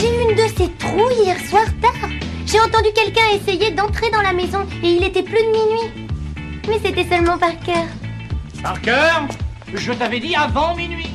j'ai 0.01 0.07
eu 0.07 0.31
une 0.31 0.37
de 0.37 0.49
ces 0.57 0.71
trous 0.79 1.11
hier 1.23 1.39
soir 1.41 1.65
tard. 1.83 2.09
J'ai 2.47 2.59
entendu 2.59 2.89
quelqu'un 2.95 3.21
essayer 3.35 3.71
d'entrer 3.71 4.11
dans 4.11 4.23
la 4.23 4.33
maison 4.33 4.61
et 4.83 4.93
il 4.93 5.05
était 5.05 5.23
plus 5.23 5.43
de 5.43 5.51
minuit. 5.51 6.09
Mais 6.69 6.79
c'était 6.83 7.05
seulement 7.05 7.37
Parker. 7.37 7.87
Parker 8.63 9.35
Je 9.75 9.93
t'avais 9.93 10.21
dit 10.21 10.35
avant 10.35 10.75
minuit. 10.75 11.11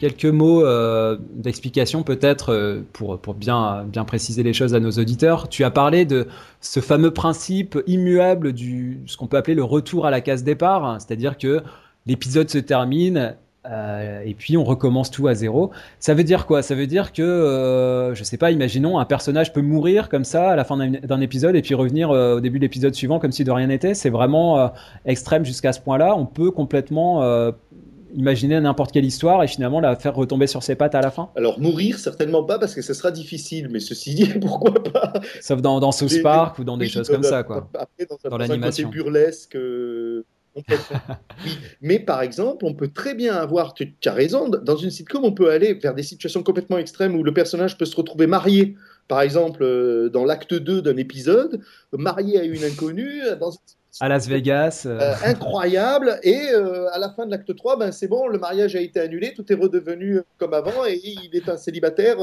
Quelques 0.00 0.24
mots 0.24 0.64
euh, 0.64 1.18
d'explication 1.34 2.02
peut-être 2.02 2.52
euh, 2.52 2.80
pour, 2.92 3.20
pour 3.20 3.34
bien, 3.34 3.84
bien 3.84 4.04
préciser 4.04 4.42
les 4.42 4.52
choses 4.52 4.74
à 4.74 4.80
nos 4.80 4.92
auditeurs. 4.92 5.48
Tu 5.48 5.62
as 5.62 5.70
parlé 5.70 6.06
de 6.06 6.26
ce 6.60 6.80
fameux 6.80 7.12
principe 7.12 7.78
immuable 7.86 8.52
du 8.52 9.00
ce 9.06 9.16
qu'on 9.16 9.26
peut 9.26 9.36
appeler 9.36 9.54
le 9.54 9.64
retour 9.64 10.06
à 10.06 10.10
la 10.10 10.20
case 10.20 10.42
départ, 10.42 11.00
c'est-à-dire 11.00 11.38
que 11.38 11.62
l'épisode 12.06 12.48
se 12.48 12.58
termine 12.58 13.36
euh, 13.66 14.22
et 14.24 14.34
puis 14.34 14.56
on 14.56 14.64
recommence 14.64 15.10
tout 15.10 15.28
à 15.28 15.34
zéro. 15.34 15.70
Ça 15.98 16.14
veut 16.14 16.24
dire 16.24 16.46
quoi? 16.46 16.62
Ça 16.62 16.74
veut 16.74 16.86
dire 16.86 17.12
que, 17.12 17.22
euh, 17.22 18.14
je 18.14 18.24
sais 18.24 18.38
pas, 18.38 18.50
imaginons 18.50 18.98
un 18.98 19.04
personnage 19.04 19.52
peut 19.52 19.60
mourir 19.60 20.08
comme 20.08 20.24
ça 20.24 20.50
à 20.50 20.56
la 20.56 20.64
fin 20.64 20.76
d'un 20.78 21.20
épisode 21.20 21.54
et 21.56 21.62
puis 21.62 21.74
revenir 21.74 22.10
euh, 22.10 22.36
au 22.36 22.40
début 22.40 22.58
de 22.58 22.64
l'épisode 22.64 22.94
suivant 22.94 23.18
comme 23.18 23.32
si 23.32 23.44
de 23.44 23.50
rien 23.50 23.66
n'était. 23.66 23.94
C'est 23.94 24.10
vraiment 24.10 24.72
extrême 25.04 25.44
jusqu'à 25.44 25.72
ce 25.72 25.80
point-là. 25.80 26.16
On 26.16 26.26
peut 26.26 26.50
complètement 26.50 27.22
imaginer 28.14 28.60
n'importe 28.60 28.92
quelle 28.92 29.04
histoire 29.04 29.42
et 29.42 29.46
finalement 29.46 29.80
la 29.80 29.94
faire 29.94 30.14
retomber 30.14 30.46
sur 30.46 30.62
ses 30.62 30.74
pattes 30.74 30.94
à 30.94 31.00
la 31.00 31.10
fin 31.10 31.30
Alors 31.36 31.60
mourir, 31.60 31.98
certainement 31.98 32.42
pas 32.42 32.58
parce 32.58 32.74
que 32.74 32.82
ce 32.82 32.94
sera 32.94 33.10
difficile, 33.10 33.68
mais 33.70 33.78
ceci 33.78 34.14
dit, 34.14 34.26
pourquoi 34.40 34.82
pas? 34.82 35.12
Sauf 35.40 35.60
dans, 35.60 35.80
dans 35.80 35.92
South 35.92 36.22
Park 36.22 36.58
ou 36.58 36.64
dans 36.64 36.76
des 36.76 36.88
choses 36.88 37.08
comme 37.08 37.22
ça, 37.22 37.42
quoi. 37.42 37.68
Après, 37.74 38.06
dans, 38.08 38.30
dans 38.30 38.38
l'animation. 38.38 38.88
burlesque 38.88 39.56
mais 41.80 41.98
par 41.98 42.22
exemple, 42.22 42.64
on 42.64 42.74
peut 42.74 42.88
très 42.88 43.14
bien 43.14 43.34
avoir, 43.34 43.74
tu, 43.74 43.94
as 44.04 44.12
raison, 44.12 44.48
dans 44.48 44.76
une 44.76 44.90
sitcom, 44.90 45.24
on 45.24 45.32
peut 45.32 45.50
aller 45.50 45.74
vers 45.74 45.94
des 45.94 46.02
situations 46.02 46.42
complètement 46.42 46.78
extrêmes 46.78 47.14
où 47.14 47.22
le 47.22 47.32
personnage 47.32 47.78
peut 47.78 47.84
se 47.84 47.96
retrouver 47.96 48.26
marié, 48.26 48.76
par 49.08 49.20
exemple, 49.22 49.62
euh, 49.62 50.08
dans 50.08 50.24
l'acte 50.24 50.54
2 50.54 50.82
d'un 50.82 50.96
épisode, 50.96 51.60
marié 51.92 52.38
à 52.38 52.44
une 52.44 52.64
inconnue, 52.64 53.22
dans 53.38 53.50
à 53.98 54.08
Las 54.08 54.28
Vegas. 54.28 54.84
Euh. 54.86 55.00
Euh, 55.00 55.14
incroyable. 55.24 56.20
Et 56.22 56.48
à 56.92 56.98
la 56.98 57.10
fin 57.10 57.26
de 57.26 57.30
l'acte 57.30 57.54
3, 57.54 57.78
ben, 57.78 57.92
c'est 57.92 58.08
bon, 58.08 58.28
le 58.28 58.38
mariage 58.38 58.76
a 58.76 58.80
été 58.80 59.00
annulé, 59.00 59.32
tout 59.34 59.50
est 59.52 59.56
redevenu 59.56 60.20
comme 60.38 60.54
avant 60.54 60.86
et 60.86 61.00
il 61.02 61.30
est 61.34 61.48
un 61.48 61.56
célibataire 61.56 62.18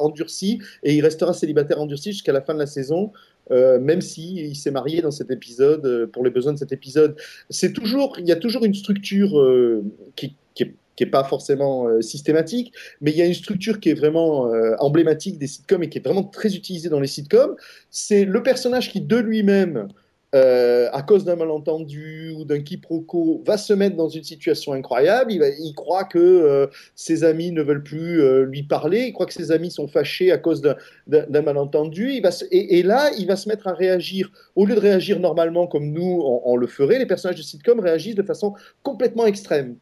endurci 0.00 0.60
et 0.82 0.94
il 0.94 1.02
restera 1.02 1.32
célibataire 1.32 1.80
endurci 1.80 2.12
jusqu'à 2.12 2.32
la 2.32 2.40
fin 2.40 2.54
de 2.54 2.58
la 2.58 2.66
saison. 2.66 3.12
Euh, 3.50 3.78
même 3.78 4.00
s'il 4.00 4.38
il 4.38 4.56
s'est 4.56 4.70
marié 4.70 5.00
dans 5.00 5.10
cet 5.10 5.30
épisode, 5.30 5.84
euh, 5.86 6.06
pour 6.06 6.24
les 6.24 6.30
besoins 6.30 6.52
de 6.52 6.58
cet 6.58 6.72
épisode. 6.72 7.16
C'est 7.48 7.72
toujours, 7.72 8.16
il 8.18 8.26
y 8.26 8.32
a 8.32 8.36
toujours 8.36 8.64
une 8.64 8.74
structure 8.74 9.38
euh, 9.38 9.82
qui, 10.16 10.34
qui 10.54 11.04
est 11.04 11.06
pas 11.06 11.22
forcément 11.22 11.86
systématique, 12.02 12.72
mais 13.00 13.12
il 13.12 13.16
y 13.16 13.22
a 13.22 13.24
une 13.24 13.32
structure 13.32 13.78
qui 13.78 13.90
est 13.90 13.94
vraiment 13.94 14.50
emblématique 14.80 15.38
des 15.38 15.46
sitcoms 15.46 15.84
et 15.84 15.88
qui 15.88 15.98
est 15.98 16.00
vraiment 16.04 16.24
très 16.24 16.56
utilisée 16.56 16.88
dans 16.88 16.98
les 16.98 17.06
sitcoms. 17.06 17.54
C'est 17.88 18.24
le 18.24 18.42
personnage 18.42 18.90
qui, 18.90 19.00
de 19.00 19.16
lui-même, 19.16 19.86
euh, 20.34 20.90
à 20.92 21.02
cause 21.02 21.24
d'un 21.24 21.36
malentendu 21.36 22.34
ou 22.36 22.44
d'un 22.44 22.60
quiproquo, 22.60 23.42
va 23.46 23.56
se 23.56 23.72
mettre 23.72 23.96
dans 23.96 24.10
une 24.10 24.24
situation 24.24 24.74
incroyable. 24.74 25.32
Il, 25.32 25.72
croit 25.74 26.04
que 26.04 26.18
euh, 26.18 26.66
ses 26.94 27.24
amis 27.24 27.50
ne 27.50 27.62
veulent 27.62 27.82
plus 27.82 28.20
euh, 28.20 28.44
lui 28.44 28.62
parler. 28.62 29.06
Il 29.06 29.12
croit 29.14 29.24
que 29.24 29.32
ses 29.32 29.52
amis 29.52 29.70
sont 29.70 29.88
fâchés 29.88 30.30
à 30.30 30.36
cause 30.36 30.60
d'un 31.06 31.42
malentendu. 31.42 32.20
Et, 32.50 32.82
là, 32.82 33.10
il 33.16 33.26
va 33.26 33.36
se 33.36 33.48
mettre 33.48 33.68
à 33.68 33.72
réagir. 33.72 34.30
Au 34.54 34.66
lieu 34.66 34.74
de 34.74 34.80
réagir 34.80 35.18
normalement 35.18 35.66
comme 35.66 35.90
nous, 35.92 36.22
on 36.44 36.56
le 36.56 36.66
ferait, 36.66 36.98
les 36.98 37.06
personnages 37.06 37.38
de 37.38 37.42
sitcom 37.42 37.80
réagissent 37.80 38.14
de 38.14 38.22
façon 38.22 38.54
complètement 38.82 39.24
extrême 39.24 39.76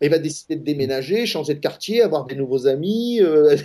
il 0.00 0.10
va 0.10 0.18
décider 0.18 0.56
de 0.56 0.64
déménager, 0.64 1.26
changer 1.26 1.54
de 1.54 1.60
quartier, 1.60 2.02
avoir 2.02 2.26
des 2.26 2.34
nouveaux 2.34 2.66
amis, 2.66 3.20
euh, 3.20 3.56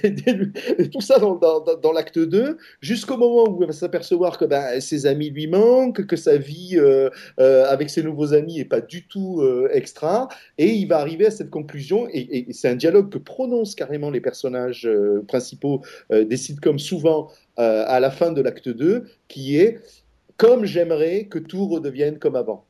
tout 0.91 1.02
ça 1.02 1.19
dans, 1.19 1.91
l'acte 1.93 2.19
2, 2.19 2.58
jusqu'au 2.82 3.17
moment 3.17 3.50
où 3.50 3.62
il 3.62 3.67
va 3.67 3.74
s'apercevoir 3.74 4.38
que 4.38 4.45
ben, 4.45 4.80
ses 4.82 5.06
amis 5.06 5.30
lui 5.30 5.48
manquent, 5.48 6.06
que 6.06 6.15
sa 6.15 6.38
vie 6.38 6.74
euh, 6.76 7.10
euh, 7.39 7.65
avec 7.67 7.89
ses 7.89 8.04
nouveaux 8.04 8.34
amis 8.34 8.58
n'est 8.58 8.65
pas 8.65 8.82
du 8.82 9.08
tout 9.08 9.43
extra, 9.71 10.28
et 10.58 10.71
il 10.71 10.88
va 10.88 11.00
arriver 11.00 11.26
à 11.26 11.32
cette 11.32 11.50
conclusion, 11.50 12.08
et, 12.12 12.50
et 12.50 12.54
c'est 12.54 12.69
un 12.69 12.76
dialogue 12.76 13.10
que 13.10 13.18
prononcent 13.18 13.76
carrément 13.76 14.09
les 14.09 14.22
personnages 14.22 14.89
principaux 15.28 15.82
des 16.12 16.38
sitcoms 16.38 16.80
souvent 16.80 17.30
à 17.57 17.99
la 17.99 18.12
fin 18.12 18.32
de 18.32 18.41
l'acte 18.41 18.70
2, 18.70 19.05
qui 19.28 19.57
est 19.57 19.80
«comme 20.38 20.66
j'aimerais 20.66 21.26
que 21.26 21.39
tout 21.39 21.68
redevienne 21.68 22.20
comme 22.20 22.36
avant». 22.36 22.66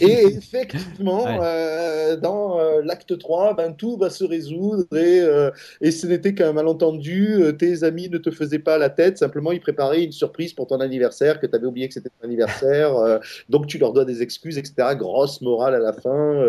Et 0.00 0.24
effectivement, 0.26 1.26
euh, 1.42 2.16
dans 2.16 2.58
euh, 2.58 2.82
l'acte 2.82 3.16
3, 3.16 3.54
ben, 3.54 3.72
tout 3.72 3.96
va 3.96 4.10
se 4.10 4.24
résoudre 4.24 4.84
et, 4.96 5.20
euh, 5.20 5.50
et 5.80 5.90
ce 5.90 6.06
n'était 6.06 6.34
qu'un 6.34 6.52
malentendu. 6.52 7.38
tes 7.58 7.84
amis 7.84 8.08
ne 8.08 8.18
te 8.18 8.30
faisaient 8.30 8.58
pas 8.58 8.78
la 8.78 8.90
tête, 8.90 9.18
simplement 9.18 9.52
ils 9.52 9.60
préparaient 9.60 10.02
une 10.02 10.12
surprise 10.12 10.52
pour 10.52 10.66
ton 10.66 10.80
anniversaire, 10.80 11.38
que 11.38 11.46
tu 11.46 11.54
avais 11.54 11.66
oublié 11.66 11.88
que 11.88 11.94
c'était 11.94 12.08
ton 12.08 12.26
anniversaire, 12.26 13.20
donc 13.48 13.66
tu 13.66 13.78
leur 13.78 13.92
dois 13.92 14.04
des 14.04 14.22
excuses, 14.22 14.58
etc. 14.58 14.74
Grosse 14.96 15.40
morale 15.40 15.74
à 15.74 15.78
la 15.78 15.92
fin. 15.92 16.42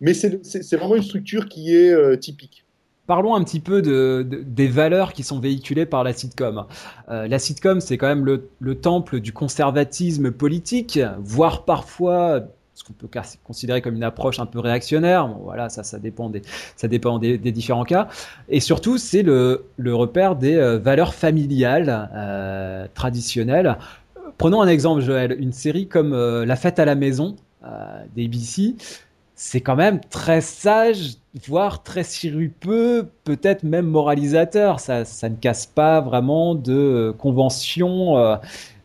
mais 0.00 0.14
c'est 0.14 0.76
vraiment 0.76 0.96
une 0.96 1.02
structure 1.02 1.48
qui 1.48 1.74
est 1.74 2.18
typique. 2.18 2.63
Parlons 3.06 3.34
un 3.34 3.44
petit 3.44 3.60
peu 3.60 3.82
de, 3.82 4.26
des 4.28 4.68
valeurs 4.68 5.12
qui 5.12 5.22
sont 5.22 5.38
véhiculées 5.38 5.86
par 5.86 6.04
la 6.04 6.12
sitcom. 6.12 6.64
la 7.08 7.38
sitcom, 7.38 7.80
c'est 7.80 7.98
quand 7.98 8.06
même 8.06 8.24
le, 8.24 8.48
le, 8.60 8.74
temple 8.76 9.20
du 9.20 9.32
conservatisme 9.32 10.30
politique, 10.30 10.98
voire 11.18 11.64
parfois 11.64 12.46
ce 12.74 12.82
qu'on 12.82 12.92
peut 12.92 13.08
considérer 13.44 13.80
comme 13.80 13.94
une 13.94 14.04
approche 14.04 14.40
un 14.40 14.46
peu 14.46 14.58
réactionnaire. 14.58 15.28
voilà, 15.28 15.68
ça, 15.68 15.82
ça 15.82 15.98
dépend 15.98 16.28
des, 16.28 17.38
différents 17.38 17.84
cas. 17.84 18.08
Et 18.48 18.60
surtout, 18.60 18.98
c'est 18.98 19.22
le, 19.22 19.64
repère 19.78 20.36
des 20.36 20.56
euh, 20.56 20.78
valeurs 20.78 21.14
familiales 21.14 22.10
euh, 22.14 22.86
traditionnelles. 22.94 23.78
Prenons 24.38 24.60
un 24.60 24.68
exemple, 24.68 25.02
Joël. 25.02 25.36
Une 25.38 25.52
série 25.52 25.86
comme 25.86 26.12
euh, 26.12 26.44
La 26.44 26.56
Fête 26.56 26.78
à 26.78 26.84
la 26.84 26.96
maison 26.96 27.36
d'ABC, 28.16 28.74
c'est 29.36 29.60
quand 29.62 29.76
même 29.76 30.00
très 30.10 30.42
sage, 30.42 31.14
voire 31.46 31.82
très 31.82 32.04
sirupeux, 32.04 33.08
peut-être 33.24 33.62
même 33.62 33.86
moralisateur. 33.86 34.80
Ça, 34.80 35.04
ça 35.04 35.28
ne 35.28 35.36
casse 35.36 35.66
pas 35.66 36.00
vraiment 36.00 36.54
de 36.54 37.14
conventions 37.18 38.38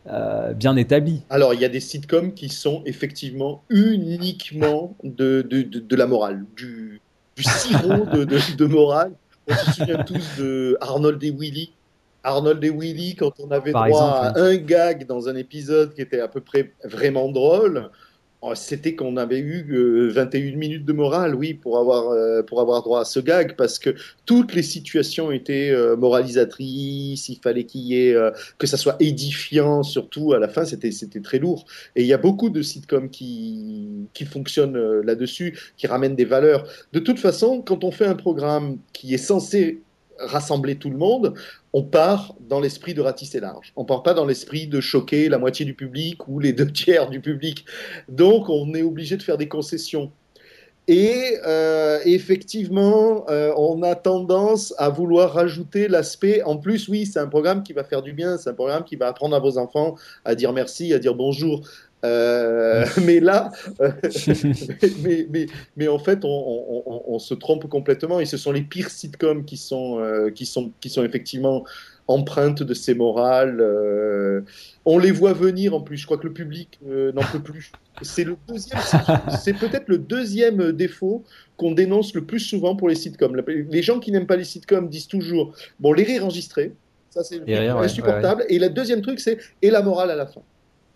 euh, 0.06 0.54
bien 0.54 0.76
établi. 0.76 1.22
Alors, 1.28 1.52
il 1.52 1.60
y 1.60 1.64
a 1.64 1.68
des 1.68 1.80
sitcoms 1.80 2.32
qui 2.32 2.48
sont 2.48 2.82
effectivement 2.86 3.62
uniquement 3.68 4.96
de, 5.04 5.42
de, 5.42 5.62
de, 5.62 5.96
la 5.96 6.06
morale, 6.06 6.44
du, 6.56 7.00
du 7.36 7.42
sirop 7.44 8.06
de, 8.06 8.66
morale. 8.66 9.12
On 9.46 9.54
se 9.54 9.72
souvient 9.72 10.02
tous 10.02 10.38
de 10.38 10.78
Arnold 10.80 11.22
et 11.22 11.30
Willy. 11.30 11.72
Arnold 12.24 12.64
et 12.64 12.70
Willy, 12.70 13.14
quand 13.14 13.34
on 13.40 13.50
avait 13.50 13.72
droit 13.72 14.32
à 14.34 14.40
un 14.40 14.56
gag 14.56 15.06
dans 15.06 15.28
un 15.28 15.36
épisode 15.36 15.94
qui 15.94 16.00
était 16.00 16.20
à 16.20 16.28
peu 16.28 16.40
près 16.40 16.72
vraiment 16.82 17.30
drôle, 17.30 17.90
Oh, 18.42 18.54
c'était 18.54 18.94
qu'on 18.96 19.18
avait 19.18 19.38
eu 19.38 20.08
21 20.10 20.40
euh, 20.40 20.56
minutes 20.56 20.86
de 20.86 20.94
morale, 20.94 21.34
oui, 21.34 21.52
pour 21.52 21.78
avoir, 21.78 22.08
euh, 22.08 22.42
pour 22.42 22.62
avoir 22.62 22.82
droit 22.82 23.02
à 23.02 23.04
ce 23.04 23.20
gag, 23.20 23.54
parce 23.54 23.78
que 23.78 23.94
toutes 24.24 24.54
les 24.54 24.62
situations 24.62 25.30
étaient 25.30 25.68
euh, 25.68 25.94
moralisatrices, 25.94 27.28
il 27.28 27.38
fallait 27.42 27.64
qu'il 27.64 27.82
y 27.82 27.98
ait, 28.00 28.16
que 28.56 28.66
ça 28.66 28.78
soit 28.78 28.96
édifiant, 28.98 29.82
surtout 29.82 30.32
à 30.32 30.38
la 30.38 30.48
fin, 30.48 30.64
c'était, 30.64 30.90
c'était 30.90 31.20
très 31.20 31.38
lourd. 31.38 31.66
Et 31.96 32.00
il 32.00 32.06
y 32.06 32.14
a 32.14 32.18
beaucoup 32.18 32.48
de 32.48 32.62
sitcoms 32.62 33.10
qui, 33.10 34.08
qui 34.14 34.24
fonctionnent 34.24 35.02
là-dessus, 35.02 35.58
qui 35.76 35.86
ramènent 35.86 36.16
des 36.16 36.24
valeurs. 36.24 36.66
De 36.94 37.00
toute 37.00 37.18
façon, 37.18 37.60
quand 37.60 37.84
on 37.84 37.90
fait 37.90 38.06
un 38.06 38.14
programme 38.16 38.78
qui 38.94 39.12
est 39.12 39.18
censé 39.18 39.82
rassembler 40.20 40.76
tout 40.76 40.90
le 40.90 40.96
monde, 40.96 41.34
on 41.72 41.82
part 41.82 42.34
dans 42.40 42.60
l'esprit 42.60 42.94
de 42.94 43.00
ratisser 43.00 43.40
large. 43.40 43.72
On 43.76 43.84
part 43.84 44.02
pas 44.02 44.14
dans 44.14 44.26
l'esprit 44.26 44.66
de 44.66 44.80
choquer 44.80 45.28
la 45.28 45.38
moitié 45.38 45.64
du 45.64 45.74
public 45.74 46.28
ou 46.28 46.38
les 46.38 46.52
deux 46.52 46.70
tiers 46.70 47.08
du 47.08 47.20
public. 47.20 47.64
Donc 48.08 48.48
on 48.48 48.74
est 48.74 48.82
obligé 48.82 49.16
de 49.16 49.22
faire 49.22 49.38
des 49.38 49.48
concessions. 49.48 50.10
Et 50.88 51.38
euh, 51.46 52.00
effectivement, 52.04 53.24
euh, 53.28 53.52
on 53.56 53.82
a 53.82 53.94
tendance 53.94 54.74
à 54.76 54.88
vouloir 54.88 55.34
rajouter 55.34 55.86
l'aspect. 55.86 56.42
En 56.42 56.56
plus, 56.56 56.88
oui, 56.88 57.06
c'est 57.06 57.20
un 57.20 57.28
programme 57.28 57.62
qui 57.62 57.72
va 57.72 57.84
faire 57.84 58.02
du 58.02 58.12
bien. 58.12 58.38
C'est 58.38 58.50
un 58.50 58.54
programme 58.54 58.82
qui 58.82 58.96
va 58.96 59.06
apprendre 59.06 59.36
à 59.36 59.38
vos 59.38 59.56
enfants 59.56 59.94
à 60.24 60.34
dire 60.34 60.52
merci, 60.52 60.92
à 60.92 60.98
dire 60.98 61.14
bonjour. 61.14 61.62
Euh, 62.04 62.86
mais 63.04 63.20
là, 63.20 63.50
euh, 63.80 63.90
mais, 65.02 65.26
mais, 65.30 65.46
mais, 65.76 65.88
en 65.88 65.98
fait, 65.98 66.24
on, 66.24 66.28
on, 66.28 67.02
on, 67.06 67.18
se 67.18 67.34
trompe 67.34 67.68
complètement 67.68 68.20
et 68.20 68.26
ce 68.26 68.36
sont 68.36 68.52
les 68.52 68.62
pires 68.62 68.90
sitcoms 68.90 69.44
qui 69.44 69.56
sont, 69.56 70.00
euh, 70.00 70.30
qui 70.30 70.46
sont, 70.46 70.72
qui 70.80 70.88
sont 70.88 71.04
effectivement 71.04 71.64
empreintes 72.08 72.62
de 72.62 72.74
ces 72.74 72.94
morales. 72.94 73.62
on 74.84 74.98
les 74.98 75.12
voit 75.12 75.32
venir 75.32 75.74
en 75.74 75.80
plus. 75.80 75.96
Je 75.96 76.06
crois 76.06 76.18
que 76.18 76.26
le 76.26 76.32
public 76.32 76.80
n'en 76.84 77.22
peut 77.22 77.38
plus. 77.38 77.70
C'est 78.02 78.24
le 78.24 78.36
deuxième, 78.48 78.80
c'est 79.40 79.52
peut-être 79.52 79.88
le 79.88 79.98
deuxième 79.98 80.72
défaut 80.72 81.22
qu'on 81.56 81.70
dénonce 81.70 82.14
le 82.14 82.24
plus 82.24 82.40
souvent 82.40 82.74
pour 82.74 82.88
les 82.88 82.96
sitcoms. 82.96 83.40
Les 83.46 83.82
gens 83.82 84.00
qui 84.00 84.10
n'aiment 84.10 84.26
pas 84.26 84.36
les 84.36 84.44
sitcoms 84.44 84.88
disent 84.88 85.06
toujours 85.06 85.54
bon 85.78 85.92
les 85.92 86.02
rires 86.02 86.24
enregistrés, 86.24 86.72
ça 87.10 87.22
c'est 87.22 87.40
insupportable. 87.48 88.44
Et 88.48 88.58
le 88.58 88.70
deuxième 88.70 89.02
truc 89.02 89.20
c'est 89.20 89.38
et 89.62 89.70
la 89.70 89.82
morale 89.82 90.10
à 90.10 90.16
la 90.16 90.26
fin. 90.26 90.42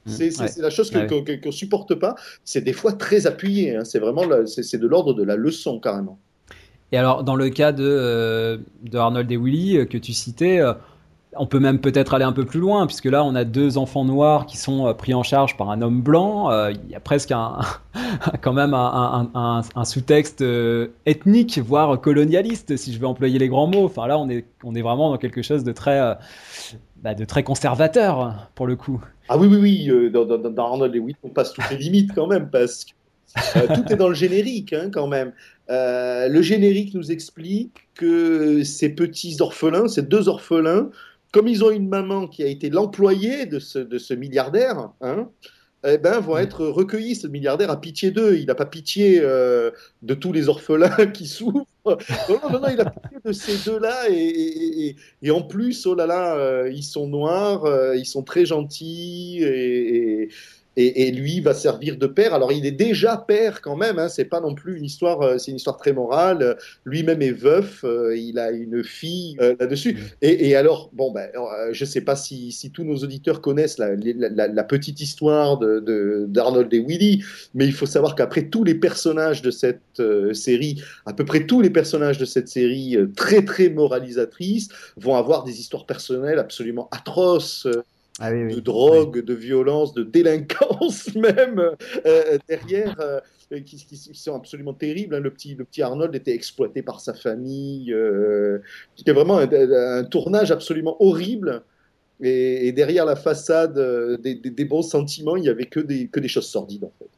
Mmh. 0.07 0.11
C'est 0.11 0.59
la 0.59 0.71
chose 0.71 0.91
qu'on 0.91 0.99
ne 1.01 1.51
supporte 1.51 1.95
pas. 1.95 2.15
C'est 2.45 2.61
des 2.61 2.73
fois 2.73 2.93
très 2.93 3.27
appuyé. 3.27 3.77
Hein. 3.77 3.85
C'est 3.85 3.99
vraiment 3.99 4.25
c'est 4.47 4.79
de 4.79 4.87
l'ordre 4.87 5.15
de 5.15 5.23
la 5.23 5.37
leçon 5.37 5.81
carrément. 5.81 6.19
Et 6.95 6.97
alors, 6.97 7.25
dans 7.25 7.35
le 7.35 7.51
cas 7.51 7.73
de, 7.73 7.83
euh, 7.85 8.59
de 8.85 8.99
Arnold 8.99 9.31
et 9.33 9.37
Willy 9.37 9.79
euh, 9.79 9.85
que 9.85 9.99
tu 9.99 10.13
citais, 10.13 10.61
euh, 10.61 10.75
on 11.37 11.45
peut 11.45 11.59
même 11.59 11.81
peut-être 11.81 12.15
aller 12.15 12.25
un 12.25 12.33
peu 12.33 12.45
plus 12.45 12.61
loin, 12.61 12.87
puisque 12.87 13.07
là, 13.07 13.25
on 13.25 13.35
a 13.35 13.43
deux 13.43 13.79
enfants 13.79 14.05
noirs 14.05 14.47
qui 14.47 14.57
sont 14.57 14.95
pris 14.95 15.13
en 15.13 15.25
charge 15.25 15.57
par 15.57 15.71
un 15.71 15.83
homme 15.83 16.01
blanc. 16.01 16.53
Il 16.71 16.89
y 16.89 16.95
a 16.95 17.01
presque 17.01 17.33
un, 17.33 17.59
quand 18.43 18.53
même 18.53 18.75
un, 18.75 19.29
un 19.75 19.85
sous-texte 19.85 20.45
ethnique, 21.05 21.59
voire 21.59 22.01
colonialiste, 22.01 22.77
si 22.77 22.93
je 22.93 23.01
vais 23.01 23.07
employer 23.07 23.41
les 23.41 23.49
grands 23.49 23.67
mots. 23.67 23.87
Enfin, 23.87 24.07
là, 24.07 24.17
on 24.17 24.29
est, 24.29 24.45
on 24.63 24.77
est 24.77 24.83
vraiment 24.83 25.11
dans 25.11 25.19
quelque 25.19 25.43
chose 25.43 25.65
de 25.65 25.73
très, 25.73 26.17
bah, 27.03 27.15
de 27.15 27.25
très 27.25 27.43
conservateur, 27.43 28.49
pour 28.55 28.69
le 28.69 28.77
coup. 28.77 29.03
Ah 29.29 29.39
oui, 29.39 29.49
oui, 29.49 29.57
oui, 29.57 29.91
euh, 29.91 30.11
dans, 30.11 30.67
Arnold 30.67 30.95
Lewis, 30.95 31.17
on 31.23 31.31
passe 31.31 31.55
toutes 31.55 31.71
les 31.71 31.79
limites 31.79 32.13
quand 32.15 32.27
même, 32.27 32.51
parce 32.51 32.85
que 32.85 32.93
euh, 33.57 33.75
tout 33.75 33.91
est 33.91 33.97
dans 33.97 34.09
le 34.09 34.15
générique 34.15 34.75
hein, 34.75 34.91
quand 34.93 35.07
même. 35.07 35.33
Euh, 35.71 36.29
le 36.29 36.43
générique 36.43 36.95
nous 36.95 37.11
explique 37.11 37.89
que 37.95 38.63
ces 38.65 38.91
petits 38.91 39.37
orphelins, 39.41 39.89
ces 39.89 40.03
deux 40.03 40.29
orphelins, 40.29 40.91
comme 41.33 41.49
ils 41.49 41.65
ont 41.65 41.71
une 41.71 41.89
maman 41.89 42.29
qui 42.29 42.43
a 42.43 42.47
été 42.47 42.69
l'employée 42.69 43.47
de 43.47 43.59
ce, 43.59 43.79
de 43.79 43.97
ce 43.97 44.13
milliardaire, 44.13 44.91
hein, 45.01 45.31
eh 45.87 45.97
ben, 45.97 46.21
vont 46.21 46.37
être 46.37 46.67
recueillis. 46.67 47.17
Ce 47.17 47.27
milliardaire 47.27 47.71
a 47.71 47.81
pitié 47.81 48.11
d'eux. 48.11 48.37
Il 48.37 48.47
n'a 48.47 48.55
pas 48.55 48.67
pitié 48.67 49.21
de 49.21 50.15
tous 50.15 50.33
les 50.33 50.49
orphelins 50.49 51.07
qui 51.13 51.27
souffrent. 51.27 51.67
Non, 51.87 51.97
non, 52.51 52.61
non, 52.61 52.69
il 52.69 52.81
a 52.81 52.91
pitié 52.91 53.19
de 53.25 53.33
ces 53.33 53.71
deux-là. 53.71 54.09
Et, 54.11 54.97
et, 55.23 55.31
en 55.31 55.43
plus, 55.43 55.87
oh 55.87 55.95
là 55.95 56.07
là, 56.07 56.67
ils 56.69 56.83
sont 56.83 57.07
noirs, 57.07 57.95
ils 57.95 58.07
sont 58.07 58.23
très 58.23 58.47
gentils. 58.47 59.43
Et, 59.43 60.29
et, 60.77 61.11
lui 61.13 61.41
va 61.41 61.55
servir 61.55 61.97
de 61.97 62.07
père. 62.07 62.35
Alors 62.35 62.53
il 62.53 62.67
est 62.67 62.73
déjà 62.73 63.17
père 63.17 63.61
quand 63.61 63.77
même, 63.77 63.99
hein, 63.99 64.09
c'est 64.09 64.25
pas 64.25 64.41
non 64.41 64.55
plus 64.55 64.77
une 64.77 64.85
histoire, 64.85 65.23
euh, 65.23 65.39
c'est 65.39 65.51
une 65.51 65.57
histoire 65.57 65.77
très 65.77 65.93
morale. 65.93 66.57
Lui-même 66.85 67.23
est 67.23 67.33
veuf, 67.33 67.85
euh, 67.85 68.17
il 68.17 68.39
a 68.39 68.51
une 68.51 68.83
fille 68.83 69.37
euh, 69.41 69.55
là-dessus. 69.59 69.99
Et, 70.23 70.57
alors, 70.57 70.91
bon, 70.93 71.13
ben, 71.13 71.29
je 71.73 71.85
sais 71.85 72.01
pas 72.01 72.17
si, 72.17 72.53
si, 72.53 72.71
tous 72.71 72.85
nos 72.85 72.97
auditeurs 72.97 73.41
connaissent 73.41 73.79
la, 73.79 73.95
la, 73.95 74.65
petite 74.65 75.01
histoire 75.01 75.59
de, 75.59 76.27
d'Arnold 76.29 76.73
et 76.73 76.81
Willy, 76.81 77.23
mais 77.55 77.67
il 77.67 77.73
faut 77.73 77.87
savoir 77.87 78.15
qu'après 78.15 78.49
tous 78.49 78.65
les 78.65 78.75
personnages 78.75 79.43
de 79.43 79.51
cette 79.51 80.03
série, 80.33 80.83
à 81.07 81.13
peu 81.13 81.25
près 81.25 81.47
tous 81.47 81.61
les 81.61 81.71
personnages 81.71 82.19
de 82.19 82.25
cette 82.25 82.49
série 82.49 82.97
très 83.17 83.45
très 83.45 83.69
moralisatrice, 83.69 84.69
vont 84.97 85.17
avoir 85.17 85.45
des 85.45 85.61
histoires 85.61 85.87
personnelles 85.87 86.39
absolument 86.39 86.89
atroces. 86.91 87.67
Ah 88.21 88.31
de 88.31 88.61
drogue, 88.61 89.25
de 89.25 89.35
violence, 89.35 89.93
de 89.93 90.05
délinquance 90.05 91.13
même 91.17 91.61
euh, 92.07 92.39
derrière, 92.49 92.95
euh, 93.01 93.21
qui, 93.61 93.97
sont 94.15 94.37
absolument 94.37 94.73
terribles. 94.73 95.17
Hein. 95.17 95.21
Le, 95.21 95.33
petit, 95.33 95.57
le 95.57 95.65
petit 95.65 95.83
Arnold 95.83 96.15
était 96.15 96.33
exploité 96.33 96.83
par 96.83 97.01
sa 97.01 97.13
famille. 97.13 97.93
Euh, 97.93 98.59
C'était 98.95 99.13
vraiment 99.13 99.39
un, 99.39 100.05
tournage 100.05 100.53
absolument 100.53 100.97
horrible. 101.03 101.63
Et, 102.21 102.71
derrière 102.71 103.05
la 103.05 103.17
façade 103.17 103.81
des, 104.23 104.65
bons 104.65 104.83
sentiments, 104.83 105.37
il 105.37 105.43
n'y 105.43 105.49
avait 105.49 105.67
que 105.67 105.81
des, 105.81 106.07
que 106.07 106.21
des 106.21 106.29
choses 106.29 106.47
sordides 106.47 106.85
en 106.85 106.93
fait. 107.01 107.11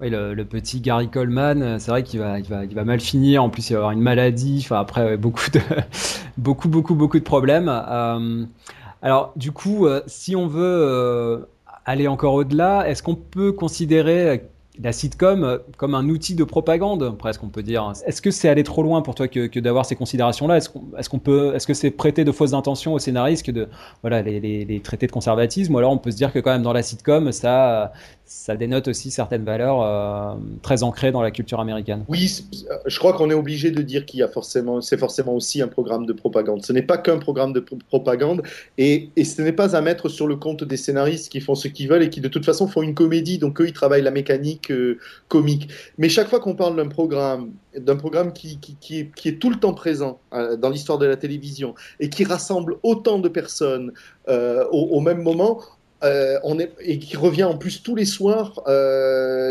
Oui, 0.00 0.10
le, 0.10 0.34
petit 0.42 0.80
Gary 0.80 1.08
Coleman, 1.08 1.78
c'est 1.78 1.92
vrai 1.92 2.02
qu'il 2.02 2.18
va, 2.18 2.40
il 2.40 2.46
va, 2.46 2.64
il 2.64 2.74
va 2.74 2.82
mal 2.82 2.98
finir. 2.98 3.44
En 3.44 3.50
plus, 3.50 3.70
il 3.70 3.74
va 3.74 3.78
avoir 3.78 3.92
une 3.92 4.00
maladie. 4.00 4.58
Enfin, 4.64 4.80
après, 4.80 5.16
beaucoup 5.16 5.48
de, 5.52 5.60
beaucoup, 6.36 6.68
beaucoup, 6.68 6.96
beaucoup 6.96 7.20
de 7.20 7.24
problèmes. 7.24 7.68
Alors, 9.04 9.34
du 9.36 9.52
coup, 9.52 9.86
euh, 9.86 10.00
si 10.06 10.34
on 10.34 10.46
veut 10.46 10.62
euh, 10.64 11.40
aller 11.84 12.08
encore 12.08 12.32
au-delà, 12.32 12.88
est-ce 12.88 13.02
qu'on 13.02 13.14
peut 13.14 13.52
considérer 13.52 14.48
la 14.82 14.92
sitcom 14.92 15.44
euh, 15.44 15.58
comme 15.76 15.94
un 15.94 16.08
outil 16.08 16.34
de 16.34 16.44
propagande, 16.44 17.16
presque 17.16 17.42
on 17.44 17.48
peut 17.48 17.62
dire. 17.62 17.92
Est-ce 18.06 18.20
que 18.20 18.30
c'est 18.30 18.48
aller 18.48 18.64
trop 18.64 18.82
loin 18.82 19.02
pour 19.02 19.14
toi 19.14 19.28
que, 19.28 19.58
d'avoir 19.60 19.86
ces 19.86 19.94
considérations-là? 19.94 20.56
Est-ce 20.56 20.70
peut, 21.18 21.54
est-ce 21.54 21.66
que 21.66 21.74
c'est 21.74 21.90
prêter 21.90 22.24
de 22.24 22.32
fausses 22.32 22.54
intentions 22.54 22.94
aux 22.94 22.98
scénaristes 22.98 23.46
que 23.46 23.52
de 23.52 23.68
voilà 24.02 24.20
les, 24.20 24.40
les, 24.40 24.80
traités 24.80 25.06
de 25.06 25.12
conservatisme? 25.12 25.74
Ou 25.74 25.78
alors 25.78 25.92
on 25.92 25.98
peut 25.98 26.10
se 26.10 26.16
dire 26.16 26.32
que 26.32 26.40
quand 26.40 26.50
même 26.50 26.62
dans 26.62 26.72
la 26.72 26.82
sitcom, 26.82 27.30
ça, 27.30 27.92
ça 28.24 28.56
dénote 28.56 28.88
aussi 28.88 29.10
certaines 29.10 29.44
valeurs 29.44 29.80
euh, 29.82 30.34
très 30.62 30.82
ancrées 30.82 31.12
dans 31.12 31.22
la 31.22 31.30
culture 31.30 31.60
américaine? 31.60 32.04
Oui, 32.08 32.44
je 32.84 32.98
crois 32.98 33.12
qu'on 33.12 33.30
est 33.30 33.34
obligé 33.34 33.70
de 33.70 33.80
dire 33.80 34.04
qu'il 34.06 34.20
y 34.20 34.22
a 34.22 34.28
forcément, 34.28 34.80
c'est 34.80 34.98
forcément 34.98 35.34
aussi 35.34 35.62
un 35.62 35.68
programme 35.68 36.04
de 36.04 36.12
propagande. 36.12 36.64
Ce 36.64 36.72
n'est 36.72 36.82
pas 36.82 36.98
qu'un 36.98 37.18
programme 37.18 37.52
de 37.52 37.64
propagande, 37.88 38.42
et, 38.76 39.10
et, 39.16 39.24
ce 39.24 39.40
n'est 39.40 39.52
pas 39.52 39.76
à 39.76 39.80
mettre 39.80 40.08
sur 40.08 40.26
le 40.26 40.36
compte 40.36 40.64
des 40.64 40.76
scénaristes 40.76 41.30
qui 41.30 41.40
font 41.40 41.54
ce 41.54 41.68
qu'ils 41.68 41.88
veulent 41.88 42.02
et 42.02 42.10
qui 42.10 42.20
de 42.20 42.28
toute 42.28 42.44
façon 42.44 42.66
font 42.66 42.82
une 42.82 42.94
comédie, 42.94 43.38
donc 43.38 43.60
eux 43.60 43.68
ils 43.68 43.72
travaillent 43.72 44.02
la 44.02 44.10
mécanique 44.10 44.63
comique. 45.28 45.68
Mais 45.98 46.08
chaque 46.08 46.28
fois 46.28 46.40
qu'on 46.40 46.54
parle 46.54 46.76
d'un 46.76 46.88
programme, 46.88 47.52
d'un 47.76 47.96
programme 47.96 48.32
qui, 48.32 48.58
qui, 48.58 48.76
qui, 49.14 49.28
est, 49.28 49.38
tout 49.38 49.50
le 49.50 49.56
temps 49.56 49.74
présent 49.74 50.20
euh, 50.32 50.56
dans 50.56 50.70
l'histoire 50.70 50.98
de 50.98 51.06
la 51.06 51.16
télévision 51.16 51.74
et 52.00 52.08
qui 52.08 52.24
rassemble 52.24 52.76
autant 52.82 53.18
de 53.18 53.28
personnes 53.28 53.92
euh, 54.28 54.64
au, 54.70 55.00
même 55.00 55.22
moment, 55.22 55.60
euh, 56.02 56.38
on 56.44 56.58
est, 56.58 56.72
et 56.80 56.98
qui 56.98 57.16
revient 57.16 57.44
en 57.44 57.56
plus 57.56 57.82
tous 57.82 57.94
les 57.94 58.04
soirs 58.04 58.62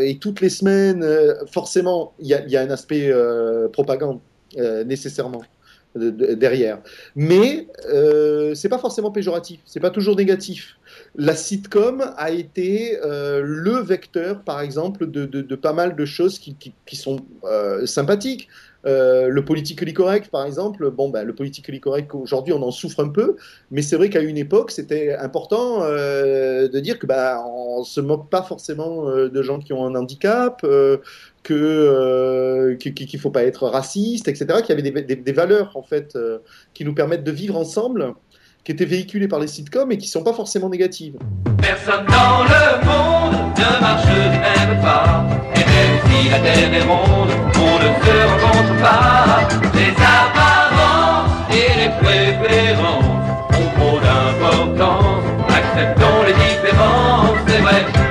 et 0.02 0.18
toutes 0.20 0.40
les 0.40 0.50
semaines, 0.50 1.04
forcément, 1.50 2.12
il 2.18 2.26
y, 2.26 2.50
y, 2.50 2.56
a 2.56 2.62
un 2.62 2.70
aspect 2.70 3.12
propagande 3.72 4.20
nécessairement 4.86 5.42
de, 5.94 6.10
de, 6.10 6.34
derrière. 6.34 6.78
Mais 7.16 7.68
euh, 7.86 8.54
c'est 8.54 8.68
pas 8.68 8.78
forcément 8.78 9.10
péjoratif, 9.10 9.60
c'est 9.64 9.80
pas 9.80 9.90
toujours 9.90 10.16
négatif. 10.16 10.76
La 11.16 11.34
sitcom 11.34 12.12
a 12.16 12.30
été 12.30 12.98
euh, 13.02 13.42
le 13.44 13.78
vecteur, 13.78 14.42
par 14.42 14.60
exemple, 14.60 15.10
de, 15.10 15.54
pas 15.54 15.72
mal 15.72 15.96
de 15.96 16.04
choses 16.04 16.38
qui 16.38 16.96
sont 16.96 17.20
euh, 17.44 17.86
sympathiques. 17.86 18.48
Euh, 18.86 19.28
le 19.28 19.44
politically 19.44 19.94
correct, 19.94 20.30
par 20.30 20.44
exemple, 20.44 20.90
bon, 20.90 21.08
ben, 21.08 21.24
le 21.24 21.34
politically 21.34 21.80
correct, 21.80 22.10
aujourd'hui, 22.14 22.52
on 22.52 22.62
en 22.62 22.70
souffre 22.70 23.00
un 23.02 23.08
peu, 23.08 23.36
mais 23.70 23.82
c'est 23.82 23.96
vrai 23.96 24.10
qu'à 24.10 24.20
une 24.20 24.36
époque, 24.36 24.70
c'était 24.70 25.14
important 25.14 25.82
euh, 25.82 26.68
de 26.68 26.80
dire 26.80 26.98
que 26.98 27.06
ben, 27.06 27.42
on 27.46 27.82
se 27.82 28.00
moque 28.00 28.28
pas 28.28 28.42
forcément 28.42 29.08
euh, 29.08 29.28
de 29.28 29.42
gens 29.42 29.58
qui 29.58 29.72
ont 29.72 29.86
un 29.86 29.94
handicap, 29.94 30.66
que 31.42 32.74
qu'il 32.78 33.20
faut 33.20 33.30
pas 33.30 33.44
être 33.44 33.68
raciste, 33.68 34.28
etc. 34.28 34.60
Qu'il 34.64 34.76
y 34.76 34.88
avait 34.88 35.02
des, 35.02 35.32
valeurs 35.32 35.76
en 35.76 35.82
fait 35.82 36.16
qui 36.72 36.84
nous 36.84 36.94
permettent 36.94 37.24
de 37.24 37.32
vivre 37.32 37.56
ensemble, 37.56 38.14
qui 38.64 38.72
étaient 38.72 38.84
véhiculées 38.86 39.28
par 39.28 39.40
les 39.40 39.46
sitcoms 39.46 39.92
et 39.92 39.98
qui 39.98 40.08
sont 40.08 40.22
pas 40.22 40.32
forcément 40.32 40.70
négatives. 40.70 41.16
Personne 41.58 42.06
dans 42.06 42.44
le 42.44 42.84
monde 42.86 43.52
ne 43.58 43.80
marche 43.80 44.82
pas, 44.82 45.53
si 46.14 46.28
la 46.28 46.38
terre 46.38 46.74
est 46.74 46.82
ronde, 46.82 47.30
on 47.56 47.74
ne 47.82 47.90
se 48.04 48.16
rencontre 48.30 48.82
pas. 48.82 49.48
Les 49.74 49.92
apparences 50.20 51.30
et 51.50 51.70
les 51.80 51.92
préférences 52.02 53.04
ont 53.58 53.70
trop 53.78 53.98
d'importance. 54.00 55.24
Acceptons 55.48 56.22
les 56.26 56.34
différences, 56.34 57.38
c'est 57.46 57.60
vrai. 57.60 58.03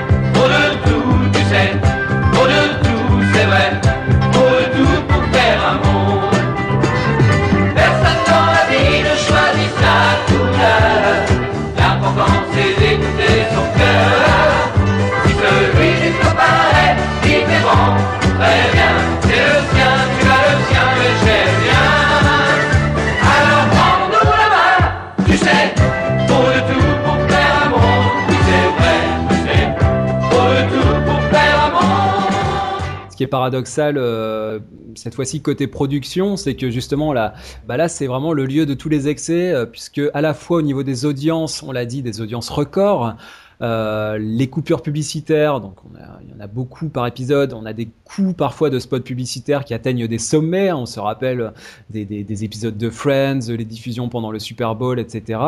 Ce 33.14 33.16
qui 33.16 33.22
est 33.22 33.28
paradoxal, 33.28 34.00
euh, 34.00 34.58
cette 34.96 35.14
fois-ci 35.14 35.40
côté 35.40 35.68
production, 35.68 36.36
c'est 36.36 36.56
que 36.56 36.72
justement 36.72 37.14
là, 37.14 37.36
bah 37.68 37.78
là 37.78 37.88
c'est 37.88 38.08
vraiment 38.08 38.34
le 38.34 38.48
lieu 38.48 38.66
de 38.66 38.74
tous 38.74 38.90
les 38.90 39.08
excès, 39.08 39.54
euh, 39.54 39.68
puisque 39.68 40.02
à 40.16 40.22
la 40.22 40.34
fois 40.34 40.58
au 40.58 40.62
niveau 40.64 40.82
des 40.82 41.06
audiences, 41.06 41.62
on 41.62 41.72
l'a 41.72 41.86
dit, 41.86 42.02
des 42.02 42.22
audiences 42.22 42.50
records, 42.50 43.14
euh, 43.62 44.18
les 44.20 44.48
coupures 44.48 44.82
publicitaires, 44.82 45.62
donc 45.62 45.76
on 45.86 45.90
il 46.22 46.30
y 46.30 46.34
en 46.34 46.40
a 46.40 46.48
beaucoup 46.48 46.90
par 46.90 47.06
épisode. 47.08 47.54
On 47.54 47.66
a 47.66 47.74
des 47.74 47.90
coups 48.06 48.36
parfois 48.36 48.70
de 48.70 48.80
spots 48.80 49.02
publicitaires 49.02 49.66
qui 49.66 49.74
atteignent 49.74 50.08
des 50.08 50.18
sommets. 50.18 50.72
On 50.72 50.86
se 50.86 51.00
rappelle 51.00 51.54
des, 51.90 52.06
des, 52.06 52.24
des, 52.24 52.44
épisodes 52.44 52.78
de 52.78 52.90
Friends, 52.90 53.40
les 53.50 53.66
diffusions 53.66 54.10
pendant 54.10 54.32
le 54.32 54.40
Super 54.40 54.76
Bowl, 54.76 55.00
etc. 55.00 55.40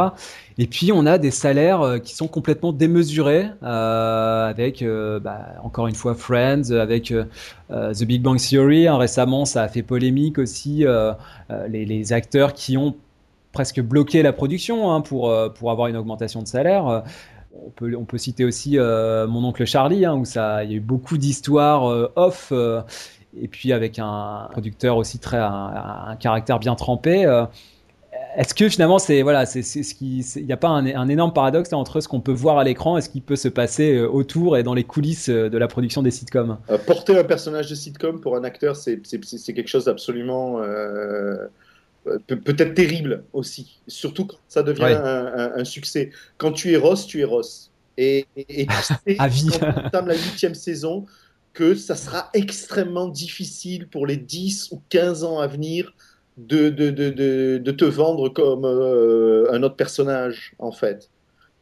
Et 0.58 0.68
puis 0.68 0.92
on 0.92 1.06
a 1.06 1.18
des 1.18 1.32
salaires 1.32 2.00
qui 2.04 2.16
sont 2.16 2.28
complètement 2.28 2.72
démesurés, 2.72 3.48
euh, 3.64 4.50
avec 4.50 4.82
euh, 4.82 5.20
bah, 5.20 5.40
encore 5.64 5.88
une 5.88 5.96
fois 5.96 6.16
Friends, 6.16 6.72
avec 6.72 7.12
euh, 7.12 7.26
The 7.70 8.04
Big 8.04 8.22
Bang 8.22 8.38
Theory. 8.38 8.88
Hein, 8.88 8.98
récemment, 8.98 9.46
ça 9.46 9.64
a 9.64 9.68
fait 9.68 9.84
polémique 9.84 10.38
aussi. 10.38 10.86
Les, 11.70 11.86
les, 11.86 12.14
acteurs 12.14 12.54
qui 12.54 12.78
ont 12.78 12.96
presque 13.52 13.82
bloqué 13.82 14.22
la 14.24 14.34
production 14.34 14.92
hein, 14.92 15.02
pour, 15.02 15.34
pour 15.54 15.72
avoir 15.72 15.88
une 15.88 15.98
augmentation 15.98 16.42
de 16.42 16.48
salaire 16.48 17.04
on 17.64 17.70
peut, 17.70 17.96
on 17.98 18.06
peut 18.06 18.18
citer 18.18 18.46
aussi 18.46 18.78
euh, 18.78 19.28
mon 19.28 19.44
oncle 19.44 19.66
Charlie, 19.66 20.06
hein, 20.06 20.16
où 20.16 20.26
ça, 20.26 20.64
il 20.64 20.72
y 20.72 20.74
a 20.74 20.78
eu 20.78 20.82
beaucoup 20.82 21.18
d'histoires 21.18 21.90
euh, 21.90 22.12
off, 22.16 22.50
euh, 22.52 22.82
et 23.40 23.48
puis 23.48 23.74
avec 23.74 24.00
un 24.00 24.48
producteur 24.52 24.98
aussi 24.98 25.20
très 25.20 25.38
un, 25.38 26.16
caractère 26.20 26.60
bien 26.60 26.76
trempé. 26.76 27.26
Est-ce 28.38 28.54
que 28.54 28.70
finalement 28.70 28.98
c'est 28.98 29.22
voilà, 29.22 29.46
c'est 29.46 29.62
ce 29.62 29.94
qui, 29.94 30.20
il 30.36 30.46
n'y 30.46 30.54
a 30.54 30.58
pas 30.58 30.70
un, 30.70 30.86
un, 30.86 31.08
énorme 31.08 31.34
paradoxe 31.34 31.72
là, 31.72 31.78
entre 31.78 32.00
ce 32.00 32.08
qu'on 32.08 32.22
peut 32.22 32.34
voir 32.34 32.58
à 32.58 32.64
l'écran 32.64 32.98
et 32.98 33.02
ce 33.02 33.10
qui 33.10 33.20
peut 33.20 33.36
se 33.36 33.50
passer 33.50 34.00
autour 34.00 34.58
et 34.58 34.64
dans 34.64 34.74
les 34.74 34.84
coulisses 34.86 35.30
de 35.30 35.58
la 35.58 35.68
production 35.68 36.02
des 36.02 36.12
sitcoms? 36.12 36.58
Porter 36.86 37.18
un 37.18 37.24
personnage 37.26 37.70
de 37.70 37.76
sitcom 37.76 38.22
pour 38.22 38.38
un 38.38 38.44
acteur, 38.46 38.78
c'est 38.78 39.02
quelque 39.02 39.68
chose 39.68 39.86
d'absolument 39.86 40.62
peut-être 42.28 42.74
terrible 42.74 43.24
aussi, 43.34 43.80
surtout 43.88 44.26
quand 44.26 44.38
ça 44.48 44.64
devient 44.64 44.84
ouais. 44.84 44.96
un, 44.96 45.26
un, 45.26 45.52
un, 45.58 45.64
succès. 45.66 46.12
Quand 46.38 46.52
tu 46.52 46.72
es 46.72 46.78
Ross, 46.78 47.08
tu 47.08 47.22
es 47.22 47.24
Ross. 47.24 47.72
Et, 47.98 48.26
et, 48.36 48.62
et 48.62 48.68
tu 48.68 48.76
sais, 48.82 49.16
à 49.20 49.28
vie. 49.28 49.48
quand 49.92 50.02
tu 50.04 50.08
la 50.08 50.16
huitième 50.16 50.56
saison, 50.56 51.06
que 51.54 51.74
ça 51.74 51.96
sera 51.96 52.30
extrêmement 52.34 53.08
difficile 53.08 53.88
pour 53.88 54.06
les 54.06 54.18
10 54.18 54.72
ou 54.72 54.82
15 54.90 55.24
ans 55.24 55.40
à 55.40 55.48
venir 55.48 55.94
de, 56.38 56.70
de, 56.70 56.92
de, 56.92 57.10
de, 57.10 57.58
de 57.64 57.72
te 57.72 57.86
vendre 57.86 58.30
comme 58.30 58.66
euh, 58.66 59.52
un 59.52 59.64
autre 59.64 59.78
personnage, 59.78 60.54
en 60.60 60.72
fait. 60.72 61.10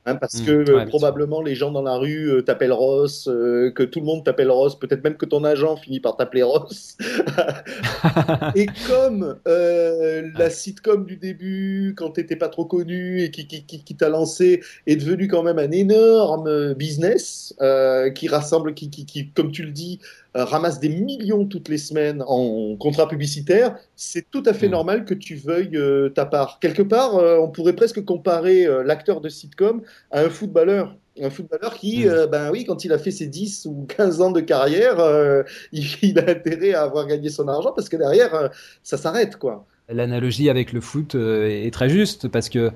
Hein, 0.05 0.15
parce 0.15 0.41
mmh, 0.41 0.45
que 0.45 0.71
ouais, 0.73 0.81
euh, 0.81 0.85
probablement 0.85 1.41
les 1.41 1.55
gens 1.55 1.71
dans 1.71 1.81
la 1.81 1.95
rue 1.95 2.29
euh, 2.29 2.41
t'appellent 2.41 2.73
Ross, 2.73 3.29
euh, 3.29 3.71
que 3.71 3.83
tout 3.83 4.01
le 4.01 4.05
monde 4.05 4.25
t'appelle 4.25 4.51
Ross, 4.51 4.77
peut-être 4.77 5.01
même 5.01 5.15
que 5.15 5.25
ton 5.25 5.45
agent 5.45 5.77
finit 5.77 6.01
par 6.01 6.17
t'appeler 6.17 6.43
Ross. 6.43 6.97
et 8.55 8.65
comme 8.87 9.37
euh, 9.47 10.29
la 10.37 10.49
sitcom 10.49 11.05
du 11.05 11.15
début, 11.15 11.93
quand 11.95 12.11
t'étais 12.11 12.35
pas 12.35 12.49
trop 12.49 12.65
connu 12.65 13.21
et 13.21 13.31
qui, 13.31 13.47
qui, 13.47 13.63
qui, 13.63 13.81
qui 13.81 13.95
t'a 13.95 14.09
lancé, 14.09 14.61
est 14.87 14.97
devenu 14.97 15.29
quand 15.29 15.41
même 15.41 15.57
un 15.57 15.71
énorme 15.71 16.73
business 16.73 17.55
euh, 17.61 18.09
qui 18.09 18.27
rassemble, 18.27 18.73
qui, 18.73 18.89
qui, 18.89 19.29
comme 19.29 19.53
tu 19.53 19.63
le 19.63 19.71
dis, 19.71 19.99
ramasse 20.35 20.79
des 20.79 20.89
millions 20.89 21.45
toutes 21.45 21.69
les 21.69 21.77
semaines 21.77 22.23
en 22.27 22.75
contrat 22.77 23.07
publicitaire, 23.07 23.75
c'est 23.95 24.29
tout 24.29 24.43
à 24.45 24.53
fait 24.53 24.67
mmh. 24.67 24.71
normal 24.71 25.05
que 25.05 25.13
tu 25.13 25.35
veuilles 25.35 25.77
euh, 25.77 26.09
ta 26.09 26.25
part. 26.25 26.59
Quelque 26.59 26.81
part, 26.81 27.15
euh, 27.15 27.37
on 27.37 27.49
pourrait 27.49 27.73
presque 27.73 28.03
comparer 28.03 28.65
euh, 28.65 28.83
l'acteur 28.83 29.21
de 29.21 29.29
sitcom 29.29 29.81
à 30.11 30.21
un 30.21 30.29
footballeur. 30.29 30.95
Un 31.21 31.29
footballeur 31.29 31.75
qui, 31.75 32.07
mmh. 32.07 32.25
ben 32.31 32.49
oui, 32.51 32.65
quand 32.65 32.85
il 32.85 32.91
a 32.91 32.97
fait 32.97 33.11
ses 33.11 33.27
10 33.27 33.67
ou 33.67 33.85
15 33.87 34.21
ans 34.21 34.31
de 34.31 34.41
carrière, 34.41 34.97
il, 35.71 35.85
il, 36.01 36.17
a 36.17 36.27
intérêt 36.27 36.73
à 36.73 36.81
avoir 36.81 37.05
gagné 37.05 37.29
son 37.29 37.47
argent 37.47 37.71
parce 37.71 37.87
que 37.87 37.97
derrière, 37.97 38.49
ça 38.81 38.97
s'arrête, 38.97 39.37
quoi. 39.37 39.67
L'analogie 39.93 40.49
avec 40.49 40.73
le 40.73 40.81
foot 40.81 41.15
euh, 41.15 41.65
est 41.65 41.71
très 41.71 41.89
juste 41.89 42.27
parce 42.27 42.49
que 42.49 42.71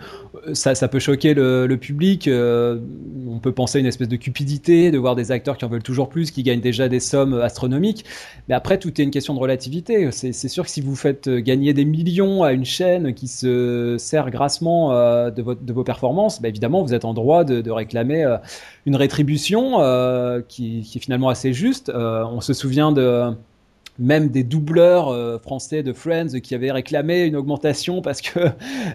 euh, 0.48 0.54
ça, 0.54 0.88
peut 0.88 1.00
choquer 1.00 1.34
le, 1.34 1.76
public. 1.76 2.28
Euh, 2.28 2.80
on 3.28 3.40
peut 3.40 3.52
penser 3.52 3.80
à 3.80 3.82
une 3.82 3.88
espèce 3.88 4.08
de 4.08 4.16
cupidité, 4.16 4.92
de 4.92 4.98
voir 4.98 5.16
des 5.16 5.32
acteurs 5.32 5.58
qui 5.58 5.66
en 5.66 5.68
veulent 5.68 5.84
toujours 5.84 6.10
plus, 6.10 6.32
qui 6.32 6.44
gagnent 6.44 6.62
déjà 6.62 6.88
des 6.88 7.00
sommes 7.00 7.34
astronomiques. 7.34 8.06
Mais 8.48 8.56
après, 8.56 8.78
tout 8.78 8.90
est 9.00 9.04
une 9.04 9.12
question 9.12 9.34
de 9.34 9.40
relativité. 9.40 10.10
C'est 10.12 10.34
sûr 10.34 10.64
que 10.64 10.70
si 10.70 10.82
vous 10.82 10.96
faites 10.96 11.30
gagner 11.30 11.74
des 11.74 11.86
millions 11.86 12.44
à 12.44 12.54
une 12.54 12.66
chaîne 12.66 13.14
qui 13.14 13.28
se 13.28 13.96
sert 13.98 14.30
grassement 14.30 14.92
de, 15.30 15.72
vos 15.72 15.84
performances, 15.84 16.42
bah 16.42 16.48
évidemment, 16.48 16.84
vous 16.84 16.94
êtes 16.94 17.06
en 17.06 17.14
droit 17.14 17.44
de, 17.44 17.70
réclamer 17.70 18.38
une 18.86 18.96
rétribution 18.96 19.78
qui, 20.48 20.80
est 20.96 21.00
finalement 21.00 21.30
assez 21.30 21.54
juste. 21.54 21.92
on 21.94 22.42
se 22.42 22.54
souvient 22.54 22.92
de 22.92 23.34
même 24.00 24.30
des 24.30 24.44
doubleurs 24.44 25.10
euh, 25.10 25.38
français 25.40 25.84
de 25.84 25.94
Friends 25.94 26.40
qui 26.42 26.56
avaient 26.56 26.72
réclamé 26.72 27.24
une 27.24 27.36
augmentation 27.36 28.02
parce 28.04 28.22
que 28.22 28.40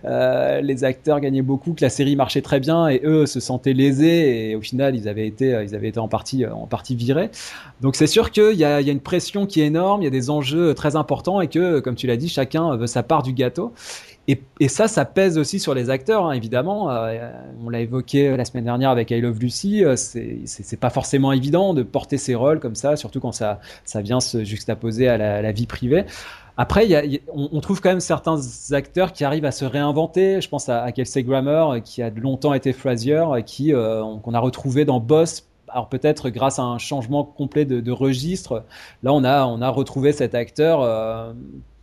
euh, 0.04 0.60
les 0.60 0.84
acteurs 0.84 1.20
gagnaient 1.20 1.42
beaucoup, 1.42 1.72
que 1.72 1.84
la 1.84 1.90
série 1.90 2.16
marchait 2.16 2.42
très 2.42 2.60
bien 2.60 2.88
et 2.88 3.00
eux 3.04 3.26
se 3.26 3.40
sentaient 3.40 3.72
lésés 3.72 4.50
et 4.50 4.56
au 4.56 4.60
final 4.60 4.96
ils 4.96 5.08
avaient 5.08 5.26
été, 5.26 5.60
ils 5.66 5.74
avaient 5.74 5.88
été 5.88 5.98
en 5.98 6.08
partie, 6.08 6.46
en 6.46 6.66
partie 6.66 6.96
virés. 6.96 7.30
Donc 7.80 7.96
c'est 7.96 8.06
sûr 8.06 8.30
qu'il 8.30 8.54
y 8.54 8.62
y 8.62 8.64
a 8.64 8.80
une 8.80 9.00
pression 9.00 9.46
qui 9.46 9.60
est 9.60 9.66
énorme, 9.66 10.02
il 10.02 10.04
y 10.04 10.08
a 10.08 10.10
des 10.10 10.30
enjeux 10.30 10.74
très 10.74 10.96
importants 10.96 11.40
et 11.40 11.48
que, 11.48 11.80
comme 11.80 11.94
tu 11.94 12.06
l'as 12.06 12.16
dit, 12.16 12.28
chacun 12.28 12.76
veut 12.76 12.86
sa 12.86 13.02
part 13.02 13.22
du 13.22 13.32
gâteau. 13.32 13.72
Et, 14.28 14.68
ça, 14.68 14.86
ça 14.86 15.04
pèse 15.04 15.36
aussi 15.36 15.58
sur 15.58 15.74
les 15.74 15.90
acteurs, 15.90 16.26
hein, 16.26 16.32
évidemment. 16.32 16.90
Euh, 16.90 17.30
on 17.64 17.68
l'a 17.68 17.80
évoqué 17.80 18.36
la 18.36 18.44
semaine 18.44 18.64
dernière 18.64 18.90
avec 18.90 19.10
I 19.10 19.20
Love 19.20 19.40
Lucy. 19.40 19.84
Euh, 19.84 19.96
c'est 19.96 20.78
pas 20.78 20.90
forcément 20.90 21.32
évident 21.32 21.74
de 21.74 21.82
porter 21.82 22.18
ses 22.18 22.36
rôles 22.36 22.60
comme 22.60 22.76
ça, 22.76 22.94
surtout 22.96 23.18
quand 23.18 23.32
ça, 23.32 23.58
ça 23.84 24.00
vient 24.00 24.20
se 24.20 24.44
juxtaposer 24.44 25.08
à 25.08 25.42
la, 25.42 25.52
vie 25.52 25.66
privée. 25.66 26.04
Après, 26.56 26.88
on, 27.32 27.60
trouve 27.60 27.80
quand 27.80 27.88
même 27.88 28.00
certains 28.00 28.38
acteurs 28.70 29.12
qui 29.12 29.24
arrivent 29.24 29.44
à 29.44 29.52
se 29.52 29.64
réinventer. 29.64 30.40
Je 30.40 30.48
pense 30.48 30.68
à, 30.68 30.82
à 30.82 30.92
Kelsey 30.92 31.24
Grammer, 31.24 31.80
qui 31.82 32.00
a 32.00 32.10
longtemps 32.10 32.54
été 32.54 32.72
Frasier, 32.72 33.24
qui 33.44 33.74
euh, 33.74 34.02
qu'on 34.22 34.34
a 34.34 34.38
retrouvé 34.38 34.84
dans 34.84 35.00
Boss 35.00 35.48
alors 35.72 35.88
peut-être 35.88 36.30
grâce 36.30 36.58
à 36.58 36.62
un 36.62 36.78
changement 36.78 37.24
complet 37.24 37.64
de, 37.64 37.92
registre, 37.92 38.64
là 39.02 39.12
on 39.12 39.24
a, 39.24 39.46
on 39.46 39.62
a 39.62 39.68
retrouvé 39.68 40.12
cet 40.12 40.34
acteur 40.34 40.82
euh, 40.82 41.32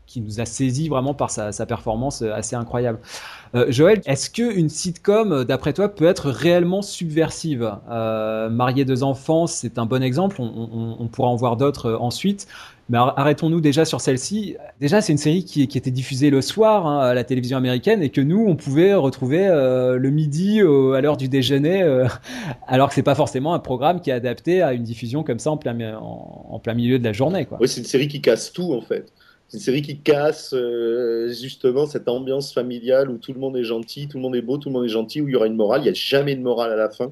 qui 0.10 0.22
nous 0.22 0.42
a 0.42 0.46
saisi 0.46 0.90
vraiment 0.90 1.14
par 1.14 1.30
sa, 1.30 1.52
performance 1.68 2.24
assez 2.24 2.56
incroyable. 2.56 3.00
Euh, 3.54 3.68
Joël, 3.70 4.02
est-ce 4.06 4.32
qu'une 4.32 4.68
sitcom, 4.68 5.44
d'après 5.44 5.72
toi, 5.72 5.88
peut 5.88 6.06
être 6.06 6.32
réellement 6.32 6.82
subversive? 6.82 7.72
Euh, 7.90 8.50
deux 8.86 9.04
enfants, 9.04 9.46
c'est 9.46 9.78
un 9.78 9.86
bon 9.86 10.02
exemple, 10.02 10.38
on, 10.40 11.08
pourra 11.12 11.30
en 11.30 11.36
voir 11.36 11.58
d'autres 11.58 11.98
ensuite. 12.00 12.48
Mais 12.90 12.98
arrêtons-nous 12.98 13.62
déjà 13.62 13.86
sur 13.86 14.02
celle-ci. 14.02 14.58
Déjà, 14.82 15.00
c'est 15.02 15.12
une 15.12 15.20
série 15.20 15.46
qui, 15.46 15.68
qui, 15.68 15.78
était 15.78 15.92
diffusée 15.92 16.32
le 16.32 16.42
soir 16.42 16.88
hein, 16.88 17.00
à 17.00 17.14
la 17.14 17.24
télévision 17.24 17.56
américaine 17.56 18.02
et 18.02 18.10
que 18.10 18.20
nous, 18.20 18.44
on 18.48 18.56
pouvait 18.56 18.96
retrouver 18.96 19.48
euh, 19.48 19.98
le 19.98 20.10
midi 20.10 20.60
euh, 20.60 20.94
à 20.94 21.02
l'heure 21.02 21.16
du 21.16 21.30
déjeuner, 21.30 21.84
euh, 21.84 22.08
alors 22.68 22.90
que 22.90 22.96
c'est 22.96 23.04
pas 23.04 23.14
forcément 23.14 23.54
un 23.54 23.60
programme 23.60 24.02
qui 24.02 24.10
est 24.10 24.14
adapté 24.14 24.64
à 24.64 24.74
une 24.74 24.82
diffusion 24.82 25.24
comme 25.24 25.38
ça 25.38 25.52
en 25.52 25.58
plein, 25.58 25.74
milieu 26.74 26.98
de 26.98 27.04
la 27.04 27.14
journée. 27.14 27.48
Oui, 27.60 27.68
c'est 27.68 27.82
une 27.82 27.86
série 27.86 28.08
qui 28.08 28.22
casse 28.22 28.52
tout 28.52 28.74
en 28.74 28.82
fait. 28.82 29.14
C'est 29.50 29.58
une 29.58 29.64
série 29.64 29.82
qui 29.82 29.98
casse 29.98 30.54
euh, 30.54 31.34
justement 31.34 31.88
cette 31.88 32.08
ambiance 32.08 32.54
familiale 32.54 33.10
où 33.10 33.18
tout 33.18 33.34
le 33.34 33.40
monde 33.40 33.58
est 33.58 33.64
gentil, 33.64 34.08
tout 34.08 34.18
le 34.18 34.22
monde 34.22 34.36
est 34.36 34.44
beau, 34.44 34.60
tout 34.60 34.70
le 34.70 34.74
monde 34.74 34.86
est 34.86 34.90
gentil, 34.90 35.22
où 35.22 35.28
il 35.28 35.32
y 35.32 35.36
aura 35.36 35.48
une 35.48 35.56
morale. 35.56 35.82
Il 35.82 35.86
n'y 35.86 35.90
a 35.90 35.94
jamais 35.94 36.36
de 36.36 36.42
morale 36.42 36.72
à 36.72 36.76
la 36.76 36.90
fin. 36.92 37.12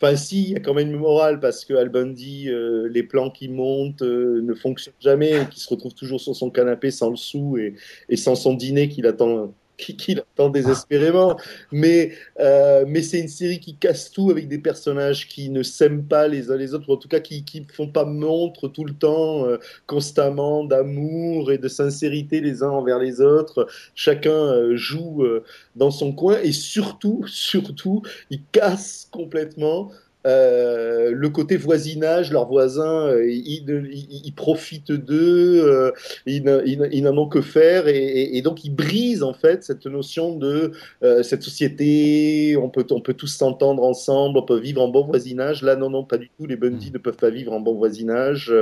Enfin, 0.00 0.16
si, 0.16 0.44
il 0.44 0.50
y 0.50 0.56
a 0.56 0.60
quand 0.60 0.72
même 0.72 0.90
une 0.90 0.98
morale 0.98 1.40
parce 1.40 1.66
que 1.66 1.74
Al 1.74 1.90
Bundy, 1.90 2.48
euh, 2.48 2.88
les 2.88 3.02
plans 3.02 3.28
qui 3.30 3.48
montent 3.48 4.00
euh, 4.00 4.40
ne 4.42 4.54
fonctionnent 4.54 4.94
jamais 5.00 5.42
et 5.42 5.46
qu'il 5.46 5.60
se 5.60 5.68
retrouve 5.68 5.92
toujours 5.92 6.20
sur 6.20 6.34
son 6.34 6.48
canapé 6.50 6.90
sans 6.90 7.10
le 7.10 7.16
sou 7.16 7.58
et 7.58 8.16
sans 8.16 8.34
son 8.34 8.54
dîner 8.54 8.88
qu'il 8.88 9.06
attend 9.06 9.52
qui, 9.78 10.14
l'attend 10.14 10.50
désespérément. 10.50 11.38
Mais, 11.72 12.12
euh, 12.40 12.84
mais 12.86 13.02
c'est 13.02 13.20
une 13.20 13.28
série 13.28 13.60
qui 13.60 13.76
casse 13.76 14.10
tout 14.10 14.30
avec 14.30 14.48
des 14.48 14.58
personnages 14.58 15.28
qui 15.28 15.48
ne 15.50 15.62
s'aiment 15.62 16.04
pas 16.04 16.28
les 16.28 16.50
uns 16.50 16.56
les 16.56 16.74
autres, 16.74 16.88
ou 16.88 16.92
en 16.92 16.96
tout 16.96 17.08
cas 17.08 17.20
qui 17.20 17.44
ne 17.54 17.72
font 17.72 17.88
pas 17.88 18.04
montre 18.04 18.68
tout 18.68 18.84
le 18.84 18.92
temps, 18.92 19.46
euh, 19.46 19.58
constamment, 19.86 20.64
d'amour 20.64 21.52
et 21.52 21.58
de 21.58 21.68
sincérité 21.68 22.40
les 22.40 22.62
uns 22.62 22.70
envers 22.70 22.98
les 22.98 23.20
autres. 23.20 23.68
Chacun 23.94 24.30
euh, 24.30 24.76
joue 24.76 25.24
dans 25.76 25.90
son 25.90 26.12
coin 26.12 26.38
et 26.42 26.52
surtout, 26.52 27.24
surtout, 27.28 28.02
il 28.30 28.40
casse 28.52 29.08
complètement 29.10 29.90
euh, 30.26 31.12
le 31.12 31.28
côté 31.28 31.56
voisinage, 31.56 32.32
leurs 32.32 32.48
voisins, 32.48 33.06
euh, 33.06 33.30
ils, 33.30 33.64
ils, 33.68 34.26
ils, 34.26 34.34
profitent 34.34 34.90
d'eux, 34.90 35.62
euh, 35.64 35.92
ils, 36.26 36.44
ils 36.92 37.02
n'en 37.04 37.16
ont 37.16 37.28
que 37.28 37.40
faire, 37.40 37.86
et, 37.86 37.96
et, 37.96 38.36
et, 38.36 38.42
donc 38.42 38.64
ils 38.64 38.74
brisent 38.74 39.22
en 39.22 39.32
fait 39.32 39.62
cette 39.62 39.86
notion 39.86 40.36
de 40.36 40.72
cette 41.22 41.42
société, 41.42 42.56
on 42.60 42.68
peut, 42.68 42.86
on 42.90 43.00
peut 43.00 43.14
tous 43.14 43.28
s'entendre 43.28 43.82
ensemble, 43.84 44.38
on 44.38 44.42
peut 44.42 44.58
vivre 44.58 44.82
en 44.82 44.88
bon 44.88 45.04
voisinage. 45.04 45.62
Là, 45.62 45.76
non, 45.76 45.88
non, 45.88 46.04
pas 46.04 46.18
du 46.18 46.28
tout, 46.36 46.46
les 46.46 46.56
Bundy 46.56 46.90
ne 46.90 46.98
peuvent 46.98 47.16
pas 47.16 47.30
vivre 47.30 47.52
en 47.52 47.60
bon 47.60 47.74
voisinage, 47.74 48.52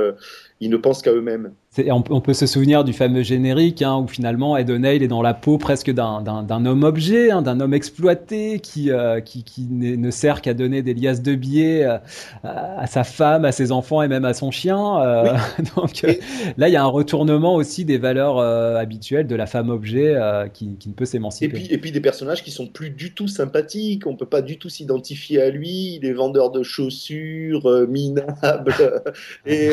ils 0.59 0.69
ne 0.69 0.77
pensent 0.77 1.01
qu'à 1.01 1.11
eux-mêmes. 1.11 1.51
On, 1.89 2.03
on, 2.09 2.21
peut 2.21 2.33
se 2.33 2.47
souvenir 2.47 2.83
du 2.83 2.93
fameux 2.93 3.21
générique 3.21 3.83
hein, 3.83 3.97
où 3.97 4.07
finalement 4.07 4.57
Ed 4.57 4.69
O'Neill 4.71 5.03
est 5.03 5.07
dans 5.07 5.21
la 5.21 5.35
peau 5.35 5.59
presque 5.59 5.91
d'un 5.91 6.65
homme-objet, 6.65 7.29
hein, 7.29 7.43
d'un 7.43 7.59
homme 7.59 7.75
exploité 7.75 8.59
qui, 8.59 8.89
euh, 8.89 9.21
qui, 9.21 9.43
qui 9.43 9.67
ne 9.69 10.09
sert 10.09 10.41
qu'à 10.41 10.55
donner 10.55 10.81
des 10.81 10.95
liasses 10.95 11.21
de 11.21 11.35
billets 11.35 11.83
euh, 11.83 11.97
à 12.43 12.87
sa 12.87 13.03
femme, 13.03 13.45
à 13.45 13.51
ses 13.51 13.71
enfants 13.71 14.01
et 14.01 14.07
même 14.07 14.25
à 14.25 14.33
son 14.33 14.49
chien. 14.49 14.99
Euh, 15.01 15.33
oui. 15.59 15.65
Donc 15.75 16.03
et... 16.03 16.19
là, 16.57 16.67
il 16.67 16.71
y 16.71 16.77
a 16.77 16.83
un 16.83 16.87
retournement 16.87 17.55
aussi 17.55 17.85
des 17.85 17.99
valeurs 17.99 18.39
habituelles 18.39 19.27
de 19.27 19.35
la 19.35 19.45
femme-objet 19.45 20.15
euh, 20.15 20.47
qui, 20.47 20.77
qui, 20.77 20.89
ne 20.89 20.93
peut 20.93 21.05
s'émanciper. 21.05 21.45
Et 21.45 21.49
puis, 21.49 21.73
et 21.73 21.77
puis 21.77 21.91
des 21.91 22.01
personnages 22.01 22.43
qui 22.43 22.51
sont 22.51 22.67
plus 22.67 22.89
du 22.89 23.13
tout 23.13 23.27
sympathiques, 23.27 24.07
on 24.07 24.15
peut 24.15 24.25
pas 24.25 24.41
du 24.41 24.57
tout 24.57 24.69
s'identifier 24.69 25.41
à 25.41 25.49
lui, 25.49 25.99
des 25.99 26.13
vendeurs 26.13 26.49
de 26.49 26.63
chaussures 26.63 27.87
minables, 27.87 28.73
et, 29.45 29.69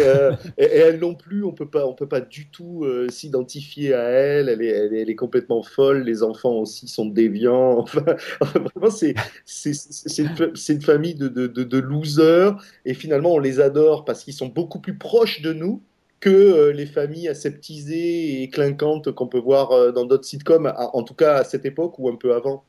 et, 0.59 0.74
et 0.75 0.79
elle 0.79 0.99
non 0.99 1.15
plus, 1.15 1.45
on 1.45 1.53
peut 1.53 1.71
pas 1.71 1.87
on 1.87 1.95
peut 1.95 2.09
pas 2.09 2.21
du 2.21 2.49
tout 2.49 2.83
euh, 2.85 3.09
s'identifier 3.09 3.95
à 3.95 4.03
elle. 4.03 4.49
Elle 4.49 4.61
est, 4.61 4.67
elle 4.67 5.09
est, 5.09 5.15
complètement 5.15 5.63
folle. 5.63 6.03
Les 6.03 6.25
enfants 6.25 6.55
aussi 6.55 6.89
sont 6.89 7.07
déviants. 7.07 7.85
Enfin, 8.41 8.59
vraiment, 8.59 8.91
c'est 8.91 9.15
c'est 9.45 10.23
une, 10.69 10.83
famille 10.83 11.15
de, 11.15 11.29
de, 11.29 11.47
de, 11.47 11.63
de, 11.63 11.79
losers. 11.79 12.57
Et 12.85 12.95
finalement, 12.95 13.35
on 13.35 13.39
les 13.39 13.61
adore 13.61 14.05
parce 14.05 14.25
qu'ils 14.25 14.35
sont 14.35 14.49
beaucoup 14.49 14.81
plus 14.81 14.99
proches 14.99 15.43
de 15.43 15.53
nous 15.53 15.81
que 16.19 16.31
euh, 16.31 16.73
les 16.73 16.87
familles 16.87 17.29
aseptisées 17.29 18.43
et 18.43 18.49
clinquantes 18.49 19.13
qu'on 19.13 19.29
peut 19.29 19.39
voir 19.39 19.71
euh, 19.71 19.93
dans 19.93 20.07
d'autres 20.07 20.25
sitcoms, 20.25 20.73
en 20.77 21.03
tout 21.05 21.15
cas 21.15 21.37
à 21.37 21.45
cette 21.45 21.67
époque 21.67 21.99
ou 21.99 22.09
un 22.09 22.17
peu 22.17 22.35
avant. 22.35 22.65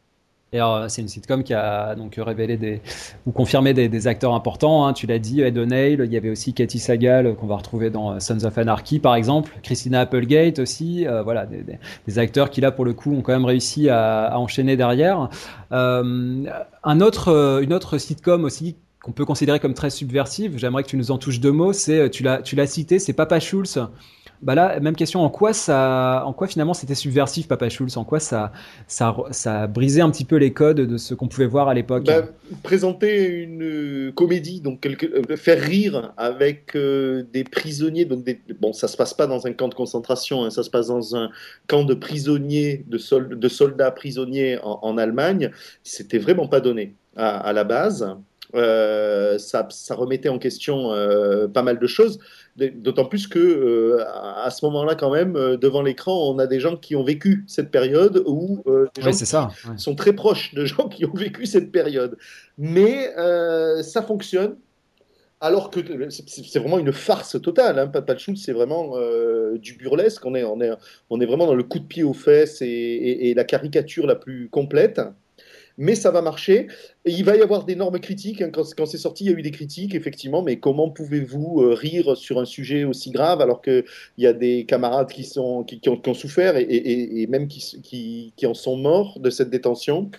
Euh, 0.54 0.88
c'est 0.88 1.02
une 1.02 1.08
sitcom 1.08 1.44
qui 1.44 1.54
a 1.54 1.96
donc 1.96 2.16
révélé 2.18 2.82
ou 3.26 3.32
confirmé 3.32 3.74
des, 3.74 4.08
acteurs 4.08 4.34
importants. 4.34 4.88
Hein. 4.88 4.94
Tu 4.94 5.08
l'as 5.08 5.20
dit, 5.20 5.42
Ed 5.42 5.58
O'Neill. 5.58 6.02
Il 6.06 6.14
y 6.14 6.18
avait 6.18 6.30
aussi 6.30 6.54
Katie 6.54 6.80
Sagal 6.80 7.26
euh, 7.26 7.34
qu'on 7.34 7.48
va 7.48 7.58
retrouver 7.58 7.90
dans 7.90 8.14
euh, 8.14 8.20
Sons 8.20 8.46
of 8.46 8.58
Anarchy, 8.58 9.00
par 9.00 9.16
exemple. 9.16 9.52
Christina 9.64 10.02
Applegate 10.02 10.60
aussi. 10.60 11.06
Voilà, 11.24 11.46
des, 11.46 12.20
acteurs 12.20 12.50
qui 12.50 12.62
là 12.62 12.72
pour 12.72 12.86
le 12.86 12.94
coup 12.94 13.14
ont 13.14 13.22
quand 13.22 13.34
même 13.34 13.46
réussi 13.46 13.90
à, 13.90 14.38
enchaîner 14.38 14.78
derrière. 14.78 15.30
Un 15.72 17.02
autre, 17.02 17.60
une 17.62 17.74
autre 17.74 17.98
sitcom 17.98 18.44
aussi 18.44 18.76
qu'on 19.02 19.12
peut 19.12 19.26
considérer 19.26 19.60
comme 19.60 19.74
très 19.74 19.90
subversive. 19.90 20.58
J'aimerais 20.58 20.84
que 20.84 20.90
tu 20.90 20.98
nous 20.98 21.12
en 21.12 21.18
touches 21.18 21.40
deux 21.40 21.52
mots. 21.52 21.74
C'est, 21.74 22.10
tu 22.10 22.24
l'as, 22.24 22.42
tu 22.42 22.56
l'as 22.56 22.68
cité, 22.68 23.00
c'est 23.00 23.14
Papa 23.14 23.40
Schulz. 23.40 23.80
Bah 24.42 24.56
là, 24.56 24.80
même 24.80 24.96
question. 24.96 25.22
En 25.22 25.30
quoi 25.30 25.54
ça, 25.54 26.24
en 26.26 26.34
quoi 26.34 26.48
finalement 26.48 26.74
c'était 26.74 26.96
subversif, 26.96 27.48
Papa 27.48 27.70
Schulz? 27.70 27.98
En 27.98 28.04
quoi 28.04 28.20
ça, 28.20 28.52
ça, 28.88 29.16
ça 29.32 29.68
brisé 29.68 30.02
un 30.02 30.10
petit 30.10 30.26
peu 30.26 30.36
les 30.36 30.54
codes 30.54 30.82
de 30.82 30.98
ce 30.98 31.14
qu'on 31.14 31.28
pouvait 31.28 31.48
voir 31.48 31.68
à 31.68 31.74
l'époque? 31.74 32.04
Bah, 32.06 32.24
Présenter 32.64 33.28
une 33.28 34.12
comédie, 34.16 34.62
donc 34.62 34.86
euh, 34.86 35.36
faire 35.36 35.62
rire 35.62 36.14
avec 36.18 36.76
euh, 36.76 37.24
des 37.34 37.44
prisonniers. 37.44 38.06
Donc 38.06 38.24
des, 38.24 38.40
bon, 38.60 38.74
ça 38.74 38.88
se 38.88 38.98
passe 38.98 39.14
pas 39.14 39.28
dans 39.28 39.48
un 39.48 39.54
camp 39.54 39.68
de 39.68 39.76
concentration, 39.76 40.44
hein, 40.44 40.50
ça 40.50 40.64
se 40.64 40.70
passe 40.70 40.88
dans 40.88 41.16
un 41.16 41.30
camp 41.68 41.84
de 41.84 41.94
prisonniers, 41.94 42.84
de, 42.88 42.98
sol, 42.98 43.40
de 43.40 43.48
soldats 43.48 43.92
prisonniers 43.92 44.60
en, 44.64 44.80
en 44.82 44.98
Allemagne. 44.98 45.52
C'était 45.84 46.20
vraiment 46.20 46.48
pas 46.48 46.60
donné 46.60 46.96
à 47.16 47.54
la 47.54 47.64
base. 47.64 48.16
Euh, 48.54 49.38
ça, 49.38 49.68
ça, 49.72 49.96
remettait 49.96 50.30
en 50.30 50.38
question 50.38 50.92
euh, 50.92 51.48
pas 51.48 51.64
mal 51.64 51.80
de 51.80 51.88
choses, 51.88 52.20
d'autant 52.58 53.06
plus 53.06 53.28
que 53.28 53.40
euh, 53.40 54.04
à 54.08 54.50
ce 54.52 54.64
moment-là, 54.66 54.96
quand 54.96 55.12
même, 55.12 55.34
devant 55.34 55.82
l'écran, 55.82 56.32
on 56.32 56.40
a 56.40 56.48
des 56.48 56.60
gens 56.60 56.78
qui 56.78 56.96
ont 56.96 57.04
vécu 57.04 57.44
cette 57.48 57.72
période 57.72 58.24
ou 58.26 58.64
ça. 59.12 59.50
Ouais. 59.68 59.78
sont 59.78 59.96
très 59.96 60.14
proches 60.14 60.54
de 60.54 60.66
gens 60.66 60.88
qui 60.88 61.06
ont 61.06 61.14
vécu 61.14 61.46
cette 61.46 61.72
période. 61.72 62.18
Mais 62.58 63.14
ça 63.84 64.02
fonctionne. 64.02 64.58
Alors 65.42 65.70
que 65.70 65.80
c'est 66.10 66.60
vraiment 66.60 66.80
une 66.80 66.94
farce 66.94 67.40
totale. 67.40 67.78
Hein. 67.78 67.88
Papa 67.88 68.18
Schultz, 68.18 68.42
c'est 68.42 68.54
vraiment 68.54 68.94
du 69.56 69.74
burlesque. 69.74 70.26
On 70.26 70.34
est, 70.34 70.44
on, 70.44 70.62
est, 70.62 70.72
on 71.10 71.20
est 71.20 71.26
vraiment 71.26 71.46
dans 71.46 71.56
le 71.56 71.64
coup 71.64 71.80
de 71.80 71.86
pied 71.86 72.04
aux 72.04 72.14
fesses 72.14 72.62
et, 72.62 72.68
et, 72.68 73.30
et 73.30 73.34
la 73.34 73.44
caricature 73.44 74.08
la 74.08 74.16
plus 74.16 74.50
complète 74.50 75.02
mais 75.78 75.96
ça 75.96 76.12
va 76.12 76.22
marcher. 76.22 76.68
Il 77.06 77.24
va 77.26 77.36
y 77.36 77.42
avoir 77.42 77.66
d'énormes 77.66 78.00
critiques. 78.00 78.42
Hein. 78.42 78.52
Quand, 78.52 78.86
c'est 78.86 78.98
sorti, 78.98 79.26
il 79.26 79.32
y 79.32 79.34
a 79.34 79.38
eu 79.38 79.42
des 79.42 79.52
critiques, 79.52 79.96
effectivement, 79.96 80.42
mais 80.42 80.58
comment 80.58 80.90
pouvez-vous 80.90 81.62
euh, 81.62 81.74
rire 81.74 82.16
sur 82.16 82.40
un 82.40 82.46
sujet 82.46 82.84
aussi 82.84 83.12
grave 83.12 83.42
alors 83.42 83.62
qu'il 83.62 83.84
y 84.18 84.28
a 84.28 84.34
des 84.34 84.66
camarades 84.66 85.10
qui, 85.10 85.28
ont, 85.38 85.66
souffert 86.14 86.56
et, 86.58 87.28
même 87.30 87.48
qui 87.48 88.34
en 88.46 88.54
sont 88.54 88.78
morts 88.78 89.20
de 89.20 89.30
cette 89.30 89.50
détention? 89.50 90.12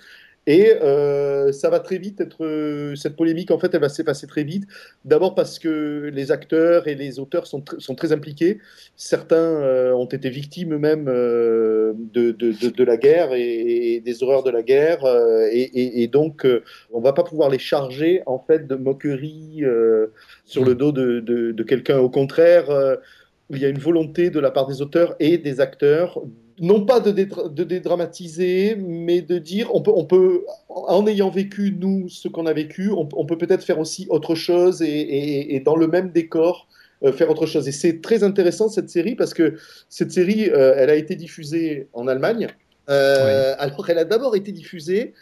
Et 0.47 0.75
euh, 0.83 1.53
ça 1.53 1.71
va 1.71 1.81
très 1.81 1.99
vite 1.99 2.21
être 2.21 2.95
cette 2.95 3.17
polémique 3.17 3.51
en 3.51 3.59
fait 3.59 3.75
elle 3.75 3.81
va 3.81 3.89
s'effacer 3.89 4.27
très 4.27 4.45
vite. 4.45 4.65
D'abord 5.05 5.35
parce 5.35 5.59
que 5.59 6.11
les 6.13 6.31
acteurs 6.31 6.89
et 6.89 6.95
les 6.95 7.19
auteurs 7.19 7.47
sont, 7.47 7.65
sont 7.79 7.95
très 7.95 8.13
impliqués. 8.13 8.59
Certains 8.97 9.37
euh, 9.37 9.93
ont 9.93 10.07
été 10.07 10.31
victimes 10.31 10.75
eux-mêmes 10.75 11.09
euh, 11.09 11.95
de, 11.97 12.31
de, 12.31 12.85
la 12.85 12.97
guerre 12.97 13.33
et, 13.33 14.01
des 14.05 14.23
horreurs 14.23 14.43
de 14.43 14.51
la 14.51 14.63
guerre 14.63 15.05
euh, 15.05 15.49
et, 15.51 16.07
donc 16.09 16.45
euh, 16.45 16.63
on 16.93 17.01
va 17.01 17.13
pas 17.13 17.25
pouvoir 17.25 17.51
les 17.51 17.59
charger 17.59 18.23
en 18.27 18.39
fait 18.39 18.67
de 18.67 18.77
moquerie 18.77 19.65
euh, 19.65 20.09
sur 20.45 20.65
le 20.65 20.75
dos 20.75 20.93
de 20.93 21.63
quelqu'un. 21.63 21.99
Au 21.99 22.11
contraire, 22.11 22.67
il 23.51 23.59
y 23.59 23.65
a 23.65 23.69
une 23.69 23.79
volonté 23.79 24.31
de 24.31 24.41
la 24.41 24.51
part 24.51 24.67
des 24.67 24.83
auteurs 24.83 25.17
et 25.19 25.39
des 25.39 25.61
acteurs 25.61 26.21
non 26.59 26.85
pas 26.85 27.01
de, 27.01 27.11
dédra 27.11 27.49
de, 27.49 27.65
dédramatiser, 27.65 28.77
mais 28.77 29.21
de 29.21 29.39
dire 29.39 29.75
on 29.75 29.83
peut, 29.83 29.93
on 29.95 30.05
peut, 30.05 30.45
en 30.69 31.07
ayant 31.07 31.31
vécu 31.31 31.77
nous 31.79 32.09
ce 32.09 32.29
qu'on 32.29 32.47
a 32.47 32.53
vécu, 32.53 32.91
on, 32.91 33.09
on 33.13 33.27
peut 33.27 33.39
peut-être 33.39 33.63
faire 33.63 33.79
aussi 33.79 34.07
autre 34.11 34.35
chose 34.35 34.83
et, 34.83 34.87
et, 34.87 35.55
et, 35.55 35.61
dans 35.61 35.77
le 35.77 35.87
même 35.87 36.11
décor 36.11 36.67
euh, 37.05 37.13
faire 37.13 37.29
autre 37.29 37.45
chose. 37.45 37.69
Et 37.69 37.73
c'est 37.73 38.01
très 38.01 38.25
intéressant 38.25 38.71
cette 38.71 38.89
série 38.89 39.15
parce 39.15 39.35
que 39.35 39.57
cette 39.91 40.13
série, 40.13 40.49
euh, 40.49 40.75
elle 40.77 40.89
a 40.89 40.95
été 40.95 41.15
diffusée 41.15 41.89
en 41.93 42.09
Allemagne. 42.09 42.49
Euh, 42.89 43.53
oui. 43.53 43.57
Alors 43.59 43.91
elle 43.91 43.99
a 43.99 44.05
d'abord 44.05 44.35
été 44.35 44.53
diffusée. 44.53 45.13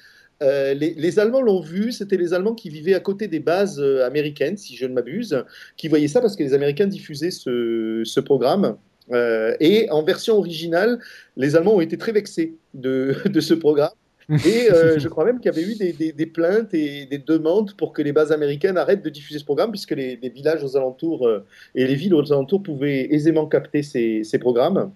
Les, 0.41 0.75
les, 0.95 1.19
Allemands 1.19 1.41
l'ont 1.41 1.63
vu, 1.63 1.91
c'était 1.91 2.19
les 2.19 2.35
Allemands 2.35 2.55
qui 2.55 2.69
vivaient 2.69 2.93
à 2.93 3.01
côté 3.01 3.29
des 3.29 3.41
bases 3.41 3.81
américaines, 3.81 4.59
si 4.59 4.77
je 4.77 4.85
ne 4.85 4.93
m'abuse, 4.93 5.43
qui 5.79 5.89
voyaient 5.89 6.07
ça 6.07 6.21
parce 6.21 6.37
que 6.37 6.43
les 6.43 6.53
Américains 6.53 6.87
diffusaient 6.87 7.31
ce, 7.31 8.03
ce 8.05 8.21
programme. 8.21 8.77
Euh, 9.13 9.55
et 9.61 9.91
en 9.91 10.03
version 10.03 10.37
originale, 10.39 10.99
les 11.37 11.57
Allemands 11.57 11.75
ont 11.77 11.81
été 11.81 11.99
très 11.99 12.13
vexés 12.13 12.55
de, 12.73 13.15
de 13.27 13.41
ce 13.41 13.55
programme. 13.55 13.91
Et 14.31 14.71
euh, 14.73 14.99
je 14.99 15.09
crois 15.09 15.25
même 15.27 15.39
qu'il 15.41 15.53
y 15.53 15.55
avait 15.55 15.63
eu 15.71 15.75
des, 15.77 15.93
des- 15.93 16.13
des 16.13 16.27
plaintes 16.27 16.73
et 16.73 17.05
des 17.07 17.19
demandes 17.19 17.77
pour 17.77 17.93
que 17.93 18.01
les 18.03 18.13
bases 18.13 18.33
américaines 18.33 18.79
arrêtent 18.79 19.05
de 19.05 19.11
diffuser 19.11 19.39
ce 19.39 19.45
programme, 19.45 19.71
puisque 19.71 19.91
les, 19.93 20.17
les 20.23 20.29
villages 20.31 20.65
aux 20.65 20.77
alentours 20.77 21.27
euh, 21.27 21.45
et 21.75 21.87
les 21.87 21.95
villes 21.95 22.15
aux 22.15 22.33
alentours 22.33 22.63
pouvaient 22.63 23.13
aisément 23.13 23.47
capter 23.47 23.83
ces, 23.83 24.25
ces 24.25 24.39
programmes. 24.39 24.91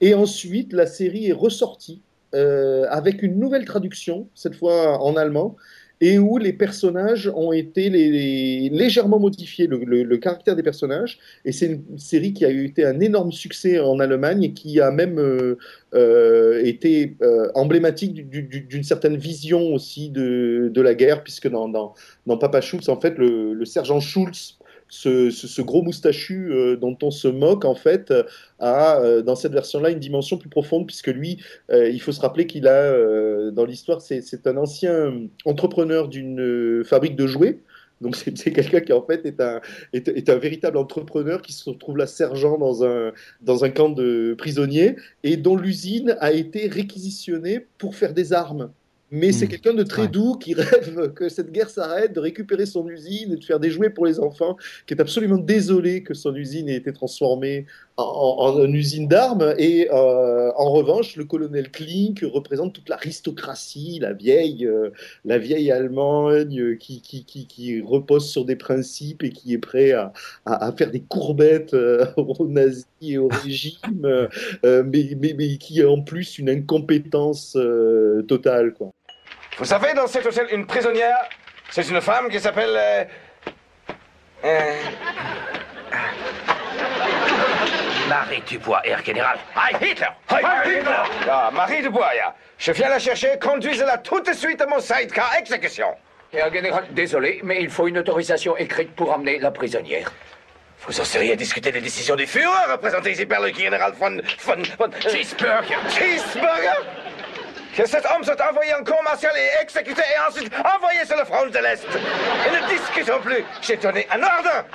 Et 0.00 0.14
ensuite, 0.14 0.72
la 0.72 0.86
série 0.86 1.26
est 1.28 1.32
ressortie 1.32 2.02
avec 2.90 3.22
une 3.22 3.38
nouvelle 3.40 3.64
traduction, 3.64 4.28
cette 4.34 4.54
fois 4.54 5.02
en 5.02 5.16
allemand, 5.16 5.56
et 6.00 6.18
où 6.18 6.38
les 6.38 6.52
personnages 6.52 7.30
ont 7.34 7.52
été 7.52 7.90
légèrement 7.90 9.18
modifiés, 9.18 9.66
le, 9.66 10.16
caractère 10.16 10.54
des 10.56 10.62
personnages. 10.62 11.18
Et 11.44 11.52
c'est 11.52 11.66
une 11.66 11.98
série 11.98 12.32
qui 12.32 12.44
a 12.44 12.50
eu 12.50 12.64
été 12.64 12.84
un 12.84 13.00
énorme 13.00 13.32
succès 13.32 13.78
en 13.78 13.98
Allemagne 13.98 14.44
et 14.44 14.52
qui 14.52 14.80
a 14.80 14.90
même 14.90 15.18
euh, 15.18 15.56
euh, 15.94 16.62
été 16.64 17.16
euh, 17.22 17.50
emblématique 17.54 18.28
du- 18.28 18.42
du- 18.42 18.60
d'une 18.60 18.84
certaine 18.84 19.16
vision 19.16 19.74
aussi 19.74 20.10
de, 20.10 20.72
la 20.76 20.94
guerre, 20.94 21.24
puisque 21.24 21.48
dans, 21.48 21.68
dans, 21.68 21.94
Papa 22.38 22.60
Schultz, 22.60 22.88
en 22.88 23.00
fait, 23.00 23.18
le 23.18 23.64
sergent 23.64 23.98
Schultz, 23.98 24.57
ce, 24.88 25.62
gros 25.62 25.82
moustachu 25.82 26.52
euh, 26.52 26.76
dont 26.76 26.96
on 27.02 27.10
se 27.10 27.28
moque, 27.28 27.64
en 27.64 27.74
fait, 27.74 28.12
a 28.58 29.00
euh, 29.00 29.22
dans 29.22 29.36
cette 29.36 29.52
version-là 29.52 29.90
une 29.90 29.98
dimension 29.98 30.38
plus 30.38 30.48
profonde, 30.48 30.86
puisque 30.86 31.08
lui, 31.08 31.38
euh, 31.70 31.88
il 31.88 32.00
faut 32.00 32.12
se 32.12 32.20
rappeler 32.20 32.46
qu'il 32.46 32.66
a, 32.66 33.50
dans 33.50 33.64
l'histoire, 33.64 34.00
c'est 34.00 34.46
un 34.46 34.56
ancien 34.56 35.12
entrepreneur 35.44 36.08
d'une 36.08 36.84
fabrique 36.84 37.16
de 37.16 37.26
jouets. 37.26 37.58
Donc 38.00 38.14
c'est 38.16 38.52
quelqu'un 38.52 38.80
qui 38.80 38.92
en 38.92 39.02
fait 39.02 39.26
est 39.26 39.40
un, 39.40 39.60
est, 39.92 40.08
est 40.08 40.28
un 40.28 40.36
véritable 40.36 40.76
entrepreneur 40.76 41.42
qui 41.42 41.52
se 41.52 41.68
retrouve 41.68 41.96
là 41.96 42.06
sergent 42.06 42.56
dans 42.56 42.84
un, 42.84 43.12
dans 43.40 43.64
un 43.64 43.70
camp 43.70 43.88
de 43.88 44.36
prisonniers 44.38 44.94
et 45.24 45.36
dont 45.36 45.56
l'usine 45.56 46.16
a 46.20 46.32
été 46.32 46.68
réquisitionnée 46.68 47.66
pour 47.78 47.96
faire 47.96 48.14
des 48.14 48.32
armes. 48.32 48.70
Mais 49.10 49.32
c'est 49.32 49.46
Mm. 49.46 49.48
quelqu'un 49.48 49.74
de 49.74 49.82
très 49.84 50.02
Ouais. 50.02 50.08
doux 50.08 50.34
qui 50.36 50.54
rêve 50.54 51.12
que 51.14 51.28
cette 51.28 51.50
guerre 51.52 51.70
s'arrête, 51.70 52.12
de 52.12 52.20
récupérer 52.20 52.66
son 52.66 52.86
usine 52.88 53.32
et 53.32 53.36
de 53.36 53.44
faire 53.44 53.58
des 53.60 53.70
jouets 53.70 53.90
pour 53.90 54.04
les 54.06 54.20
enfants, 54.20 54.56
qui 54.86 54.94
est 54.94 55.00
absolument 55.00 55.38
désolé 55.38 56.02
que 56.02 56.14
son 56.14 56.34
usine 56.34 56.68
ait 56.68 56.76
été 56.76 56.92
transformée 56.92 57.66
en, 57.96 58.02
en- 58.04 58.58
en 58.60 58.64
une 58.64 58.74
usine 58.74 59.08
d'armes. 59.08 59.54
Et 59.58 59.88
euh, 59.90 60.50
en 60.56 60.70
revanche, 60.72 61.16
le 61.16 61.24
colonel 61.24 61.70
Klink 61.70 62.20
représente 62.22 62.74
toute 62.74 62.88
l'aristocratie, 62.88 63.98
la 64.00 64.12
vieille, 64.12 64.66
euh, 64.66 64.90
la 65.24 65.38
vieille 65.38 65.70
Allemagne 65.70 66.60
euh, 66.60 66.74
qui, 66.76 67.00
qui, 67.00 67.24
qui, 67.24 67.46
qui 67.46 67.80
repose 67.80 68.28
sur 68.28 68.44
des 68.44 68.56
principes 68.56 69.22
et 69.24 69.30
qui 69.30 69.54
est 69.54 69.58
prêt 69.58 69.92
à, 69.92 70.12
à, 70.44 70.66
à 70.66 70.72
faire 70.72 70.90
des 70.90 71.00
courbettes 71.00 71.74
euh, 71.74 72.04
aux 72.16 72.46
nazis 72.48 72.86
et 73.00 73.16
au 73.18 73.28
régime, 73.28 73.78
mais, 74.64 75.14
mais, 75.16 75.34
mais 75.36 75.56
qui 75.58 75.80
a 75.82 75.88
en 75.90 76.02
plus 76.02 76.38
une 76.38 76.50
incompétence 76.50 77.56
totale. 78.26 78.74
Quoi. 78.74 78.90
Vous 79.58 79.64
savez, 79.64 79.92
dans 79.92 80.06
cet 80.06 80.24
hôtel, 80.24 80.46
une 80.52 80.66
prisonnière, 80.66 81.18
c'est 81.70 81.88
une 81.88 82.00
femme 82.00 82.28
qui 82.28 82.38
s'appelle... 82.38 82.76
euh, 82.76 83.04
euh, 84.44 84.72
Marie 88.08 88.40
Dubois, 88.46 88.80
Herr 88.84 89.04
Général. 89.04 89.36
Heil 89.56 89.90
Hitler 89.90 90.06
Heil 90.30 90.46
Hitler 90.78 91.26
Ja, 91.26 91.50
Marie 91.52 91.82
Dubois. 91.82 92.10
Je 92.56 92.70
viens 92.72 92.88
la 92.88 93.00
chercher, 93.00 93.36
conduisez-la 93.40 93.98
tout 93.98 94.20
de 94.20 94.32
suite 94.32 94.60
à 94.60 94.66
mon 94.66 94.78
sidecar 94.80 95.34
exécution. 95.38 95.88
Herr 96.32 96.52
Général, 96.52 96.84
désolé, 96.92 97.40
mais 97.42 97.60
il 97.60 97.68
faut 97.68 97.88
une 97.88 97.98
autorisation 97.98 98.56
écrite 98.56 98.94
pour 98.94 99.12
amener 99.12 99.40
la 99.40 99.50
prisonnière. 99.50 100.12
Vous 100.86 101.00
oseriez 101.00 101.34
discuter 101.34 101.72
des 101.72 101.80
décisions 101.80 102.14
du 102.14 102.26
Führer, 102.26 102.70
représenté 102.70 103.10
ici 103.10 103.26
par 103.26 103.40
le 103.40 103.52
général 103.52 103.92
von... 103.94 104.18
von... 104.38 104.62
von... 104.78 104.90
Cheeseburger. 105.00 105.78
Cheeseburger? 105.90 106.76
Que 107.78 107.86
cet 107.86 108.04
homme 108.06 108.24
soit 108.24 108.36
envoyé 108.50 108.74
en 108.74 108.82
cour 108.82 109.00
martial 109.04 109.30
et 109.36 109.62
exécuté 109.62 110.02
et 110.02 110.28
ensuite 110.28 110.50
envoyé 110.52 111.04
sur 111.06 111.16
le 111.16 111.24
front 111.24 111.46
de 111.46 111.62
l'Est. 111.62 111.86
Et 111.86 112.50
ne 112.50 112.76
discutons 112.76 113.20
plus, 113.22 113.44
j'ai 113.62 113.76
donné 113.76 114.04
un 114.10 114.18
ordre 114.20 114.66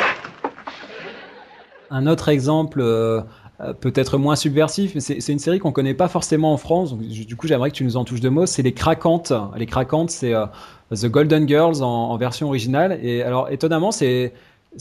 Un 1.91 2.07
autre 2.07 2.29
exemple, 2.29 2.79
euh, 2.79 3.19
euh, 3.59 3.73
peut-être 3.73 4.17
moins 4.17 4.37
subversif, 4.37 4.95
mais 4.95 5.01
c'est 5.01 5.33
une 5.33 5.39
série 5.39 5.59
qu'on 5.59 5.73
connaît 5.73 5.93
pas 5.93 6.07
forcément 6.07 6.53
en 6.53 6.57
France. 6.57 6.91
Donc, 6.91 7.01
du 7.01 7.35
coup, 7.35 7.45
j'aimerais 7.45 7.71
que 7.71 7.75
tu 7.75 7.83
nous 7.83 7.97
en 7.97 8.05
touches 8.05 8.21
deux 8.21 8.29
mots. 8.29 8.45
C'est 8.45 8.61
les 8.61 8.73
Craquantes. 8.73 9.33
Les 9.57 9.65
Craquantes, 9.65 10.09
c'est 10.09 10.33
euh, 10.33 10.45
The 10.91 11.07
Golden 11.07 11.45
Girls 11.45 11.83
en, 11.83 12.11
en 12.11 12.15
version 12.15 12.47
originale. 12.47 12.97
Et 13.03 13.21
alors, 13.21 13.51
étonnamment, 13.51 13.91
c'est 13.91 14.31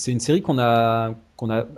une 0.07 0.21
série 0.21 0.43
qu'on 0.43 0.61
a, 0.61 1.11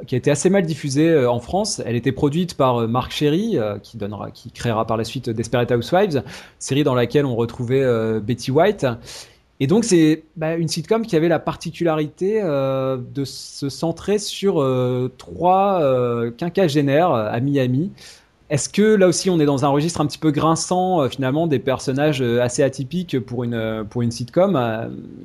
qui 0.07 0.15
a 0.15 0.19
été 0.19 0.31
assez 0.31 0.51
mal 0.51 0.65
diffusée 0.65 1.09
euh, 1.09 1.31
en 1.31 1.41
France. 1.41 1.83
Elle 1.85 1.97
était 1.97 2.13
produite 2.13 2.55
par 2.55 2.83
euh, 2.83 2.87
Marc 2.87 3.13
Chéry, 3.13 3.59
euh, 3.59 3.79
qui 3.79 4.51
créera 4.51 4.87
par 4.87 4.97
la 4.97 5.05
suite 5.05 5.31
Desperate 5.31 5.71
Housewives, 5.71 6.23
série 6.59 6.85
dans 6.85 6.95
laquelle 6.95 7.27
on 7.27 7.35
retrouvait 7.35 7.85
Betty 8.21 8.51
White. 8.51 8.87
Et 9.61 9.67
donc 9.67 9.85
c'est 9.85 10.25
bah, 10.37 10.55
une 10.57 10.69
sitcom 10.69 11.07
qui 11.07 11.17
avait 11.17 11.29
la 11.29 11.39
particularité 11.39 12.43
de 12.43 13.25
se 13.25 13.69
centrer 13.69 14.19
sur 14.19 14.55
trois 15.17 15.81
euh, 15.81 16.31
quinquagénaires 16.31 17.13
à 17.13 17.39
Miami. 17.41 17.93
Est-ce 18.51 18.69
que 18.69 18.83
là 18.83 19.09
aussi 19.09 19.31
on 19.31 19.41
est 19.41 19.47
dans 19.47 19.65
un 19.65 19.69
registre 19.69 20.03
un 20.03 20.07
petit 20.07 20.19
peu 20.19 20.31
grinçant 20.31 21.01
euh, 21.03 21.09
finalement 21.09 21.47
des 21.47 21.59
personnages 21.59 22.21
euh, 22.21 22.43
assez 22.43 22.63
atypiques 22.63 23.19
pour 23.21 23.43
une 23.43 23.55
euh, 23.55 23.85
pour 23.85 24.03
une 24.03 24.11
sitcom 24.11 24.55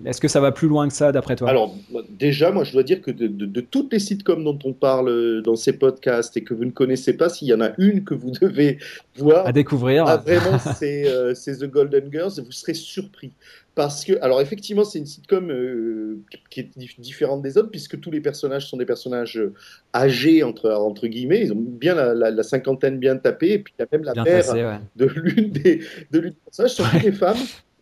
Est-ce 0.05 0.22
que 0.22 0.30
ça 0.30 0.39
va 0.39 0.53
plus 0.53 0.70
loin 0.70 0.88
que 0.88 0.93
ça 0.93 1.11
d'après 1.11 1.36
toi? 1.36 1.49
Alors, 1.49 1.76
déjà, 2.09 2.51
moi, 2.51 2.63
je 2.63 2.72
dois 2.72 2.84
dire 2.84 3.01
que 3.01 3.11
de, 3.11 3.28
de- 3.28 3.45
de 3.45 3.61
toutes 3.61 3.91
les 3.91 3.99
sitcoms 3.99 4.43
dont 4.43 4.57
on 4.63 4.72
parle 4.74 5.41
dans 5.43 5.57
ces 5.57 5.74
podcasts 5.74 6.38
et 6.38 6.43
que 6.43 6.53
vous 6.53 6.63
ne 6.63 6.72
connaissez 6.72 7.13
pas, 7.17 7.28
s'il 7.28 7.49
y 7.49 7.53
en 7.53 7.59
a 7.61 7.72
une 7.78 8.05
que 8.05 8.13
vous 8.13 8.32
devez 8.32 8.78
voir, 9.17 9.45
À 9.45 9.51
découvrir. 9.51 10.05
ah, 10.07 10.15
vraiment, 10.17 10.57
c'est 10.78 11.05
c'est 11.36 11.57
The 11.57 11.65
Golden 11.70 12.09
Girls, 12.11 12.32
et 12.38 12.41
vous 12.41 12.51
serez 12.53 12.74
surpris. 12.74 13.32
Parce 13.80 14.03
que, 14.03 14.11
alors 14.21 14.41
effectivement, 14.41 14.84
c'est 14.84 14.99
une 14.99 15.05
sitcom 15.05 15.49
euh, 15.51 16.19
qui 16.49 16.59
est 16.59 16.69
dif- 16.77 16.99
différente 16.99 17.41
des 17.41 17.57
autres, 17.57 17.71
puisque 17.71 17.97
tous 18.01 18.11
les 18.11 18.19
personnages 18.19 18.67
sont 18.69 18.75
des 18.75 18.86
personnages 18.86 19.38
euh, 19.38 19.53
âgés, 19.95 20.43
entre, 20.43 20.69
entre 20.69 21.07
guillemets, 21.07 21.41
ils 21.45 21.53
ont 21.53 21.63
bien 21.86 21.95
la, 21.95 22.13
la- 22.13 22.30
la 22.32 22.43
cinquantaine 22.43 22.97
bien 22.99 23.15
tapée, 23.15 23.53
et 23.53 23.59
puis 23.59 23.73
il 23.80 23.82
y 23.82 23.86
a 23.86 23.88
même 23.93 24.03
la 24.03 24.11
Bien 24.11 24.25
mère 24.25 24.53
ouais. 24.53 24.80
de 24.97 25.05
l'une 25.05 25.51
des, 25.51 25.80
de 26.11 26.19
des 26.19 26.32
personnages, 26.43 26.73
sont 26.73 26.84
toutes 26.91 27.03
des 27.03 27.13
femmes 27.13 27.38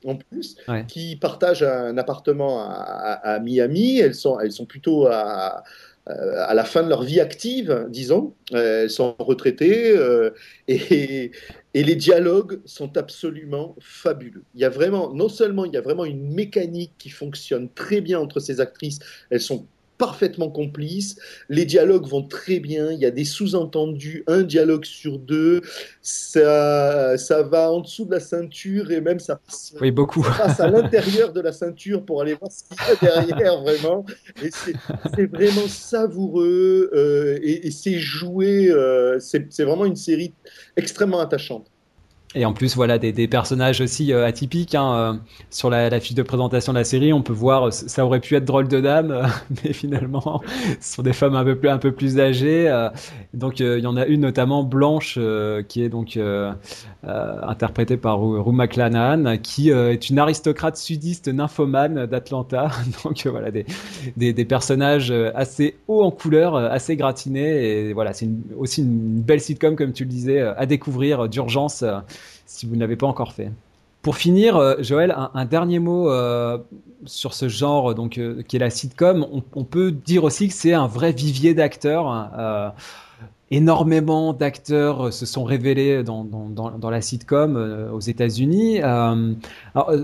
en 0.05 0.15
plus, 0.15 0.55
Ouais. 0.67 0.85
qui 0.87 1.15
partagent 1.15 1.63
un 1.63 1.97
appartement 1.97 2.61
à, 2.61 2.65
à- 2.73 3.33
à 3.35 3.39
Miami. 3.39 3.97
Elles 3.99 4.13
sont, 4.13 4.39
elles 4.39 4.51
sont 4.51 4.67
plutôt 4.67 5.07
à, 5.07 5.63
euh, 6.09 6.45
à 6.47 6.53
la 6.53 6.63
fin 6.63 6.83
de 6.83 6.89
leur 6.89 7.01
vie 7.01 7.19
active, 7.19 7.87
disons. 7.89 8.33
Elles 8.53 8.91
sont 8.91 9.15
retraitées 9.17 9.97
euh, 9.97 10.29
et, 10.67 11.31
et 11.73 11.83
les 11.83 11.95
dialogues 11.95 12.61
sont 12.65 12.97
absolument 12.97 13.75
fabuleux. 13.79 14.43
Il 14.55 14.61
y 14.61 14.65
a 14.65 14.69
vraiment, 14.69 15.13
non 15.13 15.29
seulement 15.29 15.65
il 15.65 15.73
y 15.73 15.77
a 15.77 15.81
vraiment 15.81 16.05
une 16.05 16.33
mécanique 16.33 16.93
qui 16.97 17.09
fonctionne 17.09 17.69
très 17.69 18.01
bien 18.01 18.19
entre 18.19 18.39
ces 18.39 18.59
actrices, 18.59 18.99
elles 19.29 19.41
sont 19.41 19.67
parfaitement 19.97 20.49
complices, 20.49 21.17
les 21.49 21.65
dialogues 21.65 22.07
vont 22.07 22.23
très 22.23 22.59
bien, 22.59 22.91
il 22.91 22.99
y 22.99 23.05
a 23.05 23.11
des 23.11 23.25
sous-entendus, 23.25 24.23
un 24.27 24.43
dialogue 24.43 24.85
sur 24.85 25.17
deux, 25.17 25.61
ça, 26.01 27.17
ça 27.17 27.43
va 27.43 27.71
en 27.71 27.81
dessous 27.81 28.05
de 28.05 28.11
la 28.11 28.19
ceinture 28.19 28.91
et 28.91 29.01
même 29.01 29.19
ça 29.19 29.37
passe, 29.37 29.73
Oui, 29.81 29.91
beaucoup. 29.91 30.23
ça 30.23 30.31
passe 30.37 30.59
à 30.59 30.69
l'intérieur 30.69 31.33
de 31.33 31.41
la 31.41 31.51
ceinture 31.51 32.03
pour 32.05 32.21
aller 32.21 32.35
voir 32.35 32.51
ce 32.51 32.63
qu'il 32.63 33.07
y 33.07 33.11
a 33.11 33.25
derrière 33.25 33.61
vraiment. 33.61 34.05
Et 34.43 34.49
c'est 34.51 35.25
vraiment 35.25 35.67
savoureux 35.67 36.89
euh, 36.93 37.39
et, 37.41 37.67
et 37.67 37.71
c'est 37.71 37.97
joué, 37.97 38.69
euh, 38.69 39.19
c'est 39.19 39.63
vraiment 39.63 39.85
une 39.85 39.95
série 39.95 40.33
extrêmement 40.75 41.19
attachante. 41.19 41.67
Et 42.35 42.45
en 42.45 42.51
plus, 42.51 42.75
voilà, 42.75 42.97
des, 42.97 43.27
personnages 43.27 43.79
aussi 43.79 44.11
euh, 44.11 44.25
atypiques. 44.25 44.75
hein, 44.75 44.93
euh, 44.93 45.13
sur 45.49 45.69
la, 45.69 45.99
fiche 46.01 46.13
de 46.13 46.23
présentation 46.23 46.73
de 46.73 46.77
la 46.77 46.83
série, 46.83 47.13
on 47.13 47.21
peut 47.21 47.33
voir, 47.33 47.67
euh, 47.67 47.71
ça 47.71 48.05
aurait 48.05 48.19
pu 48.19 48.35
être 48.35 48.43
drôle 48.43 48.67
de 48.67 48.81
dame, 48.81 49.27
mais 49.63 49.71
finalement, 49.71 50.41
ce 50.81 50.95
sont 50.95 51.03
des 51.03 51.13
femmes 51.13 51.35
un 51.35 51.45
peu 51.45 51.55
plus, 51.55 51.69
un 51.69 51.77
peu 51.77 51.93
plus 51.93 52.19
âgées. 52.19 52.69
donc, 53.33 53.61
il 53.61 53.79
y 53.79 53.87
en 53.87 53.95
a 53.95 54.05
une 54.05 54.21
notamment 54.21 54.63
blanche, 54.63 55.17
qui 55.69 55.83
est 55.83 55.89
donc 55.89 56.19
interprétée 57.03 57.97
par 57.97 58.19
Rue 58.21 58.53
McClanahan, 58.53 59.37
qui 59.37 59.69
est 59.69 60.09
une 60.09 60.19
aristocrate 60.19 60.75
sudiste 60.75 61.29
nymphomane 61.29 62.05
d'Atlanta. 62.07 62.69
Donc, 63.03 63.25
voilà, 63.27 63.51
des, 63.51 63.65
des, 64.17 64.33
des 64.33 64.45
personnages 64.45 65.11
assez 65.33 65.77
hauts 65.87 66.03
en 66.03 66.11
couleur, 66.11 66.55
assez 66.55 66.95
gratinés. 66.95 67.87
Et 67.87 67.93
voilà, 67.93 68.13
c'est 68.13 68.29
aussi 68.57 68.81
une 68.81 69.21
belle 69.21 69.41
sitcom, 69.41 69.75
comme 69.75 69.93
tu 69.93 70.03
le 70.03 70.09
disais, 70.09 70.41
à 70.41 70.65
découvrir 70.65 71.29
d'urgence 71.29 71.83
si 72.47 72.65
vous 72.65 72.75
ne 72.75 72.79
l'avez 72.79 72.95
pas 72.95 73.05
encore 73.05 73.33
fait. 73.33 73.51
Pour 74.01 74.15
finir, 74.15 74.55
euh, 74.55 74.75
Joël, 74.79 75.13
un, 75.33 75.45
dernier 75.45 75.79
mot 75.79 76.09
euh, 76.09 76.57
sur 77.05 77.33
ce 77.33 77.49
genre 77.49 77.93
donc 77.93 78.17
euh, 78.17 78.41
qui 78.47 78.55
est 78.55 78.59
la 78.59 78.69
sitcom. 78.69 79.27
On, 79.53 79.63
peut 79.63 79.91
dire 79.91 80.23
aussi 80.23 80.47
que 80.47 80.53
c'est 80.53 80.73
un 80.73 80.87
vrai 80.87 81.11
vivier 81.11 81.53
d'acteurs. 81.53 82.07
hein, 82.07 82.73
énormément 83.49 84.33
d'acteurs 84.33 85.13
se 85.13 85.25
sont 85.25 85.45
révélés 85.45 86.03
dans, 86.03 86.89
la 86.89 87.01
sitcom 87.01 87.89
aux 87.93 87.99
États-Unis. 87.99 88.81
Euh, 88.81 89.33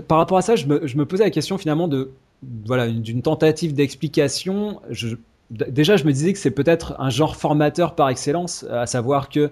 par 0.06 0.18
rapport 0.18 0.38
à 0.38 0.42
ça, 0.42 0.56
je 0.56 0.66
me, 0.66 0.86
je 0.86 0.96
me 0.96 1.06
posais 1.06 1.24
la 1.24 1.30
question 1.30 1.58
finalement 1.58 1.88
de 1.88 2.10
voilà 2.66 2.86
une- 2.86 3.02
d'une 3.02 3.22
tentative 3.22 3.74
d'explication. 3.74 4.80
Déjà, 5.50 5.96
je 5.96 6.04
me 6.04 6.12
disais 6.12 6.32
que 6.32 6.38
c'est 6.38 6.50
peut-être 6.50 6.94
un 6.98 7.10
genre 7.10 7.36
formateur 7.36 7.94
par 7.94 8.08
excellence, 8.08 8.64
à 8.70 8.86
savoir 8.86 9.28
que 9.28 9.50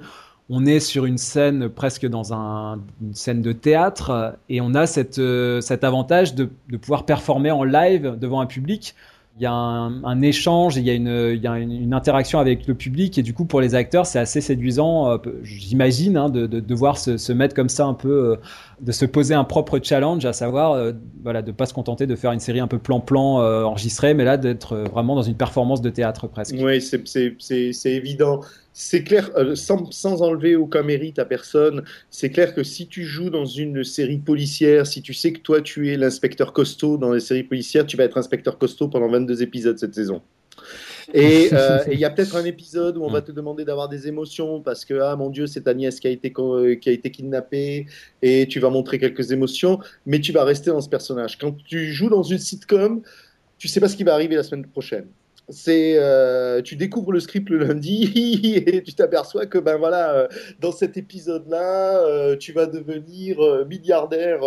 on 0.51 0.66
est 0.66 0.80
sur 0.80 1.07
une 1.07 1.18
scène 1.18 1.68
presque 1.68 2.07
dans 2.07 2.34
un, 2.34 2.80
une 3.01 3.14
scène 3.14 3.43
de 3.43 3.53
théâtre 3.53 4.36
et 4.49 4.61
on 4.61 4.74
a 4.74 4.86
cette, 4.86 5.18
euh, 5.18 5.61
cet 5.61 5.84
avantage 5.84 6.34
de, 6.34 6.51
de 6.68 6.76
pouvoir 6.76 7.05
performer 7.05 7.51
en 7.51 7.64
live 7.64 8.16
devant 8.18 8.40
un 8.40 8.47
public 8.47 8.95
il 9.38 9.43
y 9.43 9.47
a 9.47 9.53
un, 9.53 10.20
échange, 10.20 10.76
il 10.76 10.84
y 10.84 10.90
a, 10.90 10.93
une, 10.93 11.32
il 11.34 11.43
y 11.43 11.47
a 11.47 11.57
une, 11.59 11.95
interaction 11.95 12.38
avec 12.38 12.66
le 12.66 12.74
public 12.74 13.16
et 13.16 13.22
du 13.22 13.32
coup 13.32 13.47
pour 13.47 13.62
les 13.62 13.74
acteurs 13.74 14.05
c'est 14.05 14.18
assez 14.18 14.43
séduisant, 14.43 15.11
euh, 15.11 15.16
j'imagine, 15.43 16.18
hein, 16.18 16.28
de, 16.28 16.43
de, 16.43 16.47
de, 16.47 16.61
devoir 16.61 16.99
se, 16.99 17.16
se, 17.16 17.32
mettre 17.32 17.55
comme 17.55 17.70
ça 17.70 17.86
un 17.86 17.95
peu, 17.95 18.32
euh, 18.32 18.36
de 18.82 18.93
se 18.93 19.07
poser 19.07 19.32
un 19.32 19.45
propre 19.45 19.80
challenge, 19.82 20.26
à 20.26 20.34
savoir 20.34 20.93
voilà, 21.22 21.40
de 21.40 21.51
pas 21.51 21.64
se 21.64 21.72
contenter 21.72 22.07
de 22.07 22.14
faire 22.14 22.32
une 22.32 22.40
série 22.40 22.61
un 22.61 22.66
peu 22.66 22.78
plan-plan 22.78 23.36
enregistrée, 23.64 24.12
mais 24.12 24.24
là 24.24 24.36
d'être 24.36 24.76
vraiment 24.76 25.14
dans 25.14 25.22
une 25.22 25.36
performance 25.36 25.80
de 25.80 25.88
théâtre 25.88 26.26
presque. 26.26 26.57
Oui, 26.61 26.82
c'est 26.82 27.90
évident 27.90 28.40
c'est 28.73 29.05
clair, 29.05 29.31
euh, 29.37 29.55
sans, 29.55 29.91
sans, 29.91 30.23
enlever 30.23 30.57
aucun 30.57 30.83
mérite 30.83 31.18
à 31.18 31.25
personne, 31.25 31.85
c'est 32.11 32.31
clair 32.31 32.55
que 32.55 32.62
si 32.62 32.87
tu 32.87 33.05
joues 33.05 33.31
dans 33.31 33.45
une 33.45 33.85
série 33.85 34.18
policière, 34.18 34.87
si 34.87 35.03
tu 35.03 35.12
sais 35.12 35.33
que 35.33 35.41
toi 35.41 35.61
tu 35.61 35.93
es 35.93 35.97
l'inspecteur 35.97 36.53
costaud 36.53 36.97
dans 36.97 37.12
les 37.12 37.20
séries 37.20 37.43
policières, 37.43 37.87
tu 37.87 37.97
vas 37.97 38.05
être 38.05 38.18
inspecteur 38.18 38.59
costaud 38.59 38.89
pendant 38.89 39.09
22 39.09 39.43
épisodes 39.43 39.79
cette 39.79 39.95
saison. 39.95 40.23
Et 41.12 41.47
il 41.51 41.55
euh, 41.55 41.95
y 41.95 42.05
a 42.05 42.11
peut-être 42.11 42.37
un 42.37 42.45
épisode 42.45 42.97
où 42.97 43.05
on 43.05 43.11
va 43.11 43.20
te 43.20 43.33
demander 43.33 43.64
d'avoir 43.64 43.89
des 43.89 44.09
émotions 44.09 44.61
parce 44.61 44.85
que, 44.85 44.95
ah 45.01 45.16
mon 45.16 45.29
Dieu, 45.29 45.47
c'est 45.47 45.66
Agnès 45.68 45.99
qui 46.01 46.07
a, 46.07 46.11
été, 46.11 46.33
qui 46.33 46.89
a 46.89 46.93
été 46.93 47.11
kidnappée 47.11 47.87
et 48.23 48.47
tu 48.49 48.61
vas 48.61 48.70
montrer 48.70 48.99
quelques 48.99 49.33
émotions, 49.33 49.81
mais 50.07 50.20
tu 50.20 50.33
vas 50.33 50.45
rester 50.45 50.70
dans 50.70 50.81
ce 50.81 50.89
personnage. 50.89 51.39
Quand 51.39 51.55
tu 51.64 51.93
joues 51.93 52.09
dans 52.09 52.23
une 52.23 52.39
sitcom, 52.39 53.03
tu 53.59 53.68
sais 53.68 53.81
pas 53.81 53.89
ce 53.89 53.97
qui 53.97 54.05
va 54.05 54.14
arriver 54.14 54.37
la 54.37 54.43
semaine 54.43 54.66
prochaine 54.66 55.07
c'est 55.49 55.95
euh, 55.97 56.62
tu 56.62 56.76
découvres 56.76 57.12
le 57.12 57.20
script 57.20 57.51
le 57.51 57.59
lundi 57.59 58.05
et 58.66 58.82
tu 58.82 58.95
t'aperçois 58.95 59.47
que 59.47 59.59
ben 59.59 59.76
voilà 59.76 60.14
euh, 60.14 60.28
dans 60.61 60.72
cet 60.72 60.97
épisode 60.97 61.49
là 61.49 61.99
euh, 61.99 62.36
tu 62.36 62.53
vas 62.53 62.66
devenir 62.66 63.38
milliardaire 63.68 64.40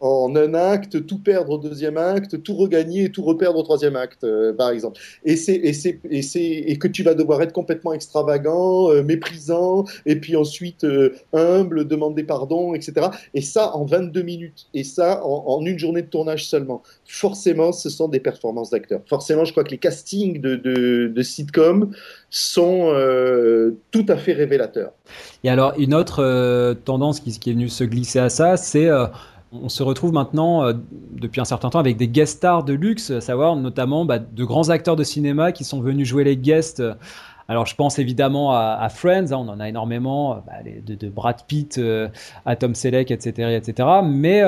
en 0.00 0.34
un 0.36 0.54
acte 0.54 1.06
tout 1.06 1.18
perdre 1.18 1.52
au 1.52 1.58
deuxième 1.58 1.96
acte 1.96 2.42
tout 2.42 2.54
regagner 2.54 3.04
et 3.04 3.10
tout 3.10 3.22
reperdre 3.22 3.58
au 3.58 3.62
troisième 3.62 3.96
acte 3.96 4.26
par 4.56 4.70
exemple. 4.70 5.00
Et 5.24 5.36
c'est 5.36 5.54
et 5.54 5.72
c'est 5.72 6.00
et 6.10 6.22
c'est 6.22 6.40
et 6.42 6.76
que 6.78 6.88
tu 6.88 7.02
vas 7.02 7.14
devoir 7.14 7.40
être 7.42 7.52
complètement 7.52 7.92
extravagant 7.92 8.92
méprisant 9.02 9.84
et 10.06 10.16
puis 10.16 10.36
ensuite 10.36 10.86
humble 11.32 11.86
demander 11.86 12.24
pardon 12.24 12.74
etc 12.74 13.08
et 13.34 13.40
ça 13.42 13.74
en 13.76 13.84
22 13.84 14.22
minutes. 14.22 14.66
Et 14.74 14.84
ça 14.84 15.24
en, 15.24 15.44
en 15.46 15.64
une 15.64 15.78
journée 15.78 16.02
de 16.02 16.08
tournage 16.08 16.46
seulement. 16.46 16.82
Forcément 17.04 17.72
ce 17.72 17.90
sont 17.90 18.08
des 18.08 18.20
performances 18.20 18.70
d'acteurs. 18.70 19.02
Forcément 19.06 19.44
je 19.44 19.52
crois 19.52 19.64
que 19.64 19.70
les 19.70 19.78
castings 19.78 20.31
de, 20.40 20.56
de, 20.56 21.12
de 21.14 21.22
sitcom 21.22 21.92
sont 22.30 22.90
euh, 22.94 23.76
tout 23.90 24.06
à 24.08 24.16
fait 24.16 24.32
révélateurs. 24.32 24.92
Et 25.44 25.50
alors, 25.50 25.74
une 25.78 25.94
autre 25.94 26.22
euh, 26.22 26.74
tendance 26.74 27.20
qui, 27.20 27.30
est 27.30 27.52
venue 27.52 27.68
se 27.68 27.84
glisser 27.84 28.18
à 28.18 28.28
ça, 28.28 28.56
c'est 28.56 28.86
euh, 28.86 29.06
on 29.52 29.68
se 29.68 29.82
retrouve 29.82 30.12
maintenant 30.12 30.64
euh, 30.64 30.72
depuis 31.12 31.40
un 31.40 31.44
certain 31.44 31.68
temps 31.68 31.78
avec 31.78 31.96
des 31.96 32.08
guest 32.08 32.38
stars 32.38 32.64
de 32.64 32.72
luxe, 32.72 33.10
à 33.10 33.20
savoir 33.20 33.56
notamment 33.56 34.04
bah, 34.04 34.18
de 34.18 34.44
grands 34.44 34.70
acteurs 34.70 34.96
de 34.96 35.04
cinéma 35.04 35.52
qui 35.52 35.64
sont 35.64 35.80
venus 35.80 36.08
jouer 36.08 36.24
les 36.24 36.36
guests. 36.36 36.82
Alors, 37.48 37.66
je 37.66 37.74
pense 37.74 37.98
évidemment 37.98 38.54
à, 38.54 38.88
Friends, 38.88 39.32
hein, 39.32 39.36
on 39.36 39.48
en 39.48 39.60
a 39.60 39.68
énormément, 39.68 40.42
bah, 40.46 40.52
de, 40.64 41.08
Brad 41.08 41.42
Pitt 41.46 41.78
à 42.46 42.56
Tom 42.56 42.74
Selleck, 42.74 43.10
etc., 43.10 43.56
etc. 43.56 43.88
Mais 44.04 44.42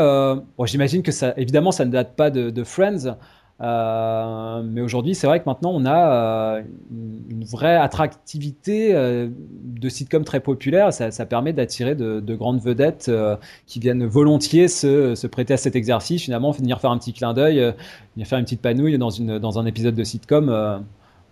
j'imagine 0.64 1.02
que 1.02 1.12
ça, 1.12 1.34
évidemment, 1.36 1.72
ça 1.72 1.84
ne 1.84 1.90
date 1.90 2.14
pas 2.14 2.30
de 2.30 2.64
Friends. 2.64 3.16
Euh, 3.60 4.62
mais 4.64 4.80
aujourd'hui, 4.80 5.14
c'est 5.14 5.26
vrai 5.26 5.38
que 5.38 5.44
maintenant, 5.46 5.70
on 5.72 5.84
a 5.84 6.56
euh, 6.58 6.62
une 6.90 7.44
vraie 7.44 7.76
attractivité 7.76 8.94
euh, 8.94 9.28
de 9.30 9.88
sitcom 9.88 10.24
très 10.24 10.40
populaire. 10.40 10.92
Ça, 10.92 11.26
permet 11.26 11.52
d'attirer 11.52 11.94
de, 11.94 12.20
de, 12.20 12.34
grandes 12.34 12.60
vedettes 12.60 13.10
qui 13.66 13.78
viennent 13.78 14.04
volontiers 14.06 14.68
se, 14.68 15.26
prêter 15.26 15.54
à 15.54 15.56
cet 15.56 15.76
exercice, 15.76 16.22
finalement, 16.22 16.50
venir 16.50 16.80
faire 16.80 16.90
un 16.90 16.98
petit 16.98 17.12
clin 17.12 17.32
d'œil, 17.32 17.74
venir 18.16 18.26
faire 18.26 18.38
une 18.38 18.44
petite 18.44 18.60
panouille 18.60 18.98
dans 18.98 19.58
un 19.58 19.66
épisode 19.66 19.94
de 19.94 20.04
sitcom 20.04 20.82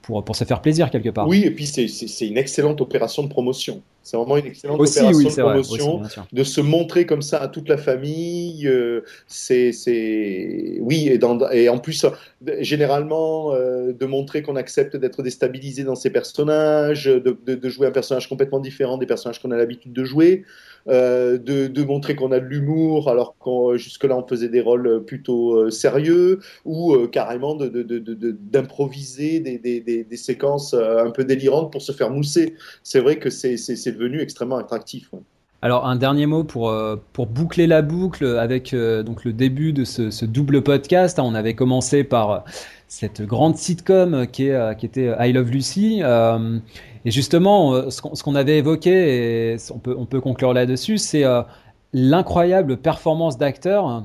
pour, 0.03 0.25
pour 0.25 0.37
se 0.37 0.45
faire 0.45 0.63
plaisir 0.63 0.91
quelque 0.91 1.11
part. 1.11 1.29
Oui, 1.29 1.43
et 1.45 1.51
puis 1.51 1.67
c'est 1.67 2.27
une 2.27 2.39
excellente 2.39 2.81
opération 2.81 3.23
de 3.23 3.29
promotion. 3.29 3.83
C'est 4.03 4.17
vraiment 4.17 4.37
une 4.37 4.47
excellente 4.47 4.81
aussi, 4.81 4.99
opération 4.99 5.19
oui, 5.19 5.25
de 5.25 5.41
promotion, 5.41 6.01
aussi, 6.01 6.21
de 6.33 6.45
se 6.45 6.61
montrer 6.61 7.07
comme 7.07 7.23
ça 7.23 7.41
à 7.41 7.49
toute 7.49 7.69
la 7.69 7.77
famille. 7.77 8.67
Euh, 8.67 9.03
c'est, 9.29 9.71
oui, 10.81 11.09
et, 11.09 11.19
dans, 11.19 11.49
et, 11.51 11.69
en 11.69 11.79
plus, 11.79 12.05
généralement, 12.61 13.55
euh, 13.55 13.93
de 13.93 14.07
montrer 14.07 14.43
qu'on 14.43 14.57
accepte 14.57 14.97
d'être 14.97 15.23
déstabilisé 15.23 15.85
dans 15.85 15.95
ses 15.95 16.11
personnages, 16.11 17.05
de, 17.05 17.37
de, 17.47 17.55
de, 17.55 17.69
jouer 17.69 17.87
un 17.87 17.93
personnage 17.93 18.29
complètement 18.29 18.61
différent 18.61 18.99
des 18.99 19.07
personnages 19.07 19.41
qu'on 19.41 19.53
a 19.53 19.57
l'habitude 19.57 19.93
de 19.93 20.05
jouer. 20.05 20.45
Euh, 20.89 21.39
de, 21.39 21.69
de, 21.69 21.85
montrer 21.85 22.17
qu'on 22.17 22.33
a 22.33 22.41
de 22.41 22.45
l'humour 22.45 23.09
alors 23.09 23.37
qu'on 23.39 23.77
jusque-là 23.77 24.17
on 24.17 24.27
faisait 24.27 24.49
des 24.49 24.61
rôles 24.61 25.05
plutôt 25.05 25.55
euh, 25.55 25.71
sérieux 25.71 26.41
ou 26.65 26.95
euh, 26.95 27.07
carrément 27.07 27.55
d'improviser 27.55 29.39
de, 29.39 29.59
des, 29.63 29.81
des, 29.81 30.03
des, 30.03 30.17
séquences 30.17 30.75
euh, 30.75 31.05
un 31.05 31.13
peu 31.13 31.25
délirantes 31.25 31.71
pour 31.71 31.83
se 31.83 31.93
faire 31.93 32.11
mousser. 32.11 32.57
C'est 32.83 32.99
vrai 32.99 33.21
que 33.21 33.31
c'est 33.31 33.57
devenu 33.93 34.21
extrêmement 34.21 34.59
attractif. 34.59 35.11
Alors 35.63 35.87
un 35.87 35.95
dernier 35.95 36.27
mot 36.27 36.43
pour, 36.43 36.75
pour 37.13 37.27
boucler 37.27 37.69
la 37.69 37.83
boucle 37.83 38.27
avec 38.27 38.75
donc 38.75 39.25
le 39.25 39.33
début 39.33 39.73
de 39.73 39.85
ce, 39.85 40.25
double 40.25 40.63
podcast. 40.63 41.21
On 41.21 41.37
avait 41.37 41.55
commencé 41.55 42.03
par 42.03 42.45
cette 42.89 43.23
grande 43.23 43.57
sitcom 43.57 44.27
qui, 44.27 44.49
est, 44.49 44.77
qui 44.77 44.87
était 44.87 45.15
I 45.21 45.33
Love 45.33 45.51
Lucy. 45.51 46.01
Euh, 46.03 46.59
et 47.05 47.11
justement, 47.11 47.75
euh, 47.75 47.91
ce 47.91 48.23
qu'on 48.23 48.35
avait 48.35 48.59
évoqué, 48.59 49.53
et 49.53 49.57
on 49.73 49.79
peut, 49.79 49.95
on 49.99 50.07
peut 50.07 50.21
conclure 50.21 50.53
là-dessus, 50.53 50.99
c'est 50.99 51.25
euh, 51.25 51.43
l'incroyable 51.93 52.77
performance 52.77 53.39
d'acteurs, 53.39 54.05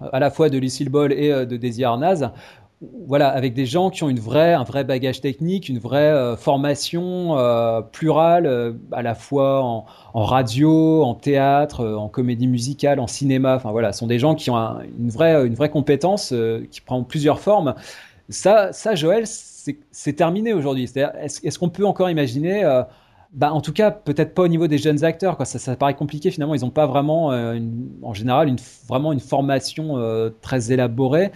à 0.00 0.20
la 0.20 0.30
fois 0.30 0.50
de 0.50 0.58
Lucille 0.58 0.90
Ball 0.90 1.12
et 1.12 1.32
euh, 1.32 1.46
de 1.46 1.56
Daisy 1.56 1.84
Arnaz, 1.84 2.30
voilà, 2.82 3.28
avec 3.30 3.54
des 3.54 3.64
gens 3.64 3.88
qui 3.88 4.02
ont 4.04 4.10
une 4.10 4.20
vraie, 4.20 4.52
un 4.52 4.64
vrai 4.64 4.84
bagage 4.84 5.22
technique, 5.22 5.68
une 5.70 5.78
vraie 5.78 6.12
euh, 6.12 6.36
formation 6.36 7.38
euh, 7.38 7.80
plurale, 7.80 8.44
euh, 8.46 8.72
à 8.92 9.00
la 9.00 9.14
fois 9.14 9.62
en, 9.62 9.86
radio, 10.14 11.02
en 11.02 11.14
théâtre, 11.14 11.86
en 11.86 12.08
comédie 12.08 12.46
musicale, 12.46 13.00
en 13.00 13.06
cinéma. 13.06 13.56
Enfin 13.56 13.70
voilà, 13.70 13.92
sont 13.92 14.06
des 14.06 14.18
gens 14.18 14.34
qui 14.34 14.50
ont 14.50 14.56
un, 14.56 14.82
une 14.98 15.08
vraie, 15.08 15.46
une 15.46 15.54
vraie 15.54 15.70
compétence 15.70 16.34
qui 16.70 16.80
prend 16.80 17.02
plusieurs 17.02 17.40
formes. 17.40 17.74
Ça, 18.28 18.72
ça, 18.72 18.94
Joël, 18.94 19.24
c'est 19.26 20.12
terminé 20.12 20.52
aujourd'hui. 20.52 20.84
Est-ce 20.84 21.46
est 21.46 21.58
qu'on 21.58 21.70
peut 21.70 21.86
encore 21.86 22.10
imaginer 22.10 22.64
bah, 23.32 23.52
en 23.52 23.60
tout 23.60 23.72
cas, 23.72 23.90
peut-être 23.90 24.34
pas 24.34 24.42
au 24.42 24.48
niveau 24.48 24.66
des 24.66 24.78
jeunes 24.78 25.04
acteurs. 25.04 25.36
Quoi. 25.36 25.44
Ça, 25.44 25.76
paraît 25.76 25.94
compliqué. 25.94 26.30
Finalement, 26.30 26.54
ils 26.54 26.62
n'ont 26.62 26.70
pas 26.70 26.86
vraiment, 26.86 27.26
en 28.02 28.14
général, 28.14 28.48
une, 28.48 28.56
vraiment 28.88 29.12
une 29.12 29.20
formation 29.20 29.96
très 30.40 30.72
élaborée. 30.72 31.32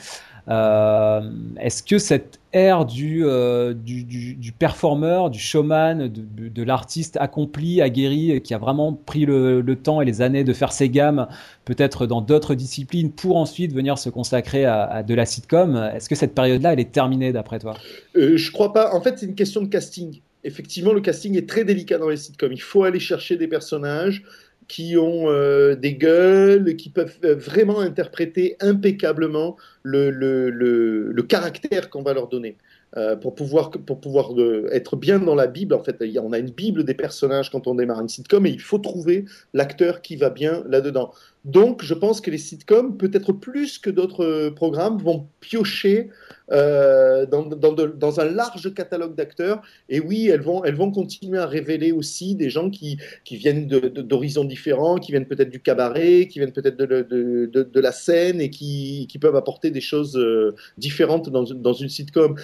Euh, 0.49 1.21
Est-ce 1.59 1.83
que 1.83 1.99
cette 1.99 2.41
ère 2.53 2.85
du, 2.85 3.25
euh, 3.25 3.75
du, 3.75 4.05
du, 4.05 4.35
du, 4.35 4.53
performeur, 4.53 5.31
du 5.31 5.39
showman, 5.39 6.09
de, 6.09 6.63
l'artiste 6.63 7.17
accompli, 7.21 7.81
aguerri, 7.81 8.41
qui 8.43 8.55
a 8.55 8.59
vraiment 8.59 8.93
pris 8.93 9.25
le, 9.25 9.63
temps 9.83 10.01
et 10.01 10.05
les 10.05 10.23
années 10.23 10.45
de 10.45 10.53
faire 10.53 10.73
ses 10.73 10.89
gammes, 10.89 11.29
peut-être 11.65 12.07
dans 12.07 12.21
d'autres 12.21 12.55
disciplines, 12.55 13.13
pour 13.13 13.37
ensuite 13.37 13.73
venir 13.73 13.99
se 13.99 14.11
consacrer 14.11 14.65
à, 14.65 14.83
à 14.85 15.03
de 15.03 15.15
la 15.15 15.27
sitcom, 15.27 15.77
est-ce 15.95 16.09
que 16.09 16.15
cette 16.15 16.35
période-là, 16.35 16.73
elle 16.73 16.81
est 16.81 16.93
terminée 16.93 17.33
d'après 17.33 17.59
toi? 17.59 17.75
Euh, 18.17 18.37
Je 18.37 18.51
crois 18.51 18.73
pas. 18.73 18.95
En 18.95 19.01
fait, 19.01 19.19
c'est 19.19 19.27
une 19.27 19.35
question 19.35 19.63
de 19.63 19.69
casting. 19.69 20.21
Effectivement, 20.43 20.93
le 20.93 21.01
casting 21.01 21.37
est 21.37 21.49
très 21.49 21.65
délicat 21.65 21.99
dans 21.99 22.09
les 22.09 22.17
sitcoms. 22.17 22.53
Il 22.53 22.63
faut 22.63 22.85
aller 22.85 23.01
chercher 23.01 23.37
des 23.37 23.47
personnages 23.47 24.23
qui 24.71 24.97
ont 24.97 25.29
euh, 25.29 25.75
des 25.75 25.95
gueules, 25.95 26.77
qui 26.77 26.91
peuvent 26.91 27.19
vraiment 27.25 27.81
interpréter 27.81 28.55
impeccablement 28.61 29.57
le, 29.83 30.11
le, 30.11 30.49
le, 30.49 31.23
caractère 31.25 31.91
qu'on 31.91 32.05
va 32.05 32.15
leur 32.15 32.29
donner. 32.29 32.57
Euh, 32.97 33.17
pour 33.17 33.35
pouvoir, 33.35 33.73
pour 33.73 34.01
pouvoir 34.01 34.31
être 34.71 34.95
bien 34.95 35.19
dans 35.19 35.35
la 35.35 35.49
Bible, 35.49 35.75
en 35.75 35.83
fait, 35.83 35.97
on 36.23 36.33
a 36.33 36.39
une 36.39 36.51
Bible 36.51 36.85
des 36.85 36.95
personnages 36.95 37.51
quand 37.51 37.67
on 37.67 37.75
démarre 37.75 38.01
une 38.01 38.09
sitcom 38.09 38.47
et 38.47 38.51
il 38.51 38.61
faut 38.61 38.79
trouver 38.79 39.25
l'acteur 39.55 40.03
qui 40.03 40.15
va 40.15 40.31
bien 40.31 40.63
là-dedans. 40.69 41.11
Donc, 41.45 41.83
je 41.83 41.95
pense 41.95 42.21
que 42.21 42.31
les 42.31 42.39
sitcoms, 42.39 42.97
peut-être 42.97 43.33
plus 43.33 43.81
que 43.81 43.91
d'autres 43.91 44.51
programmes, 44.51 44.99
vont 44.99 45.27
piocher 45.41 46.11
euh, 46.53 47.27
dans, 47.27 48.21
un 48.21 48.25
large 48.25 48.75
catalogue 48.75 49.15
d'acteurs. 49.15 49.63
Et 49.89 50.01
oui, 50.01 50.29
elles 50.29 50.41
vont, 50.41 50.65
elles 50.65 50.75
vont 50.75 50.91
continuer 50.91 51.39
à 51.39 51.47
révéler 51.47 51.93
aussi 51.93 52.35
des 52.35 52.51
gens 52.51 52.71
qui, 52.71 52.99
qui 53.25 53.37
viennent 53.37 53.67
d'horizons 53.67 54.45
différents, 54.45 54.97
qui 54.97 55.13
viennent 55.13 55.27
peut-être 55.27 55.51
du 55.51 55.61
cabaret, 55.61 56.27
qui 56.27 56.39
viennent 56.39 56.53
peut-être 56.53 56.77
de, 56.77 56.87
de, 56.87 57.63
de, 57.63 57.81
la 57.81 57.93
scène 57.93 58.41
et 58.41 58.51
qui, 58.51 59.07
qui, 59.09 59.19
peuvent 59.19 59.37
apporter 59.37 59.71
des 59.71 59.81
choses 59.81 60.17
euh, 60.17 60.55
différentes 60.77 61.31
dans, 61.31 61.45
dans 61.45 61.73
une 61.73 61.89
sitcom 61.89 62.37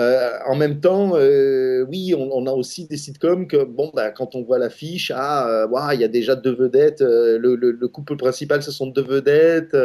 Euh, 0.00 0.38
en 0.46 0.56
même 0.56 0.80
temps, 0.80 1.12
euh, 1.14 1.86
oui, 1.88 2.14
on, 2.16 2.46
a 2.46 2.50
aussi 2.50 2.86
des 2.86 2.96
sitcoms 2.96 3.46
que, 3.46 3.62
bon, 3.62 3.92
bah, 3.94 4.10
quand 4.10 4.34
on 4.34 4.42
voit 4.42 4.58
l'affiche, 4.58 5.12
ah, 5.14 5.48
euh, 5.48 5.94
il 5.94 6.00
y 6.00 6.04
a 6.04 6.08
déjà 6.08 6.34
deux 6.34 6.54
vedettes, 6.54 7.00
le, 7.00 7.54
le, 7.54 7.70
le, 7.70 7.88
couple 7.88 8.16
principal, 8.16 8.62
ce 8.62 8.72
sont 8.72 8.88
deux 8.88 9.04
vedettes, 9.04 9.76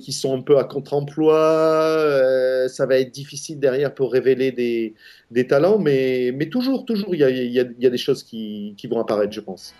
qui 0.00 0.12
sont 0.12 0.36
un 0.36 0.42
peu 0.42 0.58
à 0.58 0.64
contre-emploi, 0.64 2.66
ça 2.68 2.86
va 2.86 2.98
être 2.98 3.12
difficile 3.12 3.60
derrière 3.60 3.94
pour 3.94 4.12
révéler 4.12 4.50
des, 4.50 5.46
talents, 5.46 5.78
mais, 5.78 6.32
toujours, 6.50 6.84
toujours, 6.84 7.14
il 7.14 7.20
y 7.20 7.60
a, 7.60 7.64
des 7.64 7.98
choses 7.98 8.24
qui 8.24 8.74
vont 8.90 9.00
apparaître, 9.00 9.32
je 9.32 9.40
pense. 9.40 9.72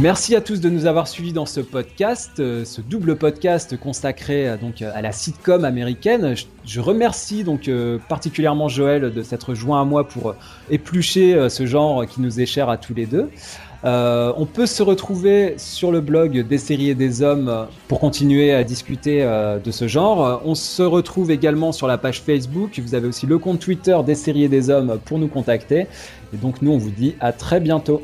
Merci 0.00 0.36
à 0.36 0.40
tous 0.40 0.60
de 0.60 0.70
nous 0.70 0.86
avoir 0.86 1.08
suivis 1.08 1.32
dans 1.32 1.46
ce 1.46 1.60
podcast, 1.60 2.38
euh, 2.38 2.64
ce 2.64 2.80
double 2.80 3.16
podcast 3.16 3.76
consacré 3.76 4.48
euh, 4.48 4.56
donc 4.56 4.80
à 4.80 5.02
la 5.02 5.10
sitcom 5.10 5.64
américaine. 5.64 6.34
Je, 6.64 6.80
remercie 6.80 7.42
donc 7.42 7.66
euh, 7.66 7.98
particulièrement 8.08 8.68
Joël 8.68 9.12
de 9.12 9.22
s'être 9.22 9.54
joint 9.54 9.80
à 9.80 9.84
moi 9.84 10.06
pour 10.06 10.34
éplucher 10.70 11.48
ce 11.48 11.66
genre 11.66 12.06
qui 12.06 12.20
nous 12.20 12.40
est 12.40 12.46
cher 12.46 12.68
à 12.68 12.76
tous 12.76 12.94
les 12.94 13.06
deux. 13.06 13.28
Euh, 13.84 14.32
on 14.36 14.44
peut 14.44 14.66
se 14.66 14.82
retrouver 14.82 15.54
sur 15.56 15.92
le 15.92 16.00
blog 16.00 16.46
des 16.46 16.58
séries 16.58 16.94
des 16.94 17.22
hommes 17.22 17.68
pour 17.86 18.00
continuer 18.00 18.52
à 18.52 18.64
discuter 18.64 19.22
euh, 19.22 19.58
de 19.58 19.70
ce 19.70 19.86
genre. 19.86 20.42
On 20.44 20.54
se 20.54 20.82
retrouve 20.82 21.30
également 21.30 21.70
sur 21.72 21.86
la 21.86 21.96
page 21.96 22.22
Facebook. 22.22 22.80
Vous 22.80 22.94
avez 22.94 23.06
aussi 23.06 23.26
le 23.26 23.38
compte 23.38 23.60
Twitter 23.60 23.96
des 24.04 24.16
séries 24.16 24.48
des 24.48 24.70
hommes 24.70 24.98
pour 25.04 25.18
nous 25.18 25.28
contacter. 25.28 25.86
Et 26.32 26.36
donc 26.36 26.60
nous, 26.60 26.72
on 26.72 26.78
vous 26.78 26.90
dit 26.90 27.14
à 27.20 27.32
très 27.32 27.60
bientôt. 27.60 28.02